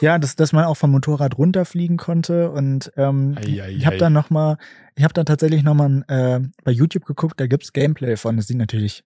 ja, 0.00 0.18
dass, 0.18 0.36
dass 0.36 0.52
man 0.52 0.64
auch 0.64 0.76
vom 0.76 0.90
Motorrad 0.90 1.38
runterfliegen 1.38 1.96
konnte. 1.96 2.50
Und 2.50 2.92
ähm, 2.96 3.36
Ei, 3.36 3.62
ei, 3.62 3.70
ich 3.70 3.86
habe 3.86 3.96
dann 3.96 4.12
noch 4.12 4.30
mal, 4.30 4.58
ich 4.96 5.04
habe 5.04 5.14
dann 5.14 5.26
tatsächlich 5.26 5.62
noch 5.62 5.74
mal 5.74 6.04
äh, 6.08 6.40
bei 6.64 6.72
YouTube 6.72 7.04
geguckt, 7.04 7.40
da 7.40 7.46
gibt's 7.46 7.72
Gameplay 7.72 8.16
von. 8.16 8.36
Das 8.36 8.46
sieht 8.46 8.58
natürlich, 8.58 9.04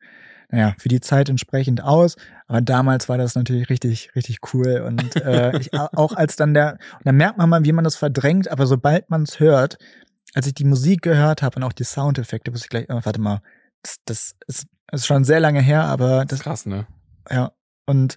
naja, 0.50 0.74
für 0.78 0.88
die 0.88 1.00
Zeit 1.00 1.28
entsprechend 1.28 1.82
aus. 1.82 2.16
Aber 2.46 2.60
damals 2.60 3.08
war 3.08 3.18
das 3.18 3.34
natürlich 3.34 3.70
richtig, 3.70 4.10
richtig 4.14 4.38
cool. 4.52 4.82
Und 4.86 5.16
äh, 5.24 5.58
ich, 5.58 5.72
auch 5.74 6.14
als 6.14 6.36
dann 6.36 6.54
der, 6.54 6.78
und 6.98 7.06
dann 7.06 7.16
merkt 7.16 7.38
man 7.38 7.48
mal, 7.48 7.64
wie 7.64 7.72
man 7.72 7.84
das 7.84 7.96
verdrängt, 7.96 8.50
aber 8.50 8.66
sobald 8.66 9.10
man 9.10 9.22
es 9.22 9.40
hört, 9.40 9.78
als 10.34 10.46
ich 10.46 10.54
die 10.54 10.64
Musik 10.64 11.02
gehört 11.02 11.42
habe 11.42 11.56
und 11.56 11.62
auch 11.62 11.72
die 11.72 11.84
Soundeffekte, 11.84 12.52
wusste 12.52 12.66
ich 12.66 12.70
gleich, 12.70 12.86
oh, 12.88 13.00
warte 13.02 13.20
mal, 13.20 13.42
das, 13.82 13.96
das 14.06 14.34
ist, 14.46 14.66
ist 14.92 15.06
schon 15.06 15.24
sehr 15.24 15.40
lange 15.40 15.60
her, 15.60 15.84
aber 15.84 16.20
Das 16.20 16.28
das, 16.28 16.38
ist 16.38 16.44
krass, 16.44 16.66
ne? 16.66 16.86
ja. 17.30 17.52
Und 17.84 18.16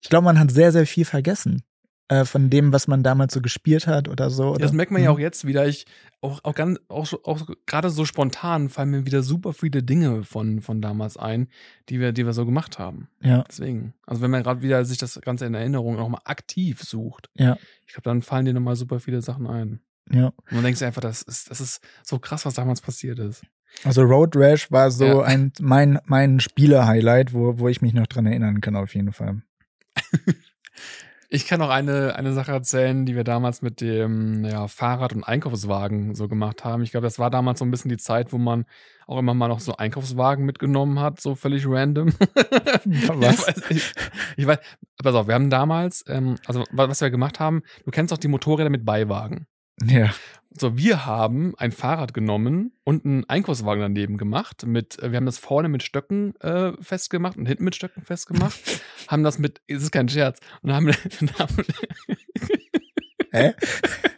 ich 0.00 0.08
glaube, 0.08 0.24
man 0.24 0.38
hat 0.38 0.50
sehr, 0.50 0.72
sehr 0.72 0.86
viel 0.86 1.04
vergessen 1.04 1.62
äh, 2.08 2.24
von 2.24 2.50
dem, 2.50 2.72
was 2.72 2.86
man 2.88 3.02
damals 3.02 3.34
so 3.34 3.40
gespielt 3.40 3.86
hat 3.86 4.08
oder 4.08 4.30
so. 4.30 4.50
Oder? 4.50 4.58
Das 4.60 4.72
merkt 4.72 4.92
man 4.92 5.02
ja 5.02 5.10
Mhm. 5.10 5.16
auch 5.16 5.18
jetzt 5.20 5.44
wieder. 5.46 5.66
Ich 5.66 5.86
auch, 6.20 6.40
auch 6.44 6.54
ganz, 6.54 6.78
auch, 6.88 7.12
auch 7.24 7.46
gerade 7.66 7.90
so 7.90 8.04
spontan 8.04 8.68
fallen 8.68 8.90
mir 8.90 9.06
wieder 9.06 9.22
super 9.22 9.52
viele 9.52 9.82
Dinge 9.82 10.22
von, 10.24 10.60
von 10.60 10.80
damals 10.80 11.16
ein, 11.16 11.48
die 11.88 11.98
wir, 12.00 12.12
die 12.12 12.24
wir 12.24 12.32
so 12.32 12.46
gemacht 12.46 12.78
haben. 12.78 13.08
Ja, 13.22 13.44
Deswegen. 13.48 13.92
Also 14.06 14.22
wenn 14.22 14.30
man 14.30 14.42
gerade 14.42 14.62
wieder 14.62 14.84
sich 14.84 14.98
das 14.98 15.20
Ganze 15.20 15.46
in 15.46 15.54
Erinnerung 15.54 15.96
nochmal 15.96 16.22
aktiv 16.24 16.82
sucht, 16.82 17.28
ja, 17.34 17.56
ich 17.86 17.92
glaube, 17.92 18.04
dann 18.08 18.22
fallen 18.22 18.44
dir 18.46 18.54
nochmal 18.54 18.76
super 18.76 19.00
viele 19.00 19.20
Sachen 19.22 19.46
ein. 19.46 19.80
ja. 20.10 20.26
Und 20.26 20.52
man 20.52 20.62
denkt 20.64 20.78
sich 20.78 20.86
einfach, 20.86 21.02
das 21.02 21.22
ist, 21.22 21.50
das 21.50 21.60
ist 21.60 21.80
so 22.04 22.18
krass, 22.18 22.46
was 22.46 22.54
damals 22.54 22.80
passiert 22.80 23.18
ist. 23.18 23.42
Also 23.84 24.02
Road 24.02 24.34
Rash 24.36 24.70
war 24.70 24.90
so 24.90 25.04
Ja. 25.04 25.22
ein 25.22 25.52
mein 25.60 25.98
mein 26.06 26.40
Spiele-Highlight, 26.40 27.34
wo 27.34 27.58
wo 27.58 27.68
ich 27.68 27.82
mich 27.82 27.92
noch 27.92 28.06
dran 28.06 28.24
erinnern 28.26 28.60
kann 28.60 28.74
auf 28.76 28.94
jeden 28.94 29.12
Fall. 29.12 29.42
Ich 31.36 31.46
kann 31.46 31.58
noch 31.60 31.68
eine, 31.68 32.16
eine 32.16 32.32
Sache 32.32 32.52
erzählen, 32.52 33.04
die 33.04 33.14
wir 33.14 33.22
damals 33.22 33.60
mit 33.60 33.82
dem 33.82 34.42
ja, 34.42 34.68
Fahrrad 34.68 35.12
und 35.12 35.22
Einkaufswagen 35.22 36.14
so 36.14 36.28
gemacht 36.28 36.64
haben. 36.64 36.82
Ich 36.82 36.92
glaube, 36.92 37.04
das 37.06 37.18
war 37.18 37.28
damals 37.28 37.58
so 37.58 37.66
ein 37.66 37.70
bisschen 37.70 37.90
die 37.90 37.98
Zeit, 37.98 38.32
wo 38.32 38.38
man 38.38 38.64
auch 39.06 39.18
immer 39.18 39.34
mal 39.34 39.48
noch 39.48 39.60
so 39.60 39.76
Einkaufswagen 39.76 40.46
mitgenommen 40.46 40.98
hat, 40.98 41.20
so 41.20 41.34
völlig 41.34 41.66
random. 41.68 42.08
Was? 42.86 43.40
Ich 43.40 43.46
weiß, 43.48 43.62
ich, 43.70 43.92
ich 44.38 44.46
weiß, 44.46 44.58
pass 45.02 45.14
auf, 45.14 45.26
wir 45.28 45.34
haben 45.34 45.50
damals, 45.50 46.04
ähm, 46.08 46.36
also 46.46 46.64
wa- 46.72 46.88
was 46.88 47.02
wir 47.02 47.10
gemacht 47.10 47.38
haben, 47.38 47.62
du 47.84 47.90
kennst 47.90 48.12
doch 48.12 48.18
die 48.18 48.28
Motorräder 48.28 48.70
mit 48.70 48.86
Beiwagen. 48.86 49.46
Ja. 49.84 50.14
So, 50.58 50.78
wir 50.78 51.04
haben 51.04 51.54
ein 51.58 51.70
Fahrrad 51.70 52.14
genommen 52.14 52.72
und 52.84 53.04
einen 53.04 53.28
Einkaufswagen 53.28 53.82
daneben 53.82 54.16
gemacht. 54.16 54.64
Mit, 54.64 54.98
äh, 55.02 55.10
wir 55.10 55.18
haben 55.18 55.26
das 55.26 55.38
vorne 55.38 55.68
mit 55.68 55.82
Stöcken 55.82 56.34
äh, 56.40 56.72
festgemacht 56.80 57.36
und 57.36 57.46
hinten 57.46 57.64
mit 57.64 57.74
Stöcken 57.74 58.02
festgemacht. 58.02 58.58
haben 59.08 59.22
das 59.22 59.38
mit, 59.38 59.60
es 59.66 59.82
ist 59.82 59.92
kein 59.92 60.08
Scherz, 60.08 60.40
und 60.62 60.72
haben, 60.72 60.86
und 61.20 61.38
haben, 61.38 61.64
Hä? 63.32 63.54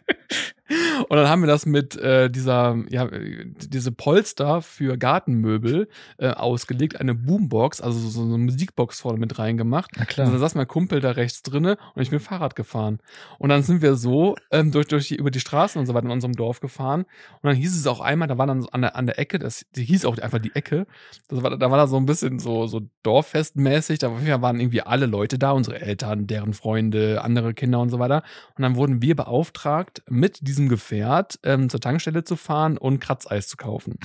und 1.07 1.17
dann 1.17 1.27
haben 1.27 1.41
wir 1.41 1.47
das 1.47 1.65
mit 1.65 1.95
äh, 1.95 2.29
dieser, 2.29 2.77
ja, 2.89 3.09
diese 3.09 3.91
Polster 3.91 4.61
für 4.61 4.97
Gartenmöbel 4.97 5.87
äh, 6.17 6.29
ausgelegt, 6.29 6.99
eine 6.99 7.15
Boombox, 7.15 7.81
also 7.81 7.99
so, 7.99 8.21
eine 8.21 8.37
Musikbox 8.37 9.01
vorne 9.01 9.19
mit 9.19 9.39
reingemacht. 9.39 9.91
Na 9.97 10.05
klar. 10.05 10.31
da 10.31 10.37
saß 10.37 10.55
mein 10.55 10.67
Kumpel 10.67 11.01
da 11.01 11.11
rechts 11.11 11.43
drinne 11.43 11.77
und 11.95 12.01
ich 12.01 12.09
bin 12.09 12.19
Fahrrad 12.19 12.55
gefahren. 12.55 12.99
Und 13.37 13.49
dann 13.49 13.63
sind 13.63 13.81
wir 13.81 13.95
so 13.95 14.35
ähm, 14.51 14.71
durch, 14.71 14.87
durch 14.87 15.07
die, 15.07 15.15
über 15.15 15.31
die 15.31 15.39
Straßen 15.39 15.79
und 15.79 15.85
so 15.85 15.93
weiter 15.93 16.05
in 16.05 16.11
unserem 16.11 16.33
Dorf 16.33 16.59
gefahren. 16.59 17.01
Und 17.01 17.47
dann 17.47 17.55
hieß 17.55 17.75
es 17.75 17.87
auch 17.87 17.99
einmal, 17.99 18.27
da 18.27 18.37
war 18.37 18.47
dann 18.47 18.61
so 18.61 18.69
an 18.69 18.81
der, 18.81 18.95
an 18.95 19.05
der 19.05 19.19
Ecke, 19.19 19.39
das 19.39 19.65
die 19.75 19.83
hieß 19.83 20.05
auch 20.05 20.17
einfach 20.17 20.39
die 20.39 20.55
Ecke. 20.55 20.87
Das 21.27 21.43
war, 21.43 21.57
da 21.57 21.71
war 21.71 21.77
da 21.77 21.87
so 21.87 21.97
ein 21.97 22.05
bisschen 22.05 22.39
so, 22.39 22.67
so 22.67 22.81
Dorffestmäßig. 23.03 23.99
Da 23.99 24.11
waren 24.41 24.59
irgendwie 24.59 24.81
alle 24.81 25.05
Leute 25.05 25.37
da, 25.37 25.51
unsere 25.51 25.79
Eltern, 25.79 26.27
deren 26.27 26.53
Freunde, 26.53 27.21
andere 27.23 27.53
Kinder 27.53 27.79
und 27.79 27.89
so 27.89 27.99
weiter. 27.99 28.23
Und 28.55 28.63
dann 28.63 28.75
wurden 28.75 29.01
wir 29.01 29.15
beauftragt, 29.15 30.03
mit 30.09 30.47
diesem 30.47 30.68
Gefährt 30.69 31.39
ähm, 31.43 31.69
zur 31.69 31.81
Tankstelle 31.81 32.23
zu 32.23 32.35
fahren 32.35 32.77
und 32.77 32.99
Kratzeis 32.99 33.47
zu 33.47 33.57
kaufen. 33.57 33.99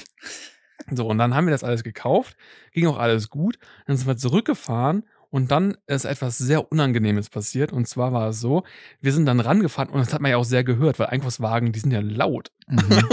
So, 0.90 1.06
und 1.06 1.18
dann 1.18 1.34
haben 1.34 1.46
wir 1.46 1.52
das 1.52 1.64
alles 1.64 1.82
gekauft, 1.82 2.36
ging 2.72 2.86
auch 2.86 2.98
alles 2.98 3.30
gut. 3.30 3.58
Dann 3.86 3.96
sind 3.96 4.06
wir 4.06 4.16
zurückgefahren 4.16 5.04
und 5.30 5.50
dann 5.50 5.76
ist 5.86 6.04
etwas 6.04 6.38
sehr 6.38 6.70
Unangenehmes 6.70 7.30
passiert. 7.30 7.72
Und 7.72 7.88
zwar 7.88 8.12
war 8.12 8.28
es 8.28 8.40
so, 8.40 8.64
wir 9.00 9.12
sind 9.12 9.26
dann 9.26 9.40
rangefahren 9.40 9.90
und 9.90 9.98
das 9.98 10.12
hat 10.12 10.20
man 10.20 10.30
ja 10.30 10.36
auch 10.36 10.44
sehr 10.44 10.62
gehört, 10.62 10.98
weil 10.98 11.06
Einkaufswagen, 11.06 11.72
die 11.72 11.80
sind 11.80 11.92
ja 11.92 12.00
laut. 12.00 12.52
Mhm. 12.68 12.78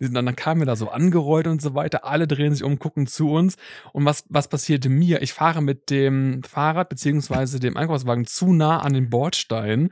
Die 0.00 0.04
sind 0.04 0.14
dann, 0.14 0.36
kamen 0.36 0.60
wir 0.60 0.66
da 0.66 0.76
so 0.76 0.88
angerollt 0.88 1.46
und 1.46 1.62
so 1.62 1.74
weiter. 1.74 2.04
Alle 2.04 2.26
drehen 2.26 2.52
sich 2.54 2.64
um, 2.64 2.78
gucken 2.78 3.06
zu 3.06 3.30
uns. 3.30 3.56
Und 3.92 4.04
was, 4.04 4.24
was 4.28 4.48
passierte 4.48 4.88
mir? 4.88 5.22
Ich 5.22 5.32
fahre 5.32 5.62
mit 5.62 5.90
dem 5.90 6.42
Fahrrad 6.42 6.88
beziehungsweise 6.88 7.60
dem 7.60 7.76
Einkaufswagen 7.76 8.26
zu 8.26 8.52
nah 8.52 8.78
an 8.80 8.92
den 8.92 9.10
Bordstein. 9.10 9.90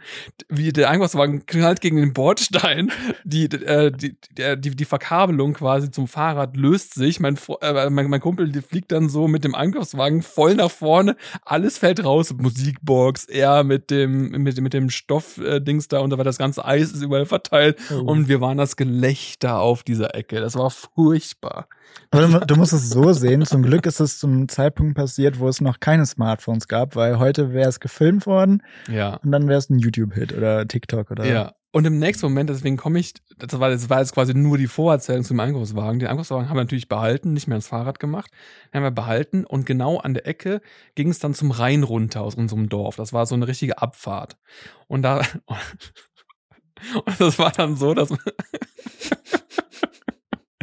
Wie 0.48 0.72
der 0.72 0.90
Einkaufswagen 0.90 1.46
knallt 1.46 1.80
gegen 1.80 1.96
den 1.96 2.12
Bordstein. 2.12 2.90
Die, 3.24 3.44
äh, 3.44 3.90
die, 3.90 4.16
die, 4.36 4.60
die, 4.60 4.76
die 4.76 4.84
Verkabelung 4.84 5.54
quasi 5.54 5.90
zum 5.90 6.08
Fahrrad 6.08 6.56
löst 6.56 6.94
sich. 6.94 7.20
Mein, 7.20 7.38
äh, 7.60 7.90
mein, 7.90 8.08
mein 8.08 8.20
Kumpel 8.20 8.62
fliegt 8.62 8.92
dann 8.92 9.08
so 9.08 9.28
mit 9.28 9.44
dem 9.44 9.54
Einkaufswagen 9.54 10.22
voll 10.22 10.54
nach 10.54 10.70
vorne. 10.70 11.16
Alles 11.44 11.78
fällt 11.78 12.04
raus. 12.04 12.32
Musikbox, 12.32 13.24
er 13.24 13.64
mit 13.64 13.90
dem, 13.90 14.30
mit, 14.30 14.60
mit 14.60 14.72
dem 14.72 14.90
Stoffdings 14.90 15.88
da 15.88 16.00
und 16.00 16.10
so 16.10 16.18
weiter. 16.18 16.24
Das 16.24 16.38
ganze 16.38 16.64
Eis 16.64 16.92
ist 16.92 17.02
überall 17.02 17.26
verteilt. 17.26 17.78
Oh. 17.90 18.00
Und 18.00 18.28
wir 18.28 18.40
waren 18.40 18.58
das 18.58 18.76
Gelächter 18.76 19.60
auf 19.60 19.81
dieser 19.82 20.14
Ecke. 20.14 20.40
Das 20.40 20.54
war 20.54 20.70
furchtbar. 20.70 21.66
Aber 22.10 22.26
du, 22.26 22.46
du 22.46 22.56
musst 22.56 22.72
es 22.72 22.88
so 22.90 23.12
sehen. 23.12 23.44
Zum 23.44 23.62
Glück 23.62 23.86
ist 23.86 24.00
es 24.00 24.18
zum 24.18 24.48
Zeitpunkt 24.48 24.94
passiert, 24.96 25.38
wo 25.38 25.48
es 25.48 25.60
noch 25.60 25.80
keine 25.80 26.06
Smartphones 26.06 26.68
gab, 26.68 26.96
weil 26.96 27.18
heute 27.18 27.52
wäre 27.52 27.68
es 27.68 27.80
gefilmt 27.80 28.26
worden 28.26 28.62
Ja. 28.88 29.16
und 29.16 29.32
dann 29.32 29.48
wäre 29.48 29.58
es 29.58 29.68
ein 29.70 29.78
YouTube-Hit 29.78 30.32
oder 30.32 30.66
TikTok 30.66 31.10
oder. 31.10 31.24
Ja. 31.26 31.52
Und 31.74 31.86
im 31.86 31.98
nächsten 31.98 32.26
Moment, 32.26 32.50
deswegen 32.50 32.76
komme 32.76 32.98
ich, 32.98 33.14
das 33.38 33.58
war, 33.58 33.70
das 33.70 33.88
war 33.88 34.00
jetzt 34.00 34.12
quasi 34.12 34.34
nur 34.34 34.58
die 34.58 34.66
Vorerzählung 34.66 35.24
zum 35.24 35.40
Einkaufswagen. 35.40 36.00
Den 36.00 36.08
Einkaufswagen 36.08 36.50
haben 36.50 36.56
wir 36.56 36.64
natürlich 36.64 36.86
behalten, 36.86 37.32
nicht 37.32 37.48
mehr 37.48 37.56
ins 37.56 37.68
Fahrrad 37.68 37.98
gemacht. 37.98 38.30
Den 38.66 38.76
haben 38.78 38.82
wir 38.84 38.90
behalten 38.90 39.46
und 39.46 39.64
genau 39.64 39.96
an 39.98 40.12
der 40.12 40.26
Ecke 40.26 40.60
ging 40.96 41.08
es 41.08 41.18
dann 41.18 41.32
zum 41.32 41.50
Rhein 41.50 41.82
runter 41.82 42.20
aus 42.20 42.34
unserem 42.34 42.68
Dorf. 42.68 42.96
Das 42.96 43.14
war 43.14 43.24
so 43.24 43.34
eine 43.34 43.48
richtige 43.48 43.80
Abfahrt. 43.80 44.36
Und 44.86 45.00
da, 45.00 45.22
und 46.94 47.20
das 47.20 47.38
war 47.38 47.52
dann 47.52 47.76
so, 47.76 47.94
dass 47.94 48.10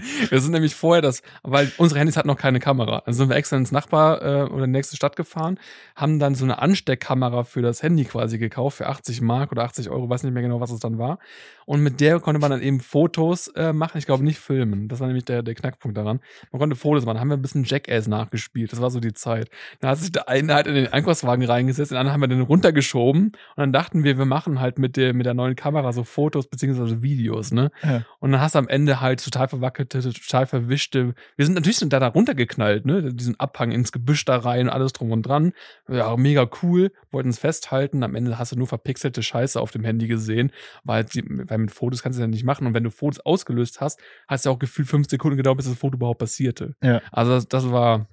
wir 0.29 0.39
sind 0.41 0.51
nämlich 0.51 0.75
vorher 0.75 1.01
das, 1.01 1.21
weil 1.43 1.71
unsere 1.77 1.99
Handys 1.99 2.17
hatten 2.17 2.27
noch 2.27 2.37
keine 2.37 2.59
Kamera. 2.59 3.03
Also 3.05 3.19
sind 3.19 3.29
wir 3.29 3.35
extra 3.35 3.57
ins 3.57 3.71
Nachbar 3.71 4.21
äh, 4.21 4.43
oder 4.43 4.65
in 4.65 4.71
die 4.71 4.77
nächste 4.77 4.95
Stadt 4.95 5.15
gefahren, 5.15 5.59
haben 5.95 6.19
dann 6.19 6.35
so 6.35 6.45
eine 6.45 6.59
Ansteckkamera 6.59 7.43
für 7.43 7.61
das 7.61 7.83
Handy 7.83 8.05
quasi 8.05 8.37
gekauft 8.37 8.77
für 8.77 8.87
80 8.87 9.21
Mark 9.21 9.51
oder 9.51 9.63
80 9.63 9.89
Euro, 9.89 10.09
weiß 10.09 10.23
nicht 10.23 10.33
mehr 10.33 10.43
genau, 10.43 10.59
was 10.59 10.71
es 10.71 10.79
dann 10.79 10.97
war. 10.97 11.19
Und 11.65 11.81
mit 11.81 12.01
der 12.01 12.19
konnte 12.19 12.41
man 12.41 12.49
dann 12.49 12.63
eben 12.63 12.79
Fotos 12.79 13.47
äh, 13.49 13.73
machen, 13.73 13.99
ich 13.99 14.07
glaube 14.07 14.23
nicht 14.23 14.39
filmen. 14.39 14.87
Das 14.87 14.99
war 15.01 15.07
nämlich 15.07 15.25
der, 15.25 15.43
der 15.43 15.53
Knackpunkt 15.53 15.95
daran. 15.95 16.19
Man 16.51 16.59
konnte 16.59 16.75
Fotos 16.75 17.05
machen, 17.05 17.19
haben 17.19 17.27
wir 17.27 17.37
ein 17.37 17.43
bisschen 17.43 17.63
Jackass 17.63 18.07
nachgespielt. 18.07 18.71
Das 18.71 18.81
war 18.81 18.89
so 18.89 18.99
die 18.99 19.13
Zeit. 19.13 19.51
Da 19.79 19.89
hat 19.89 19.99
sich 19.99 20.11
der 20.11 20.27
eine 20.27 20.55
halt 20.55 20.65
in 20.65 20.73
den 20.73 20.91
Einkaufswagen 20.91 21.45
reingesetzt, 21.45 21.91
den 21.91 21.97
anderen 21.97 22.13
haben 22.13 22.21
wir 22.21 22.27
dann 22.27 22.41
runtergeschoben 22.41 23.25
und 23.25 23.35
dann 23.55 23.71
dachten 23.71 24.03
wir, 24.03 24.17
wir 24.17 24.25
machen 24.25 24.59
halt 24.59 24.79
mit 24.79 24.97
der, 24.97 25.13
mit 25.13 25.25
der 25.25 25.35
neuen 25.35 25.55
Kamera 25.55 25.93
so 25.93 26.03
Fotos 26.03 26.47
beziehungsweise 26.47 27.03
Videos, 27.03 27.51
ne? 27.51 27.71
Ja. 27.83 28.03
Und 28.19 28.31
dann 28.31 28.41
hast 28.41 28.55
du 28.55 28.59
am 28.59 28.67
Ende 28.67 28.99
halt 28.99 29.23
total 29.23 29.47
verwackelte, 29.47 29.88
total 29.89 30.45
verwischte. 30.45 31.13
Wir 31.35 31.45
sind 31.45 31.55
natürlich 31.55 31.79
da, 31.79 31.99
da 31.99 32.07
runtergeknallt, 32.07 32.85
ne? 32.85 33.13
Diesen 33.13 33.39
Abhang 33.39 33.71
ins 33.71 33.91
Gebüsch 33.91 34.25
da 34.25 34.37
rein, 34.37 34.69
alles 34.69 34.93
drum 34.93 35.11
und 35.11 35.23
dran. 35.23 35.53
Ja, 35.87 36.15
mega 36.15 36.49
cool. 36.61 36.91
Wollten 37.11 37.29
es 37.29 37.39
festhalten. 37.39 38.03
Am 38.03 38.15
Ende 38.15 38.37
hast 38.37 38.51
du 38.51 38.55
nur 38.55 38.67
verpixelte 38.67 39.23
Scheiße 39.23 39.59
auf 39.59 39.71
dem 39.71 39.83
Handy 39.83 40.07
gesehen, 40.07 40.51
weil, 40.83 41.03
die, 41.03 41.23
weil 41.27 41.57
mit 41.57 41.71
Fotos 41.71 42.03
kannst 42.03 42.19
du 42.19 42.21
ja 42.21 42.27
nicht 42.27 42.43
machen. 42.43 42.67
Und 42.67 42.73
wenn 42.73 42.83
du 42.83 42.91
Fotos 42.91 43.19
ausgelöst 43.19 43.81
hast, 43.81 43.99
hast 44.27 44.45
du 44.45 44.49
auch 44.49 44.59
gefühlt 44.59 44.87
fünf 44.87 45.09
Sekunden 45.09 45.37
gedauert, 45.37 45.57
bis 45.57 45.67
das 45.67 45.77
Foto 45.77 45.95
überhaupt 45.95 46.19
passierte. 46.19 46.75
Ja. 46.81 47.01
Also 47.11 47.31
das, 47.31 47.47
das 47.47 47.71
war 47.71 48.07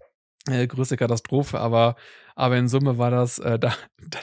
äh, 0.49 0.67
größte 0.67 0.97
Katastrophe, 0.97 1.59
aber, 1.59 1.97
aber 2.35 2.57
in 2.57 2.69
Summe 2.69 2.99
war 2.99 3.11
das, 3.11 3.39
äh, 3.39 3.59
da, 3.59 3.75
da 3.99 4.19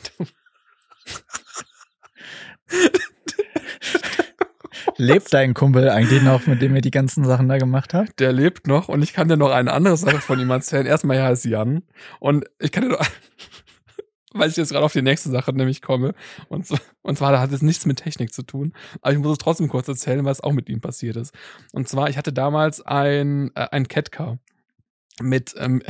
Lebt 4.97 5.33
dein 5.33 5.53
Kumpel 5.53 5.89
eigentlich 5.89 6.21
noch, 6.21 6.47
mit 6.47 6.61
dem 6.61 6.75
ihr 6.75 6.81
die 6.81 6.91
ganzen 6.91 7.25
Sachen 7.25 7.47
da 7.47 7.57
gemacht 7.57 7.93
habt? 7.93 8.19
der 8.19 8.33
lebt 8.33 8.67
noch 8.67 8.89
und 8.89 9.01
ich 9.01 9.13
kann 9.13 9.27
dir 9.27 9.37
noch 9.37 9.51
eine 9.51 9.71
andere 9.73 9.97
Sache 9.97 10.19
von 10.19 10.39
ihm 10.39 10.49
erzählen. 10.49 10.85
Erstmal, 10.85 11.17
er 11.17 11.25
heißt 11.25 11.45
Jan 11.45 11.83
und 12.19 12.45
ich 12.59 12.71
kann 12.71 12.83
dir 12.83 12.89
noch, 12.89 13.05
weil 14.33 14.49
ich 14.49 14.57
jetzt 14.57 14.71
gerade 14.71 14.85
auf 14.85 14.93
die 14.93 15.01
nächste 15.01 15.29
Sache 15.29 15.53
nämlich 15.53 15.81
komme 15.81 16.13
und, 16.49 16.65
so, 16.65 16.77
und 17.01 17.17
zwar 17.17 17.31
da 17.31 17.39
hat 17.39 17.51
es 17.51 17.61
nichts 17.61 17.85
mit 17.85 17.99
Technik 17.99 18.33
zu 18.33 18.43
tun, 18.43 18.73
aber 19.01 19.13
ich 19.13 19.19
muss 19.19 19.31
es 19.31 19.37
trotzdem 19.37 19.67
kurz 19.67 19.87
erzählen, 19.87 20.25
was 20.25 20.41
auch 20.41 20.53
mit 20.53 20.69
ihm 20.69 20.81
passiert 20.81 21.15
ist. 21.17 21.33
Und 21.71 21.87
zwar, 21.87 22.09
ich 22.09 22.17
hatte 22.17 22.33
damals 22.33 22.81
ein, 22.81 23.51
äh, 23.55 23.67
ein 23.71 23.87
Catcar 23.87 24.37
mit, 25.21 25.53
ähm, 25.57 25.81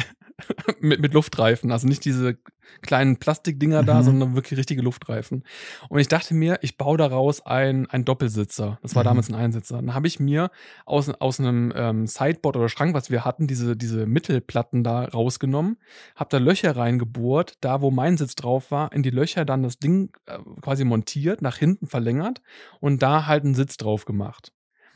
mit, 0.80 1.00
mit 1.02 1.14
Luftreifen. 1.14 1.72
Also 1.72 1.88
nicht 1.88 2.06
diese 2.06 2.38
kleinen 2.82 3.18
Plastikdinger 3.18 3.84
da, 3.84 4.00
Mhm. 4.00 4.04
sondern 4.04 4.36
wirklich 4.36 4.58
richtige 4.58 4.82
Luftreifen. 4.82 5.44
Und 5.90 6.00
ich 6.00 6.08
dachte 6.08 6.34
mir, 6.34 6.60
ich 6.62 6.78
baue 6.78 6.98
daraus 6.98 7.46
ein, 7.46 7.88
ein 7.90 8.04
Doppelsitzer. 8.06 8.80
Das 8.82 8.96
war 8.96 9.04
Mhm. 9.04 9.08
damals 9.08 9.30
ein 9.30 9.36
Einsitzer. 9.36 9.76
Dann 9.78 9.94
habe 9.94 10.08
ich 10.08 10.20
mir 10.20 10.50
aus, 10.86 11.10
aus 11.10 11.40
einem 11.40 11.72
ähm, 11.76 12.08
Sideboard 12.08 12.56
oder 12.58 12.70
Schrank, 12.70 12.94
was 12.96 13.12
wir 13.12 13.26
hatten, 13.26 13.48
diese, 13.48 13.76
diese 13.78 14.06
Mittelplatten 14.06 14.84
da 14.84 15.06
rausgenommen, 15.06 15.78
habe 16.16 16.30
da 16.32 16.38
Löcher 16.40 16.76
reingebohrt, 16.76 17.58
da 17.62 17.82
wo 17.82 17.92
mein 17.92 18.18
Sitz 18.18 18.36
drauf 18.36 18.72
war, 18.72 18.92
in 18.94 19.04
die 19.04 19.12
Löcher 19.12 19.46
dann 19.46 19.62
das 19.64 19.78
Ding 19.78 20.12
äh, 20.26 20.40
quasi 20.62 20.84
montiert, 20.84 21.42
nach 21.42 21.58
hinten 21.58 21.88
verlängert 21.88 22.42
und 22.80 23.04
da 23.04 23.28
halt 23.28 23.44
einen 23.44 23.56
Sitz 23.56 23.78
drauf 23.78 24.06
gemacht. 24.06 24.52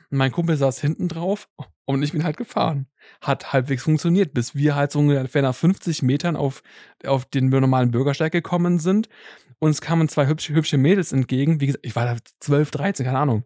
Und 0.10 0.18
mein 0.20 0.32
Kumpel 0.32 0.56
saß 0.56 0.80
hinten 0.80 1.10
drauf 1.10 1.50
und 1.86 2.02
ich 2.02 2.14
bin 2.14 2.24
halt 2.24 2.38
gefahren. 2.38 2.88
Hat 3.22 3.54
halbwegs 3.54 3.84
funktioniert, 3.84 4.34
bis 4.34 4.56
wir 4.56 4.76
halt 4.76 4.92
so 4.92 5.00
ungefähr 5.00 5.42
nach 5.42 5.56
50 5.56 6.02
Metern 6.04 6.36
auf, 6.36 6.64
auf 7.06 7.26
den 7.26 7.50
normalen 7.50 7.92
Bürgersteig 7.92 8.32
gekommen 8.32 8.80
sind. 8.80 9.10
Uns 9.60 9.82
kamen 9.82 10.08
zwei 10.08 10.28
hübsche, 10.28 10.54
hübsche 10.54 10.78
Mädels 10.78 11.12
entgegen. 11.12 11.60
Wie 11.62 11.68
gesagt, 11.68 11.86
ich 11.86 11.96
war 11.96 12.06
da 12.06 12.18
12, 12.40 12.72
13, 12.72 13.06
keine 13.06 13.20
Ahnung. 13.20 13.44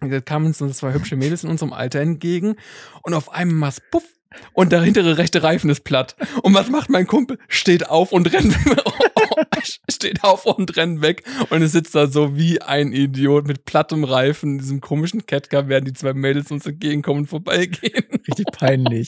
Da 0.00 0.20
kamen 0.20 0.46
uns 0.46 0.58
zwei 0.76 0.92
hübsche 0.92 1.16
Mädels 1.16 1.42
in 1.42 1.50
unserem 1.50 1.72
Alter 1.72 2.00
entgegen 2.00 2.56
und 3.02 3.14
auf 3.14 3.32
einmal 3.32 3.72
puff 3.90 4.04
und 4.52 4.72
der 4.72 4.82
hintere 4.82 5.18
rechte 5.18 5.42
Reifen 5.42 5.70
ist 5.70 5.84
platt. 5.84 6.16
Und 6.42 6.54
was 6.54 6.68
macht 6.68 6.90
mein 6.90 7.06
Kumpel? 7.06 7.38
Steht 7.48 7.88
auf 7.88 8.12
und 8.12 8.32
rennt, 8.32 8.54
steht 9.90 10.24
auf 10.24 10.46
und 10.46 10.76
rennt 10.76 11.00
weg 11.02 11.22
und 11.50 11.62
es 11.62 11.72
sitzt 11.72 11.94
da 11.94 12.06
so 12.06 12.36
wie 12.36 12.60
ein 12.62 12.92
Idiot 12.92 13.46
mit 13.46 13.64
plattem 13.64 14.04
Reifen, 14.04 14.52
in 14.52 14.58
diesem 14.58 14.80
komischen 14.80 15.26
Catcar, 15.26 15.68
während 15.68 15.88
die 15.88 15.92
zwei 15.92 16.12
Mädels 16.14 16.50
uns 16.50 16.66
entgegenkommen 16.66 17.20
und 17.20 17.26
vorbeigehen. 17.26 18.04
Richtig 18.28 18.46
peinlich. 18.52 19.06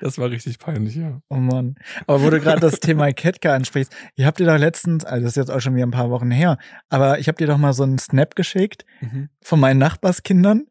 Das 0.00 0.18
war 0.18 0.30
richtig 0.30 0.58
peinlich, 0.58 0.96
ja. 0.96 1.20
Oh 1.30 1.36
Mann. 1.36 1.76
Aber 2.06 2.22
wo 2.22 2.30
du 2.30 2.38
gerade 2.40 2.60
das 2.60 2.80
Thema 2.80 3.10
Ketka 3.12 3.54
ansprichst, 3.54 3.92
ihr 4.16 4.26
habt 4.26 4.38
dir 4.38 4.46
doch 4.46 4.58
letztens, 4.58 5.04
also 5.04 5.22
das 5.24 5.32
ist 5.32 5.36
jetzt 5.36 5.50
auch 5.50 5.60
schon 5.60 5.74
wieder 5.74 5.86
ein 5.86 5.90
paar 5.90 6.10
Wochen 6.10 6.30
her, 6.30 6.58
aber 6.90 7.18
ich 7.18 7.28
hab 7.28 7.36
dir 7.38 7.46
doch 7.46 7.56
mal 7.58 7.72
so 7.72 7.82
einen 7.84 7.98
Snap 7.98 8.34
geschickt 8.36 8.84
Mhm. 9.00 9.28
von 9.42 9.58
meinen 9.60 9.78
Nachbarskindern. 9.78 10.66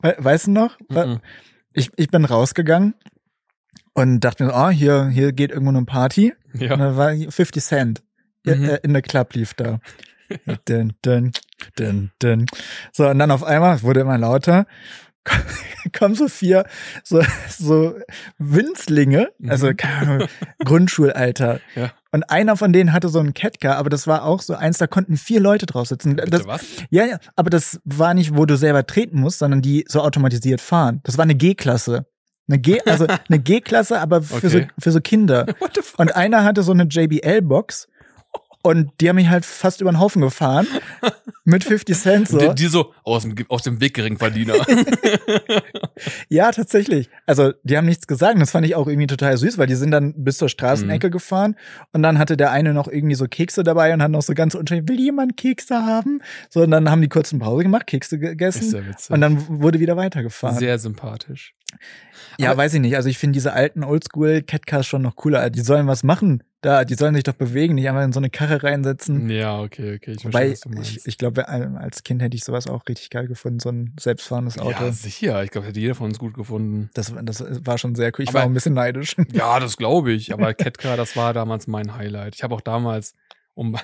We 0.00 0.14
weißt 0.18 0.46
du 0.46 0.50
noch? 0.52 0.78
Mhm. 0.88 1.20
Ich, 1.72 1.90
ich 1.96 2.08
bin 2.08 2.24
rausgegangen 2.24 2.94
und 3.94 4.20
dachte 4.20 4.44
mir, 4.44 4.52
oh, 4.54 4.68
hier, 4.68 5.08
hier 5.08 5.32
geht 5.32 5.50
irgendwo 5.50 5.70
eine 5.70 5.84
Party. 5.84 6.34
Und 6.52 6.62
Ja. 6.62 6.76
da 6.76 6.96
war 6.96 7.12
50 7.16 7.62
Cent. 7.64 8.02
Mhm. 8.44 8.64
Äh, 8.64 8.76
In 8.82 8.92
der 8.92 9.02
Club 9.02 9.34
lief 9.34 9.54
da. 9.54 9.78
dun, 10.66 10.94
dun, 11.02 11.32
dun, 11.76 12.10
dun. 12.18 12.46
So, 12.92 13.08
und 13.08 13.18
dann 13.18 13.30
auf 13.30 13.44
einmal, 13.44 13.82
wurde 13.82 14.00
immer 14.00 14.18
lauter, 14.18 14.66
kommen 15.98 16.14
so 16.14 16.28
vier, 16.28 16.64
so, 17.02 17.22
so 17.48 17.94
Winzlinge, 18.38 19.30
also 19.48 19.68
Mhm. 19.68 19.76
keine 19.76 19.96
Ahnung, 20.12 20.28
Grundschulalter. 20.64 21.60
Ja. 21.74 21.92
Und 22.12 22.30
einer 22.30 22.56
von 22.56 22.72
denen 22.72 22.92
hatte 22.92 23.08
so 23.08 23.18
einen 23.18 23.34
Catcar, 23.34 23.76
aber 23.76 23.90
das 23.90 24.06
war 24.06 24.24
auch 24.24 24.40
so 24.40 24.54
eins, 24.54 24.78
da 24.78 24.86
konnten 24.86 25.16
vier 25.16 25.40
Leute 25.40 25.66
drauf 25.66 25.88
sitzen. 25.88 26.14
Bitte 26.16 26.30
Das, 26.30 26.46
was? 26.46 26.64
ja, 26.90 27.04
ja, 27.06 27.18
aber 27.34 27.50
das 27.50 27.80
war 27.84 28.14
nicht, 28.14 28.36
wo 28.36 28.46
du 28.46 28.56
selber 28.56 28.86
treten 28.86 29.18
musst, 29.18 29.40
sondern 29.40 29.62
die 29.62 29.84
so 29.88 30.00
automatisiert 30.00 30.60
fahren. 30.60 31.00
Das 31.04 31.18
war 31.18 31.24
eine 31.24 31.34
G-Klasse. 31.34 32.06
Eine 32.46 32.58
G, 32.60 32.80
also 32.86 33.06
eine 33.28 33.38
G-Klasse, 33.40 33.98
aber 34.00 34.22
für, 34.22 34.48
so, 34.48 34.58
Okay. 34.58 34.68
für 34.78 34.92
so 34.92 35.00
Kinder. 35.00 35.46
What 35.58 35.72
the 35.74 35.80
fuck? 35.82 35.98
Und 35.98 36.14
einer 36.14 36.44
hatte 36.44 36.62
so 36.62 36.70
eine 36.72 36.84
JBL-Box 36.84 37.88
und 38.64 38.90
die 39.00 39.08
haben 39.08 39.16
mich 39.16 39.28
halt 39.28 39.44
fast 39.44 39.80
über 39.80 39.92
den 39.92 40.00
Haufen 40.00 40.20
gefahren. 40.22 40.66
Mit 41.46 41.62
50 41.62 41.94
Cent 41.98 42.28
so. 42.28 42.38
Die, 42.38 42.54
die 42.54 42.66
so 42.68 42.94
aus 43.04 43.22
dem, 43.22 43.34
aus 43.50 43.62
dem 43.62 43.78
Weg 43.80 43.94
Geringverdiener. 43.94 44.54
Ja, 46.28 46.50
tatsächlich. 46.50 47.08
Also, 47.26 47.52
die 47.62 47.76
haben 47.76 47.84
nichts 47.86 48.06
gesagt. 48.06 48.40
Das 48.40 48.50
fand 48.50 48.66
ich 48.66 48.74
auch 48.74 48.86
irgendwie 48.88 49.06
total 49.06 49.36
süß, 49.36 49.58
weil 49.58 49.66
die 49.66 49.74
sind 49.74 49.90
dann 49.90 50.14
bis 50.24 50.38
zur 50.38 50.46
Mhm. 50.46 50.50
Straßenecke 50.50 51.10
gefahren 51.10 51.56
und 51.92 52.02
dann 52.02 52.18
hatte 52.18 52.36
der 52.36 52.50
eine 52.50 52.74
noch 52.74 52.88
irgendwie 52.88 53.14
so 53.14 53.26
Kekse 53.26 53.62
dabei 53.62 53.92
und 53.94 54.02
hat 54.02 54.10
noch 54.10 54.22
so 54.22 54.34
ganz 54.34 54.54
unschuldig, 54.54 54.88
will 54.88 54.98
jemand 54.98 55.36
Kekse 55.36 55.76
haben? 55.84 56.20
So, 56.50 56.62
und 56.62 56.70
dann 56.70 56.90
haben 56.90 57.00
die 57.02 57.08
kurz 57.08 57.32
eine 57.32 57.40
Pause 57.42 57.62
gemacht, 57.62 57.86
Kekse 57.86 58.18
gegessen 58.18 58.84
und 59.10 59.20
dann 59.20 59.60
wurde 59.60 59.80
wieder 59.80 59.96
weitergefahren. 59.96 60.58
sehr 60.58 60.78
sympathisch. 60.78 61.54
ja, 62.38 62.50
aber- 62.50 62.58
weiß 62.58 62.74
ich 62.74 62.80
nicht. 62.80 62.96
Also, 62.96 63.08
ich 63.08 63.18
finde 63.18 63.34
diese 63.34 63.52
alten 63.52 63.84
Oldschool-Catcars 63.84 64.86
schon 64.86 65.02
noch 65.02 65.16
cooler. 65.16 65.50
Die 65.50 65.60
sollen 65.60 65.86
was 65.86 66.02
machen 66.02 66.42
da. 66.64 66.84
Die 66.84 66.94
sollen 66.94 67.14
sich 67.14 67.24
doch 67.24 67.34
bewegen, 67.34 67.74
nicht 67.74 67.88
einfach 67.88 68.02
in 68.02 68.12
so 68.12 68.20
eine 68.20 68.30
Karre 68.30 68.62
reinsetzen. 68.62 69.28
Ja, 69.30 69.60
okay, 69.60 69.96
okay. 69.96 70.12
Ich 70.18 70.24
Wobei, 70.24 70.54
verstehe, 70.56 70.80
ich, 70.82 71.06
ich 71.06 71.18
glaube, 71.18 71.48
als 71.48 72.02
Kind 72.02 72.22
hätte 72.22 72.36
ich 72.36 72.44
sowas 72.44 72.66
auch 72.66 72.86
richtig 72.88 73.10
geil 73.10 73.26
gefunden, 73.26 73.60
so 73.60 73.70
ein 73.70 73.94
selbstfahrendes 73.98 74.58
Auto. 74.58 74.70
Ja, 74.84 74.92
sicher. 74.92 75.42
Ich 75.44 75.50
glaube, 75.50 75.66
hätte 75.66 75.80
jeder 75.80 75.94
von 75.94 76.06
uns 76.06 76.18
gut 76.18 76.34
gefunden. 76.34 76.90
Das, 76.94 77.12
das 77.22 77.44
war 77.66 77.78
schon 77.78 77.94
sehr 77.94 78.08
cool. 78.16 78.22
Ich 78.22 78.28
Aber- 78.28 78.38
war 78.38 78.42
auch 78.44 78.48
ein 78.50 78.54
bisschen 78.54 78.74
neidisch. 78.74 79.16
Ja, 79.32 79.60
das 79.60 79.76
glaube 79.76 80.12
ich. 80.12 80.32
Aber 80.32 80.54
Catcar, 80.54 80.96
das 80.96 81.16
war 81.16 81.32
damals 81.34 81.66
mein 81.66 81.94
Highlight. 81.96 82.34
Ich 82.34 82.42
habe 82.42 82.54
auch 82.54 82.60
damals, 82.60 83.14
um, 83.54 83.76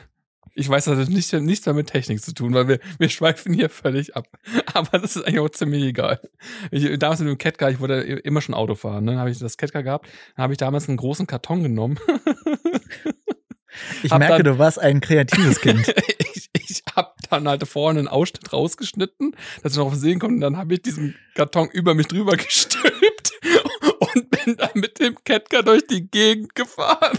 ich 0.55 0.69
weiß, 0.69 0.87
das 0.87 0.99
hat 0.99 1.09
nicht, 1.09 1.33
nichts 1.33 1.67
mehr 1.67 1.75
mit 1.75 1.89
Technik 1.89 2.23
zu 2.23 2.35
tun, 2.35 2.55
weil 2.55 2.69
wir, 2.69 2.81
wir 2.99 3.09
schweifen 3.09 3.53
hier 3.55 3.71
völlig 3.71 4.17
ab. 4.17 4.29
Aber 4.75 4.99
das 4.99 5.17
ist 5.17 5.25
eigentlich 5.25 5.41
auch 5.41 5.49
ziemlich 5.51 5.85
egal. 5.85 6.21
Ich, 6.71 6.99
damals 6.99 7.21
mit 7.21 7.29
dem 7.29 7.39
Catcar, 7.39 7.71
ich 7.71 7.81
wollte 7.81 7.95
immer 7.95 8.41
schon 8.41 8.55
Auto 8.55 8.75
fahren. 8.75 9.05
Ne? 9.05 9.13
Dann 9.13 9.21
habe 9.21 9.31
ich 9.31 9.39
das 9.39 9.57
Catcar 9.57 9.83
gehabt. 9.83 10.09
Dann 10.37 10.43
habe 10.45 10.53
ich 10.53 10.59
damals 10.59 10.89
einen 10.89 10.97
großen 10.97 11.27
Karton 11.27 11.63
genommen. 11.63 11.99
Ich 14.03 14.11
Hab 14.11 14.19
merke, 14.19 14.43
dann- 14.43 14.55
du 14.55 14.59
warst 14.59 14.81
ein 14.81 15.01
kreatives 15.01 15.61
Kind. 15.61 15.95
ich 16.35 16.51
ich 16.53 16.83
habe 16.97 17.13
dann 17.31 17.49
halt 17.49 17.67
vorne 17.69 18.01
einen 18.01 18.09
Ausschnitt 18.09 18.53
rausgeschnitten, 18.53 19.37
dass 19.63 19.73
ich 19.73 19.79
noch 19.79 19.95
sehen 19.95 20.19
konnte. 20.19 20.35
Und 20.35 20.41
dann 20.41 20.57
habe 20.57 20.75
ich 20.75 20.83
diesen 20.83 21.15
Karton 21.35 21.69
über 21.73 21.95
mich 21.95 22.09
drüber 22.09 22.37
gestülpt 22.37 23.33
und 24.15 24.31
bin 24.31 24.57
dann 24.57 24.71
mit 24.75 24.99
dem 24.99 25.17
Catcar 25.25 25.63
durch 25.63 25.87
die 25.87 26.11
Gegend 26.11 26.55
gefahren. 26.55 27.19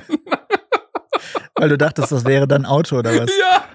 Weil 1.55 1.69
du 1.69 1.77
dachtest, 1.77 2.11
das 2.11 2.25
wäre 2.25 2.47
dann 2.47 2.65
Auto 2.65 2.97
oder 2.97 3.17
was? 3.17 3.31
Ja. 3.37 3.65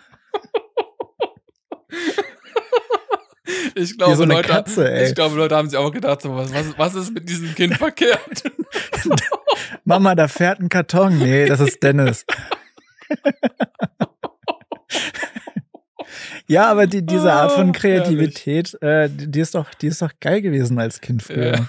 Ich 3.74 3.96
glaube, 3.96 4.16
so 4.16 4.24
Leute, 4.24 4.48
Katze, 4.48 5.04
ich 5.04 5.14
glaube, 5.14 5.36
Leute 5.36 5.54
haben 5.54 5.68
sich 5.68 5.78
auch 5.78 5.92
gedacht, 5.92 6.22
so, 6.22 6.34
was, 6.34 6.50
was, 6.78 6.94
ist 6.94 7.12
mit 7.12 7.28
diesem 7.28 7.54
Kind 7.54 7.74
verkehrt? 7.78 8.42
Mama, 9.84 10.14
da 10.14 10.28
fährt 10.28 10.60
ein 10.60 10.68
Karton. 10.68 11.18
Nee, 11.18 11.46
das 11.46 11.60
ist 11.60 11.82
Dennis. 11.82 12.24
ja, 16.46 16.70
aber 16.70 16.86
die, 16.86 17.04
diese 17.04 17.32
Art 17.32 17.52
von 17.52 17.68
Ah, 17.68 17.72
Kreativität, 17.72 18.80
äh, 18.82 19.08
die 19.08 19.30
die 19.30 19.40
ist 19.40 19.54
doch, 19.54 19.72
die 19.74 19.88
ist 19.88 20.02
doch 20.02 20.12
geil 20.20 20.42
gewesen 20.42 20.78
als 20.78 21.00
Kind 21.00 21.22
früher. 21.22 21.54
Ja. 21.56 21.68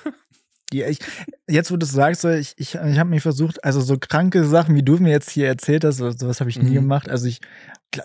Die, 0.72 0.84
ich, 0.84 1.00
jetzt, 1.48 1.72
wo 1.72 1.78
du 1.78 1.86
es 1.86 1.92
sagst, 1.92 2.22
so, 2.22 2.30
ich, 2.30 2.54
ich, 2.58 2.76
ich 2.76 3.00
habe 3.00 3.10
mich 3.10 3.22
versucht, 3.24 3.64
also 3.64 3.80
so 3.82 3.98
kranke 4.00 4.44
Sachen, 4.44 4.76
wie 4.76 4.84
du 4.84 4.98
mir 4.98 5.12
jetzt 5.12 5.30
hier 5.30 5.48
erzählt 5.48 5.84
hast, 5.84 5.98
so, 5.98 6.12
sowas 6.12 6.40
habe 6.40 6.50
ich 6.50 6.62
nie 6.62 6.72
Mhm. 6.72 6.76
gemacht. 6.76 7.10
Also 7.10 7.28
ich, 7.28 7.40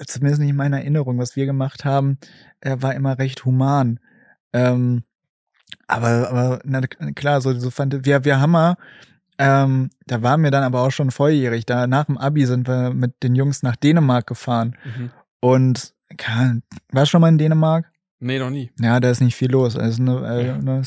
zumindest 0.06 0.40
nicht 0.40 0.50
in 0.50 0.56
meiner 0.56 0.78
Erinnerung, 0.78 1.18
was 1.18 1.36
wir 1.36 1.46
gemacht 1.46 1.84
haben, 1.84 2.18
äh, 2.60 2.76
war 2.80 2.94
immer 2.94 3.18
recht 3.18 3.44
human. 3.44 3.98
Ähm, 4.52 5.02
aber, 5.86 6.28
aber 6.30 6.60
na, 6.64 6.80
klar, 7.14 7.40
so, 7.40 7.58
so 7.58 7.70
fand 7.70 8.04
wir, 8.04 8.24
wir 8.24 8.40
haben 8.40 8.50
mal, 8.52 8.76
ähm, 9.38 9.90
da 10.06 10.22
waren 10.22 10.42
wir 10.44 10.50
dann 10.50 10.62
aber 10.62 10.82
auch 10.82 10.90
schon 10.92 11.10
volljährig. 11.10 11.66
Da 11.66 11.86
nach 11.86 12.04
dem 12.04 12.18
Abi 12.18 12.46
sind 12.46 12.68
wir 12.68 12.92
mit 12.94 13.22
den 13.22 13.34
Jungs 13.34 13.62
nach 13.62 13.76
Dänemark 13.76 14.26
gefahren. 14.26 14.76
Mhm. 14.84 15.10
Und 15.40 15.94
kann, 16.18 16.62
war 16.92 17.06
schon 17.06 17.20
mal 17.22 17.28
in 17.28 17.38
Dänemark? 17.38 17.90
Nee, 18.20 18.38
noch 18.38 18.50
nie. 18.50 18.70
Ja, 18.78 19.00
da 19.00 19.10
ist 19.10 19.20
nicht 19.20 19.34
viel 19.34 19.50
los. 19.50 19.74
Es 19.74 19.94
ist 19.94 20.00
eine, 20.00 20.20
äh, 20.28 20.46
Ja. 20.48 20.54
eine 20.56 20.84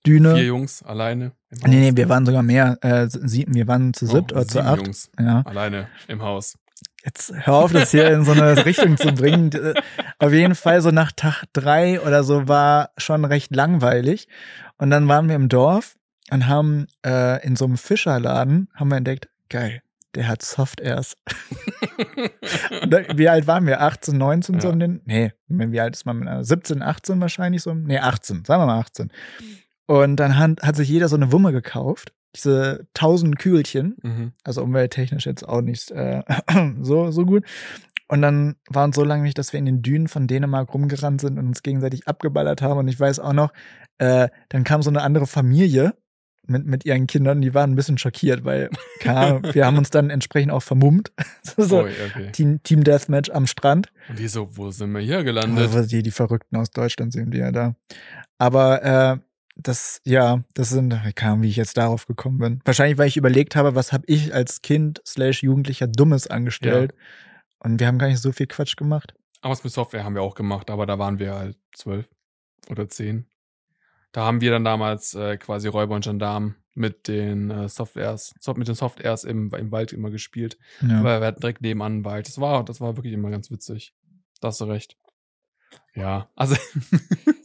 Stranddüne. 0.00 0.34
Vier 0.34 0.44
Jungs 0.44 0.82
alleine 0.82 1.32
im 1.50 1.58
Haus. 1.62 1.68
Nee, 1.68 1.90
nee, 1.90 1.96
wir 1.96 2.08
waren 2.08 2.26
sogar 2.26 2.42
mehr. 2.42 2.78
Äh, 2.82 3.06
sieben, 3.08 3.54
wir 3.54 3.66
waren 3.66 3.92
zu 3.94 4.06
siebt 4.06 4.32
Oh, 4.32 4.36
oder 4.36 4.46
zu 4.46 4.60
acht. 4.62 4.78
Jungs 4.84 5.10
Ja. 5.18 5.42
alleine 5.44 5.88
im 6.08 6.22
Haus. 6.22 6.56
Jetzt 7.04 7.32
hör 7.34 7.54
auf, 7.54 7.72
das 7.72 7.92
hier 7.92 8.10
in 8.10 8.24
so 8.24 8.32
eine 8.32 8.56
Richtung 8.66 8.96
zu 8.96 9.12
bringen. 9.12 9.52
Äh, 9.52 9.74
Auf 10.18 10.32
jeden 10.32 10.54
Fall 10.56 10.80
so 10.82 10.90
nach 10.90 11.12
Tag 11.12 11.44
drei 11.52 12.00
oder 12.00 12.24
so 12.24 12.48
war 12.48 12.90
schon 12.98 13.24
recht 13.24 13.54
langweilig. 13.54 14.26
Und 14.78 14.90
dann 14.90 15.06
waren 15.08 15.28
wir 15.28 15.36
im 15.36 15.48
Dorf 15.48 15.96
und 16.30 16.46
haben 16.48 16.86
äh, 17.04 17.44
in 17.46 17.54
so 17.56 17.64
einem 17.64 17.76
Fischerladen 17.78 18.68
haben 18.74 18.88
wir 18.88 18.96
entdeckt, 18.96 19.28
geil, 19.48 19.82
der 20.16 20.26
hat 20.28 20.42
Soft 20.42 20.80
Airs. 20.80 21.16
Wie 23.14 23.28
alt 23.28 23.46
waren 23.46 23.66
wir? 23.66 23.80
18, 23.80 24.16
19 24.18 24.60
so 24.60 24.68
Ja. 24.68 24.72
um 24.74 24.80
den? 24.80 25.00
Nee, 25.04 25.32
wie 25.48 25.80
alt 25.80 25.94
ist 25.94 26.04
man? 26.06 26.42
17, 26.42 26.82
18 26.82 27.20
wahrscheinlich 27.20 27.62
so? 27.62 27.72
Nee, 27.74 27.98
18, 27.98 28.44
sagen 28.44 28.62
wir 28.62 28.66
mal 28.66 28.80
18. 28.80 29.12
Und 29.86 30.16
dann 30.16 30.38
hat, 30.38 30.62
hat 30.62 30.76
sich 30.76 30.88
jeder 30.88 31.08
so 31.08 31.16
eine 31.16 31.32
Wumme 31.32 31.52
gekauft. 31.52 32.12
Diese 32.34 32.86
1000 32.94 33.38
Kügelchen 33.38 33.96
Mhm. 34.02 34.32
also 34.44 34.62
umwelttechnisch 34.62 35.26
jetzt 35.26 35.48
auch 35.48 35.62
nicht 35.62 35.90
äh, 35.90 36.22
so, 36.80 37.10
so 37.10 37.24
gut. 37.24 37.44
Und 38.08 38.22
dann 38.22 38.56
war 38.68 38.84
uns 38.84 38.94
so 38.94 39.04
lange 39.04 39.22
nicht, 39.22 39.38
dass 39.38 39.52
wir 39.52 39.58
in 39.58 39.66
den 39.66 39.82
Dünen 39.82 40.06
von 40.06 40.26
Dänemark 40.28 40.72
rumgerannt 40.72 41.20
sind 41.20 41.38
und 41.38 41.46
uns 41.46 41.62
gegenseitig 41.62 42.06
abgeballert 42.06 42.62
haben. 42.62 42.78
Und 42.78 42.88
ich 42.88 43.00
weiß 43.00 43.18
auch 43.18 43.32
noch, 43.32 43.52
äh, 43.98 44.28
dann 44.50 44.64
kam 44.64 44.82
so 44.82 44.90
eine 44.90 45.02
andere 45.02 45.26
Familie 45.26 45.94
mit, 46.46 46.64
mit 46.64 46.84
ihren 46.84 47.08
Kindern, 47.08 47.40
die 47.40 47.54
waren 47.54 47.72
ein 47.72 47.74
bisschen 47.76 47.98
schockiert, 47.98 48.44
weil 48.44 48.70
Ahnung, 49.04 49.42
wir 49.52 49.66
haben 49.66 49.78
uns 49.78 49.90
dann 49.90 50.10
entsprechend 50.10 50.52
auch 50.52 50.62
vermummt. 50.62 51.10
so 51.56 51.82
Ui, 51.82 51.90
okay. 52.08 52.30
Team, 52.32 52.62
Team 52.62 52.84
Deathmatch 52.84 53.30
am 53.30 53.46
Strand. 53.46 53.88
Und 54.08 54.18
die 54.18 54.28
so, 54.28 54.56
wo 54.56 54.70
sind 54.70 54.92
wir 54.92 55.00
hier 55.00 55.24
gelandet? 55.24 55.58
Also 55.58 55.88
die, 55.88 56.02
die 56.02 56.10
Verrückten 56.12 56.56
aus 56.56 56.70
Deutschland 56.70 57.12
sind 57.12 57.32
die 57.32 57.38
ja 57.38 57.50
da. 57.50 57.74
Aber 58.38 58.84
äh, 58.84 59.16
das, 59.56 60.00
ja, 60.04 60.44
das 60.54 60.68
sind, 60.68 60.94
keine 61.14 61.42
wie 61.42 61.48
ich 61.48 61.56
jetzt 61.56 61.76
darauf 61.76 62.06
gekommen 62.06 62.38
bin. 62.38 62.60
Wahrscheinlich, 62.64 62.98
weil 62.98 63.08
ich 63.08 63.16
überlegt 63.16 63.56
habe, 63.56 63.74
was 63.74 63.92
habe 63.92 64.04
ich 64.06 64.32
als 64.34 64.62
Kind 64.62 65.02
slash 65.06 65.42
Jugendlicher 65.42 65.86
Dummes 65.88 66.26
angestellt. 66.26 66.94
Und 67.58 67.80
wir 67.80 67.86
haben 67.86 67.98
gar 67.98 68.08
nicht 68.08 68.20
so 68.20 68.32
viel 68.32 68.46
Quatsch 68.46 68.76
gemacht. 68.76 69.14
Aber 69.40 69.52
was 69.52 69.64
mit 69.64 69.72
Software 69.72 70.04
haben 70.04 70.14
wir 70.14 70.22
auch 70.22 70.34
gemacht, 70.34 70.70
aber 70.70 70.86
da 70.86 70.98
waren 70.98 71.18
wir 71.18 71.34
halt 71.34 71.58
zwölf 71.74 72.06
oder 72.68 72.88
zehn. 72.88 73.26
Da 74.12 74.24
haben 74.24 74.40
wir 74.40 74.50
dann 74.50 74.64
damals 74.64 75.14
äh, 75.14 75.36
quasi 75.36 75.68
Räuber 75.68 75.94
und 75.94 76.04
Gendarmen 76.04 76.56
mit 76.74 77.08
den 77.08 77.50
äh, 77.50 77.68
Softwares, 77.68 78.34
Soft- 78.38 78.58
mit 78.58 78.68
den 78.68 78.74
Softwares 78.74 79.24
im, 79.24 79.50
im 79.54 79.72
Wald 79.72 79.92
immer 79.92 80.10
gespielt. 80.10 80.58
Ja. 80.82 81.02
Weil 81.02 81.20
wir 81.20 81.26
hatten 81.26 81.40
direkt 81.40 81.62
nebenan 81.62 81.92
einen 81.92 82.04
Wald. 82.04 82.28
Das 82.28 82.40
war, 82.40 82.64
das 82.64 82.80
war 82.80 82.96
wirklich 82.96 83.14
immer 83.14 83.30
ganz 83.30 83.50
witzig. 83.50 83.94
Da 84.40 84.48
hast 84.48 84.60
du 84.60 84.64
recht. 84.66 84.96
Ja, 85.94 86.30
also, 86.34 86.56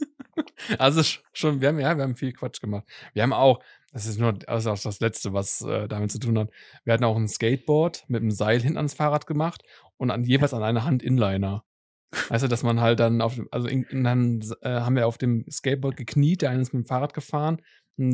also 0.78 1.02
sch- 1.02 1.20
schon, 1.34 1.62
wir 1.62 1.70
haben, 1.70 1.80
ja, 1.80 1.96
wir 1.96 2.04
haben 2.04 2.16
viel 2.16 2.34
Quatsch 2.34 2.62
gemacht. 2.62 2.86
Wir 3.14 3.24
haben 3.24 3.34
auch, 3.34 3.62
das 3.92 4.06
ist 4.06 4.20
nur 4.20 4.38
also 4.48 4.72
auch 4.72 4.80
das 4.80 5.00
Letzte, 5.00 5.34
was 5.34 5.62
äh, 5.62 5.88
damit 5.88 6.12
zu 6.12 6.20
tun 6.20 6.38
hat. 6.38 6.50
Wir 6.84 6.94
hatten 6.94 7.04
auch 7.04 7.18
ein 7.18 7.28
Skateboard 7.28 8.06
mit 8.08 8.22
einem 8.22 8.32
Seil 8.32 8.62
hinten 8.62 8.78
ans 8.78 8.94
Fahrrad 8.94 9.28
gemacht 9.28 9.64
und 9.98 10.12
an, 10.12 10.24
jeweils 10.24 10.54
an 10.54 10.64
einer 10.64 10.86
Hand 10.86 11.04
Inliner. 11.04 11.64
Weißt 12.30 12.44
du, 12.44 12.50
dass 12.50 12.64
man 12.64 12.82
halt 12.82 13.00
dann 13.00 13.22
auf 13.22 13.36
dem, 13.36 13.48
also 13.52 13.68
in, 13.68 13.84
in 13.84 14.04
dann 14.04 14.42
äh, 14.62 14.70
haben 14.70 14.96
wir 14.96 15.08
auf 15.08 15.18
dem 15.18 15.46
Skateboard 15.50 15.96
gekniet, 15.96 16.42
der 16.42 16.50
eine 16.50 16.62
ist 16.62 16.74
mit 16.74 16.84
dem 16.84 16.88
Fahrrad 16.88 17.14
gefahren 17.14 17.62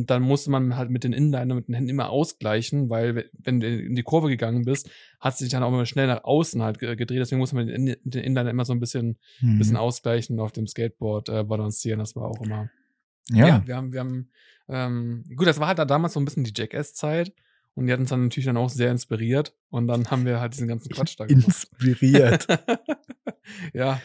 dann 0.06 0.22
musste 0.22 0.52
man 0.52 0.76
halt 0.76 0.90
mit 0.90 1.04
den 1.04 1.14
Inliner, 1.14 1.56
mit 1.56 1.68
den 1.68 1.76
Händen 1.76 1.90
immer 1.90 2.10
ausgleichen, 2.10 2.90
weil 2.90 3.16
we- 3.16 3.30
wenn 3.34 3.60
du 3.60 3.68
in 3.68 3.96
die 3.96 4.04
Kurve 4.04 4.28
gegangen 4.28 4.66
bist, 4.66 4.90
hat 5.20 5.38
sie 5.38 5.46
sich 5.46 5.52
dann 5.52 5.64
auch 5.64 5.70
immer 5.70 5.86
schnell 5.86 6.08
nach 6.08 6.24
außen 6.24 6.62
halt 6.62 6.80
ge- 6.80 6.96
gedreht, 6.96 7.20
deswegen 7.20 7.40
musste 7.40 7.56
man 7.56 7.68
den, 7.68 7.88
Inliner 7.88 8.50
immer 8.50 8.66
so 8.66 8.74
ein 8.74 8.80
bisschen, 8.80 9.18
Hm. 9.40 9.58
bisschen 9.58 9.78
ausgleichen 9.78 10.38
und 10.38 10.46
auf 10.46 10.52
dem 10.52 10.68
Skateboard 10.68 11.30
äh, 11.30 11.44
balancieren, 11.44 12.00
das 12.00 12.16
war 12.16 12.26
auch 12.30 12.42
immer. 12.44 12.70
ja. 13.32 13.62
wir 13.66 13.76
haben, 13.76 13.92
wir 13.94 14.00
haben, 14.00 14.30
ähm, 14.70 15.24
gut, 15.36 15.48
das 15.48 15.60
war 15.60 15.68
halt 15.68 15.80
da 15.80 15.86
damals 15.86 16.14
so 16.14 16.20
ein 16.20 16.26
bisschen 16.26 16.44
die 16.44 16.54
Jackass-Zeit 16.56 17.34
und 17.76 17.86
die 17.88 17.94
hat 17.94 18.00
uns 18.00 18.10
dann 18.10 18.24
natürlich 18.24 18.46
dann 18.48 18.58
auch 18.58 18.70
sehr 18.70 18.92
inspiriert 18.92 19.54
und 19.70 19.88
dann 19.88 20.10
haben 20.12 20.26
wir 20.26 20.40
halt 20.40 20.54
diesen 20.54 20.68
ganzen 20.68 20.90
Quatsch 20.90 21.16
da 21.18 21.26
gemacht. 21.26 21.46
Inspiriert. 21.48 22.48
ja, 23.74 24.02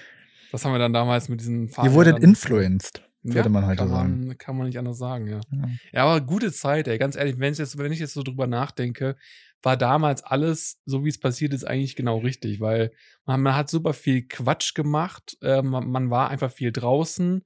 das 0.51 0.65
haben 0.65 0.73
wir 0.73 0.79
dann 0.79 0.93
damals 0.93 1.29
mit 1.29 1.41
diesen 1.41 1.69
Ihr 1.69 1.93
wurdet 1.95 2.17
Fahrrädern- 2.17 2.23
influenced, 2.23 3.03
würde 3.23 3.49
man 3.49 3.67
heute 3.67 3.79
kann 3.79 3.89
sagen. 3.89 4.27
Man, 4.27 4.39
kann 4.39 4.57
man 4.57 4.67
nicht 4.67 4.79
anders 4.79 4.99
sagen, 4.99 5.27
ja. 5.29 5.41
Ja. 5.51 5.69
Ja, 5.93 6.05
aber 6.05 6.21
gute 6.21 6.53
Zeit, 6.53 6.89
ey, 6.89 6.99
ganz 6.99 7.17
ehrlich, 7.17 7.39
wenn 7.39 7.53
ich 7.53 7.59
jetzt, 7.59 7.79
wenn 7.79 7.93
ich 7.93 8.01
jetzt 8.01 8.15
so 8.15 8.23
drüber 8.23 8.47
nachdenke, 8.47 9.17
war 9.63 9.77
damals 9.77 10.25
alles, 10.25 10.81
so 10.87 11.05
wie 11.05 11.09
es 11.09 11.21
passiert 11.21 11.55
ist, 11.55 11.65
eigentlich 11.65 11.95
genau 11.95 12.19
richtig, 12.19 12.61
weil 12.61 12.93
man, 13.25 13.41
man 13.43 13.55
hat 13.55 13.71
super 13.71 13.93
viel 13.93 14.27
Quatsch 14.27 14.75
gemacht, 14.75 15.37
äh, 15.41 15.63
man, 15.63 15.89
man 15.89 16.11
war 16.11 16.31
einfach 16.31 16.51
viel 16.51 16.73
draußen, 16.73 17.45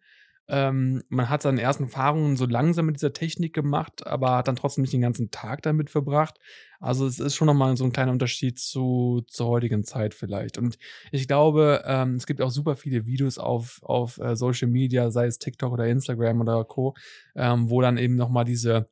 ähm, 0.48 1.02
man 1.08 1.28
hat 1.28 1.42
seine 1.42 1.60
ersten 1.60 1.84
Erfahrungen 1.84 2.36
so 2.36 2.46
langsam 2.46 2.86
mit 2.86 2.96
dieser 2.96 3.12
Technik 3.12 3.52
gemacht, 3.52 4.06
aber 4.06 4.36
hat 4.36 4.48
dann 4.48 4.56
trotzdem 4.56 4.82
nicht 4.82 4.92
den 4.92 5.00
ganzen 5.00 5.30
Tag 5.30 5.62
damit 5.62 5.90
verbracht. 5.90 6.38
Also 6.78 7.06
es 7.06 7.18
ist 7.18 7.34
schon 7.34 7.46
nochmal 7.46 7.76
so 7.76 7.84
ein 7.84 7.92
kleiner 7.92 8.12
Unterschied 8.12 8.58
zu 8.58 9.24
zur 9.28 9.46
heutigen 9.46 9.82
Zeit 9.82 10.14
vielleicht. 10.14 10.56
Und 10.58 10.78
ich 11.10 11.26
glaube, 11.26 11.82
ähm, 11.86 12.14
es 12.14 12.26
gibt 12.26 12.40
auch 12.40 12.50
super 12.50 12.76
viele 12.76 13.06
Videos 13.06 13.38
auf, 13.38 13.80
auf 13.82 14.18
äh, 14.18 14.36
Social 14.36 14.68
Media, 14.68 15.10
sei 15.10 15.26
es 15.26 15.38
TikTok 15.38 15.72
oder 15.72 15.86
Instagram 15.86 16.40
oder 16.40 16.64
Co., 16.64 16.94
ähm, 17.34 17.68
wo 17.68 17.80
dann 17.80 17.96
eben 17.96 18.14
nochmal 18.14 18.44
diese 18.44 18.88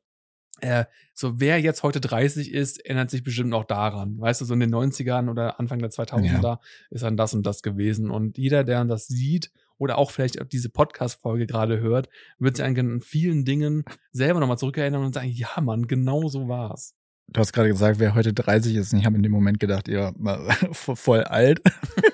äh, 0.61 0.85
so 1.13 1.39
wer 1.39 1.59
jetzt 1.59 1.83
heute 1.83 1.99
30 1.99 2.51
ist, 2.53 2.85
ändert 2.85 3.09
sich 3.09 3.23
bestimmt 3.23 3.53
auch 3.53 3.65
daran. 3.65 4.19
Weißt 4.19 4.41
du, 4.41 4.45
so 4.45 4.53
in 4.53 4.61
den 4.61 4.73
90ern 4.73 5.29
oder 5.29 5.59
Anfang 5.59 5.79
der 5.79 5.91
2000er 5.91 6.59
ist 6.89 7.03
dann 7.03 7.17
das 7.17 7.33
und 7.33 7.45
das 7.45 7.61
gewesen. 7.61 8.09
Und 8.09 8.37
jeder, 8.37 8.63
der 8.63 8.85
das 8.85 9.07
sieht 9.07 9.51
oder 9.77 9.97
auch 9.97 10.11
vielleicht 10.11 10.39
diese 10.51 10.69
Podcast-Folge 10.69 11.47
gerade 11.47 11.79
hört, 11.79 12.09
wird 12.39 12.57
sich 12.57 12.65
an 12.65 13.01
vielen 13.01 13.45
Dingen 13.45 13.83
selber 14.11 14.39
nochmal 14.39 14.57
zurückerinnern 14.57 15.03
und 15.03 15.13
sagen, 15.13 15.29
ja 15.29 15.49
Mann, 15.61 15.87
genau 15.87 16.27
so 16.27 16.47
war's. 16.47 16.95
Du 17.27 17.39
hast 17.39 17.53
gerade 17.53 17.69
gesagt, 17.69 17.99
wer 17.99 18.13
heute 18.13 18.33
30 18.33 18.75
ist. 18.75 18.93
Und 18.93 18.99
ich 18.99 19.05
habe 19.05 19.15
in 19.15 19.23
dem 19.23 19.31
Moment 19.31 19.59
gedacht, 19.59 19.87
ihr 19.87 20.13
voll 20.71 21.23
alt. 21.23 21.61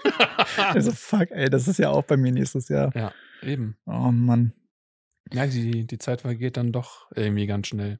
also 0.58 0.92
fuck, 0.92 1.32
ey, 1.32 1.50
das 1.50 1.68
ist 1.68 1.80
ja 1.80 1.90
auch 1.90 2.04
bei 2.04 2.18
mir 2.18 2.32
nächstes 2.32 2.70
Jahr. 2.70 2.96
ja, 2.96 3.12
eben. 3.42 3.78
Oh 3.86 4.12
Mann. 4.12 4.54
Ja, 5.34 5.48
die, 5.48 5.86
die 5.86 5.98
Zeit 5.98 6.22
vergeht 6.22 6.58
dann 6.58 6.72
doch 6.72 7.10
irgendwie 7.16 7.46
ganz 7.46 7.68
schnell. 7.68 8.00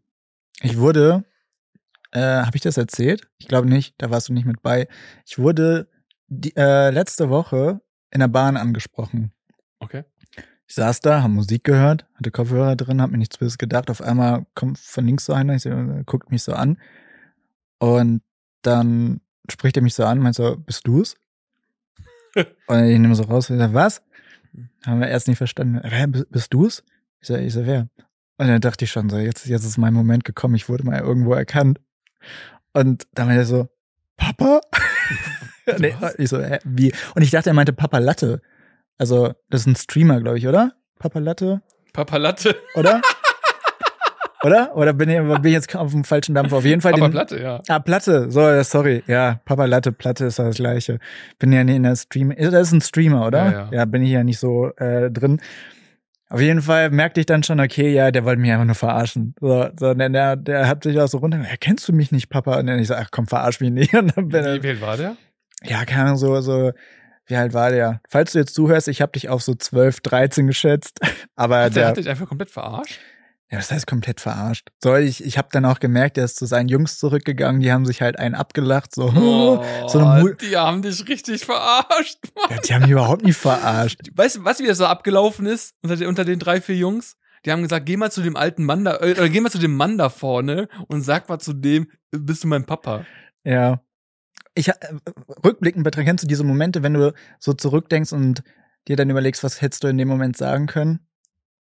Ich 0.62 0.78
wurde, 0.78 1.24
äh, 2.12 2.20
habe 2.20 2.56
ich 2.56 2.62
das 2.62 2.78
erzählt? 2.78 3.30
Ich 3.38 3.48
glaube 3.48 3.70
nicht, 3.70 3.96
da 3.98 4.10
warst 4.10 4.30
du 4.30 4.34
nicht 4.34 4.46
mit 4.46 4.62
bei. 4.62 4.88
Ich 5.26 5.38
wurde 5.38 5.90
die, 6.28 6.56
äh, 6.56 6.90
letzte 6.90 7.30
Woche 7.30 7.82
in 8.12 8.20
der 8.20 8.28
Bahn 8.28 8.58
angesprochen. 8.58 9.32
Okay. 9.82 10.04
Ich 10.68 10.76
saß 10.76 11.02
da, 11.02 11.22
habe 11.22 11.34
Musik 11.34 11.66
gehört, 11.66 12.06
hatte 12.16 12.32
Kopfhörer 12.32 12.78
drin, 12.78 13.02
habe 13.02 13.12
mir 13.12 13.18
nichts 13.18 13.38
Böses 13.38 13.58
gedacht. 13.58 13.90
Auf 13.90 14.02
einmal 14.02 14.46
kommt 14.56 14.78
von 14.78 15.06
links 15.06 15.26
so 15.26 15.34
einer, 15.34 15.56
ich 15.56 15.64
so, 15.64 15.72
guckt 16.06 16.32
mich 16.32 16.44
so 16.44 16.54
an. 16.54 16.78
Und 17.80 18.22
dann 18.62 19.20
spricht 19.50 19.76
er 19.76 19.84
mich 19.84 19.96
so 19.96 20.06
an, 20.06 20.20
meint 20.20 20.36
so, 20.36 20.56
bist 20.56 20.88
du's? 20.88 21.18
und 22.68 22.84
ich 22.86 23.00
nehme 23.00 23.16
so 23.16 23.24
raus, 23.24 23.50
ich 23.50 23.58
sag, 23.58 23.74
was? 23.74 24.02
Haben 24.86 25.02
wir 25.02 25.10
erst 25.10 25.28
nicht 25.28 25.38
verstanden. 25.38 25.82
Wer, 25.84 26.08
bist 26.08 26.54
du's? 26.54 26.84
Ich 27.20 27.28
so, 27.28 27.36
ich 27.36 27.52
so, 27.52 27.66
wer? 27.66 27.90
Und 28.38 28.48
dann 28.48 28.62
dachte 28.62 28.86
ich 28.86 28.92
schon 28.92 29.10
so, 29.10 29.18
jetzt, 29.18 29.46
jetzt 29.48 29.66
ist 29.66 29.78
mein 29.78 29.94
Moment 29.94 30.24
gekommen, 30.24 30.56
ich 30.56 30.70
wurde 30.70 30.86
mal 30.86 31.00
irgendwo 31.00 31.34
erkannt. 31.34 31.82
Und 32.74 33.08
dann 33.14 33.28
meinte 33.28 33.42
er 33.42 33.46
so, 33.46 33.68
Papa? 34.16 34.62
nee, 35.80 35.96
ich 36.18 36.30
so, 36.30 36.42
hä, 36.42 36.60
wie? 36.64 36.94
Und 37.16 37.22
ich 37.22 37.32
dachte, 37.32 37.50
er 37.50 37.54
meinte 37.54 37.74
Papa 37.74 37.98
Latte. 38.00 38.42
Also, 39.02 39.34
das 39.50 39.62
ist 39.62 39.66
ein 39.66 39.76
Streamer, 39.76 40.22
glaube 40.22 40.38
ich, 40.38 40.48
oder? 40.48 40.74
Papa 41.00 41.18
Latte, 41.18 41.64
Papa 41.92 42.18
Latte. 42.18 42.56
oder? 42.76 43.02
oder? 44.44 44.78
Oder 44.78 44.94
bin 44.94 45.10
ich, 45.10 45.18
bin 45.18 45.46
ich 45.46 45.54
jetzt 45.54 45.76
auf 45.76 45.90
dem 45.90 46.04
falschen 46.04 46.36
Dampf? 46.36 46.54
Auf 46.54 46.66
jeden 46.66 46.82
Fall 46.82 46.92
Papa 46.92 47.08
den, 47.08 47.12
Platte, 47.12 47.42
ja. 47.42 47.62
Ah, 47.68 47.80
Platte. 47.80 48.30
So, 48.30 48.42
ja, 48.42 48.64
sorry. 48.64 49.02
Ja, 49.08 49.40
Papa 49.44 49.66
Latte, 49.66 49.92
Platte 49.92 50.26
ist 50.26 50.38
das 50.38 50.58
gleiche. 50.58 51.00
Bin 51.40 51.52
ja 51.52 51.64
nicht 51.64 51.78
in 51.78 51.82
der 51.82 51.96
Stream. 51.96 52.32
Das 52.38 52.68
ist 52.68 52.74
ein 52.74 52.82
Streamer, 52.82 53.26
oder? 53.26 53.52
Ja, 53.52 53.70
ja. 53.72 53.86
bin 53.86 54.04
ich 54.04 54.12
ja 54.12 54.24
nicht 54.24 54.38
so 54.38 54.68
äh, 54.76 55.10
drin. 55.10 55.42
Auf 56.30 56.40
jeden 56.40 56.62
Fall 56.62 56.92
merkte 56.92 57.22
ich 57.22 57.26
dann 57.26 57.42
schon, 57.42 57.60
okay, 57.60 57.92
ja, 57.92 58.12
der 58.12 58.24
wollte 58.24 58.40
mich 58.40 58.52
einfach 58.52 58.66
nur 58.66 58.76
verarschen. 58.76 59.34
So, 59.42 59.68
so 59.80 59.96
der, 59.96 60.10
der, 60.10 60.36
der 60.36 60.68
hat 60.68 60.84
sich 60.84 61.00
auch 61.00 61.08
so 61.08 61.18
runter, 61.18 61.40
ja, 61.40 61.58
kennst 61.60 61.88
du 61.88 61.94
mich 61.94 62.12
nicht, 62.12 62.30
Papa? 62.30 62.60
Und 62.60 62.68
dann 62.68 62.78
ich 62.78 62.88
so, 62.88 62.94
ach 62.94 63.10
komm, 63.10 63.26
verarsch 63.26 63.62
mich 63.62 63.72
nicht. 63.72 63.94
Und 63.96 64.16
dann 64.16 64.30
bin 64.30 64.44
Wie, 64.44 64.70
alt 64.70 64.82
war 64.82 64.96
der? 64.96 65.18
ja, 65.64 65.86
keine 65.86 66.04
Ahnung, 66.04 66.18
so, 66.18 66.40
so, 66.42 66.72
wie 67.26 67.36
alt 67.36 67.54
war 67.54 67.72
der? 67.72 68.02
Falls 68.10 68.34
du 68.34 68.40
jetzt 68.40 68.54
zuhörst, 68.54 68.88
ich 68.88 69.02
habe 69.02 69.12
dich 69.14 69.30
auf 69.30 69.42
so 69.42 69.54
12, 69.54 70.02
13 70.02 70.48
geschätzt. 70.48 71.00
Aber 71.36 71.58
Ach, 71.58 71.62
der 71.64 71.70
der, 71.70 71.88
hat 71.88 71.98
dich 71.98 72.10
einfach 72.10 72.28
komplett 72.28 72.52
verarscht? 72.52 73.00
ja, 73.52 73.58
das 73.58 73.70
heißt 73.70 73.86
komplett 73.86 74.22
verarscht. 74.22 74.70
So, 74.82 74.96
ich, 74.96 75.24
ich 75.24 75.38
habe 75.38 75.50
dann 75.52 75.66
auch 75.66 75.80
gemerkt, 75.80 76.16
der 76.16 76.24
ist 76.24 76.38
zu 76.38 76.46
seinen 76.46 76.70
Jungs 76.70 76.98
zurückgegangen, 76.98 77.60
die 77.60 77.72
haben 77.72 77.86
sich 77.86 78.02
halt 78.02 78.18
einen 78.18 78.34
abgelacht, 78.34 78.96
so, 78.96 79.10
so 79.88 80.00
eine 80.00 80.22
Mu 80.22 80.30
die 80.34 80.56
haben 80.56 80.82
dich 80.82 81.06
richtig 81.10 81.46
verarscht. 81.46 82.20
Mann. 82.36 82.50
ja, 82.50 82.58
die 82.58 82.74
haben 82.74 82.82
mich 82.84 82.92
überhaupt 82.92 83.24
nicht 83.24 83.38
verarscht. 83.38 84.00
Weißt 84.16 84.38
du, 84.38 84.46
was 84.46 84.60
wie 84.60 84.68
das 84.68 84.78
so 84.78 84.86
abgelaufen 84.86 85.46
ist 85.46 85.76
unter 85.82 85.98
den, 85.98 86.08
unter 86.08 86.24
den 86.24 86.40
drei, 86.40 86.62
vier 86.62 86.76
Jungs? 86.78 87.18
Die 87.46 87.52
haben 87.52 87.64
gesagt, 87.64 87.86
geh 87.88 87.98
mal 87.98 88.12
zu 88.12 88.22
dem 88.22 88.38
alten 88.38 88.64
Mann 88.64 88.86
da, 88.86 88.98
äh, 89.02 89.12
oder 89.12 89.28
geh 89.28 89.42
mal 89.42 89.50
zu 89.50 89.58
dem 89.60 89.76
Mann 89.76 89.98
da 89.98 90.10
vorne 90.10 90.70
und 90.88 91.02
sag 91.02 91.28
mal 91.28 91.40
zu 91.40 91.52
dem, 91.54 91.92
bist 92.12 92.44
du 92.44 92.48
mein 92.48 92.66
Papa? 92.66 93.06
Ja. 93.44 93.82
Ich, 94.54 94.68
äh, 94.68 94.74
rückblickend 95.46 95.84
betrachtet, 95.84 96.08
kennst 96.08 96.24
du 96.24 96.28
diese 96.28 96.44
Momente, 96.44 96.84
wenn 96.84 96.94
du 96.94 97.14
so 97.40 97.54
zurückdenkst 97.54 98.12
und 98.14 98.44
dir 98.88 98.96
dann 98.96 99.10
überlegst, 99.10 99.44
was 99.44 99.62
hättest 99.62 99.84
du 99.84 99.88
in 99.88 99.98
dem 99.98 100.08
Moment 100.08 100.36
sagen 100.36 100.68
können? 100.68 101.00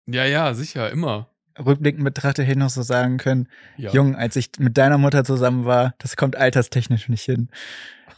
Ja, 0.05 0.25
ja, 0.25 0.53
sicher, 0.53 0.91
immer. 0.91 1.29
Rückblickend 1.57 2.03
betrachtet 2.03 2.45
hätte 2.45 2.53
ich 2.53 2.57
noch 2.57 2.69
so 2.69 2.81
sagen 2.81 3.17
können, 3.17 3.47
Ja. 3.77 3.91
Jung, 3.91 4.15
als 4.15 4.35
ich 4.35 4.49
mit 4.57 4.77
deiner 4.77 4.97
Mutter 4.97 5.23
zusammen 5.23 5.65
war, 5.65 5.93
das 5.99 6.17
kommt 6.17 6.35
alterstechnisch 6.35 7.09
nicht 7.09 7.23
hin. 7.23 7.49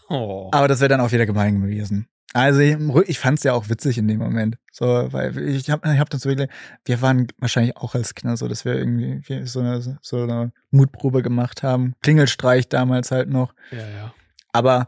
Oh. 0.09 0.49
Aber 0.53 0.68
das 0.68 0.80
wäre 0.80 0.89
dann 0.89 1.01
auch 1.01 1.11
wieder 1.11 1.26
gemein 1.26 1.61
gewesen. 1.61 2.07
Also 2.34 2.59
ich, 2.59 2.76
ich 3.07 3.20
fand 3.20 3.38
es 3.38 3.43
ja 3.43 3.53
auch 3.53 3.70
witzig 3.70 3.97
in 3.97 4.07
dem 4.07 4.20
Moment. 4.20 4.57
So, 4.72 4.86
weil 4.86 5.38
ich 5.38 5.70
habe 5.70 5.89
ich 5.93 5.99
hab 5.99 6.09
dann 6.09 6.20
so 6.20 6.30
wirklich, 6.30 6.49
wir 6.84 7.01
waren 7.01 7.28
wahrscheinlich 7.38 7.78
auch 7.78 7.95
als 7.95 8.13
Kinder 8.13 8.36
so, 8.36 8.47
dass 8.47 8.66
wir 8.66 8.76
irgendwie 8.76 9.22
so 9.45 9.61
eine, 9.61 9.99
so 10.01 10.24
eine 10.24 10.51
Mutprobe 10.72 11.22
gemacht 11.22 11.63
haben. 11.63 11.93
Klingelstreich 12.01 12.68
damals 12.68 13.11
halt 13.11 13.30
noch. 13.30 13.53
Ja, 13.72 13.78
ja. 13.88 14.13
Aber 14.56 14.88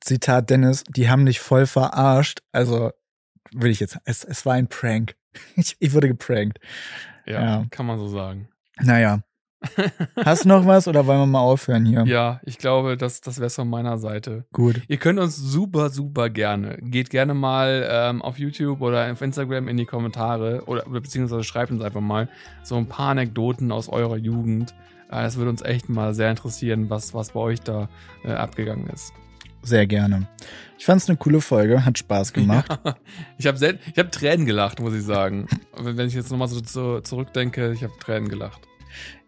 Zitat 0.00 0.50
Dennis, 0.50 0.84
die 0.88 1.08
haben 1.08 1.26
dich 1.26 1.40
voll 1.40 1.66
verarscht. 1.66 2.40
Also 2.52 2.90
würde 3.52 3.70
ich 3.70 3.80
jetzt, 3.80 3.98
es, 4.04 4.24
es 4.24 4.44
war 4.46 4.54
ein 4.54 4.68
Prank. 4.68 5.14
Ich, 5.56 5.76
ich 5.80 5.92
wurde 5.92 6.08
geprankt. 6.08 6.58
Ja, 7.26 7.42
Ja. 7.42 7.66
kann 7.70 7.84
man 7.84 7.98
so 7.98 8.08
sagen. 8.08 8.48
Naja. 8.80 9.20
Hast 10.24 10.44
du 10.44 10.48
noch 10.48 10.66
was 10.66 10.86
oder 10.88 11.06
wollen 11.06 11.18
wir 11.20 11.26
mal 11.26 11.40
aufhören 11.40 11.84
hier? 11.84 12.04
Ja, 12.06 12.40
ich 12.44 12.56
glaube, 12.58 12.96
das, 12.96 13.20
das 13.20 13.38
wäre 13.38 13.50
von 13.50 13.68
meiner 13.68 13.98
Seite. 13.98 14.44
Gut. 14.52 14.80
Ihr 14.88 14.96
könnt 14.98 15.18
uns 15.18 15.36
super, 15.36 15.90
super 15.90 16.30
gerne. 16.30 16.78
Geht 16.80 17.10
gerne 17.10 17.34
mal 17.34 17.86
ähm, 17.90 18.22
auf 18.22 18.38
YouTube 18.38 18.80
oder 18.80 19.10
auf 19.10 19.20
Instagram 19.20 19.68
in 19.68 19.76
die 19.76 19.86
Kommentare 19.86 20.62
oder 20.66 20.84
beziehungsweise 20.88 21.44
schreibt 21.44 21.70
uns 21.70 21.82
einfach 21.82 22.00
mal 22.00 22.28
so 22.62 22.76
ein 22.76 22.86
paar 22.88 23.10
Anekdoten 23.10 23.72
aus 23.72 23.88
eurer 23.88 24.16
Jugend. 24.16 24.74
Äh, 25.10 25.22
das 25.22 25.36
würde 25.36 25.50
uns 25.50 25.62
echt 25.62 25.88
mal 25.88 26.14
sehr 26.14 26.30
interessieren, 26.30 26.90
was, 26.90 27.14
was 27.14 27.30
bei 27.30 27.40
euch 27.40 27.60
da 27.60 27.88
äh, 28.24 28.32
abgegangen 28.32 28.88
ist. 28.88 29.12
Sehr 29.62 29.86
gerne. 29.86 30.28
Ich 30.78 30.84
fand 30.84 31.02
es 31.02 31.08
eine 31.08 31.16
coole 31.16 31.40
Folge, 31.40 31.84
hat 31.84 31.98
Spaß 31.98 32.32
gemacht. 32.32 32.78
Ja, 32.84 32.94
ich 33.38 33.46
habe 33.46 33.78
ich 33.92 33.98
hab 33.98 34.12
Tränen 34.12 34.46
gelacht, 34.46 34.80
muss 34.80 34.94
ich 34.94 35.02
sagen. 35.02 35.46
Wenn 35.76 36.06
ich 36.06 36.14
jetzt 36.14 36.30
nochmal 36.30 36.48
so, 36.48 36.60
so 36.64 37.00
zurückdenke, 37.00 37.72
ich 37.72 37.82
habe 37.82 37.92
Tränen 37.98 38.28
gelacht. 38.28 38.60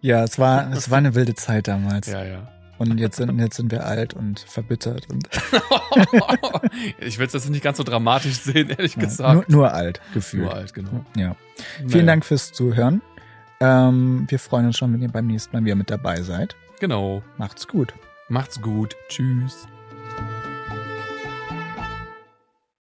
Ja, 0.00 0.22
es 0.22 0.38
war, 0.38 0.70
es 0.72 0.90
war 0.90 0.98
eine 0.98 1.14
wilde 1.14 1.34
Zeit 1.34 1.68
damals. 1.68 2.06
Ja, 2.06 2.24
ja. 2.24 2.48
Und 2.78 2.98
jetzt 2.98 3.16
sind, 3.16 3.36
jetzt 3.40 3.56
sind 3.56 3.72
wir 3.72 3.84
alt 3.84 4.14
und 4.14 4.38
verbittert. 4.38 5.08
Und 5.10 5.28
ich 7.00 7.18
will 7.18 7.26
es 7.26 7.32
jetzt 7.32 7.50
nicht 7.50 7.64
ganz 7.64 7.78
so 7.78 7.82
dramatisch 7.82 8.38
sehen, 8.38 8.70
ehrlich 8.70 8.94
ja, 8.94 9.02
gesagt. 9.02 9.48
Nur, 9.48 9.62
nur 9.62 9.74
alt, 9.74 10.00
gefühlt. 10.14 10.44
Nur 10.44 10.54
alt, 10.54 10.72
genau. 10.72 11.04
Ja. 11.16 11.34
Naja. 11.34 11.36
Vielen 11.88 12.06
Dank 12.06 12.24
fürs 12.24 12.52
Zuhören. 12.52 13.02
Ähm, 13.60 14.24
wir 14.28 14.38
freuen 14.38 14.66
uns 14.66 14.76
schon, 14.76 14.92
wenn 14.92 15.02
ihr 15.02 15.08
beim 15.08 15.26
nächsten 15.26 15.56
Mal 15.56 15.64
wieder 15.64 15.74
mit 15.74 15.90
dabei 15.90 16.22
seid. 16.22 16.56
Genau. 16.80 17.22
Macht's 17.38 17.66
gut. 17.66 17.92
Macht's 18.28 18.60
gut. 18.60 18.94
Tschüss. 19.08 19.66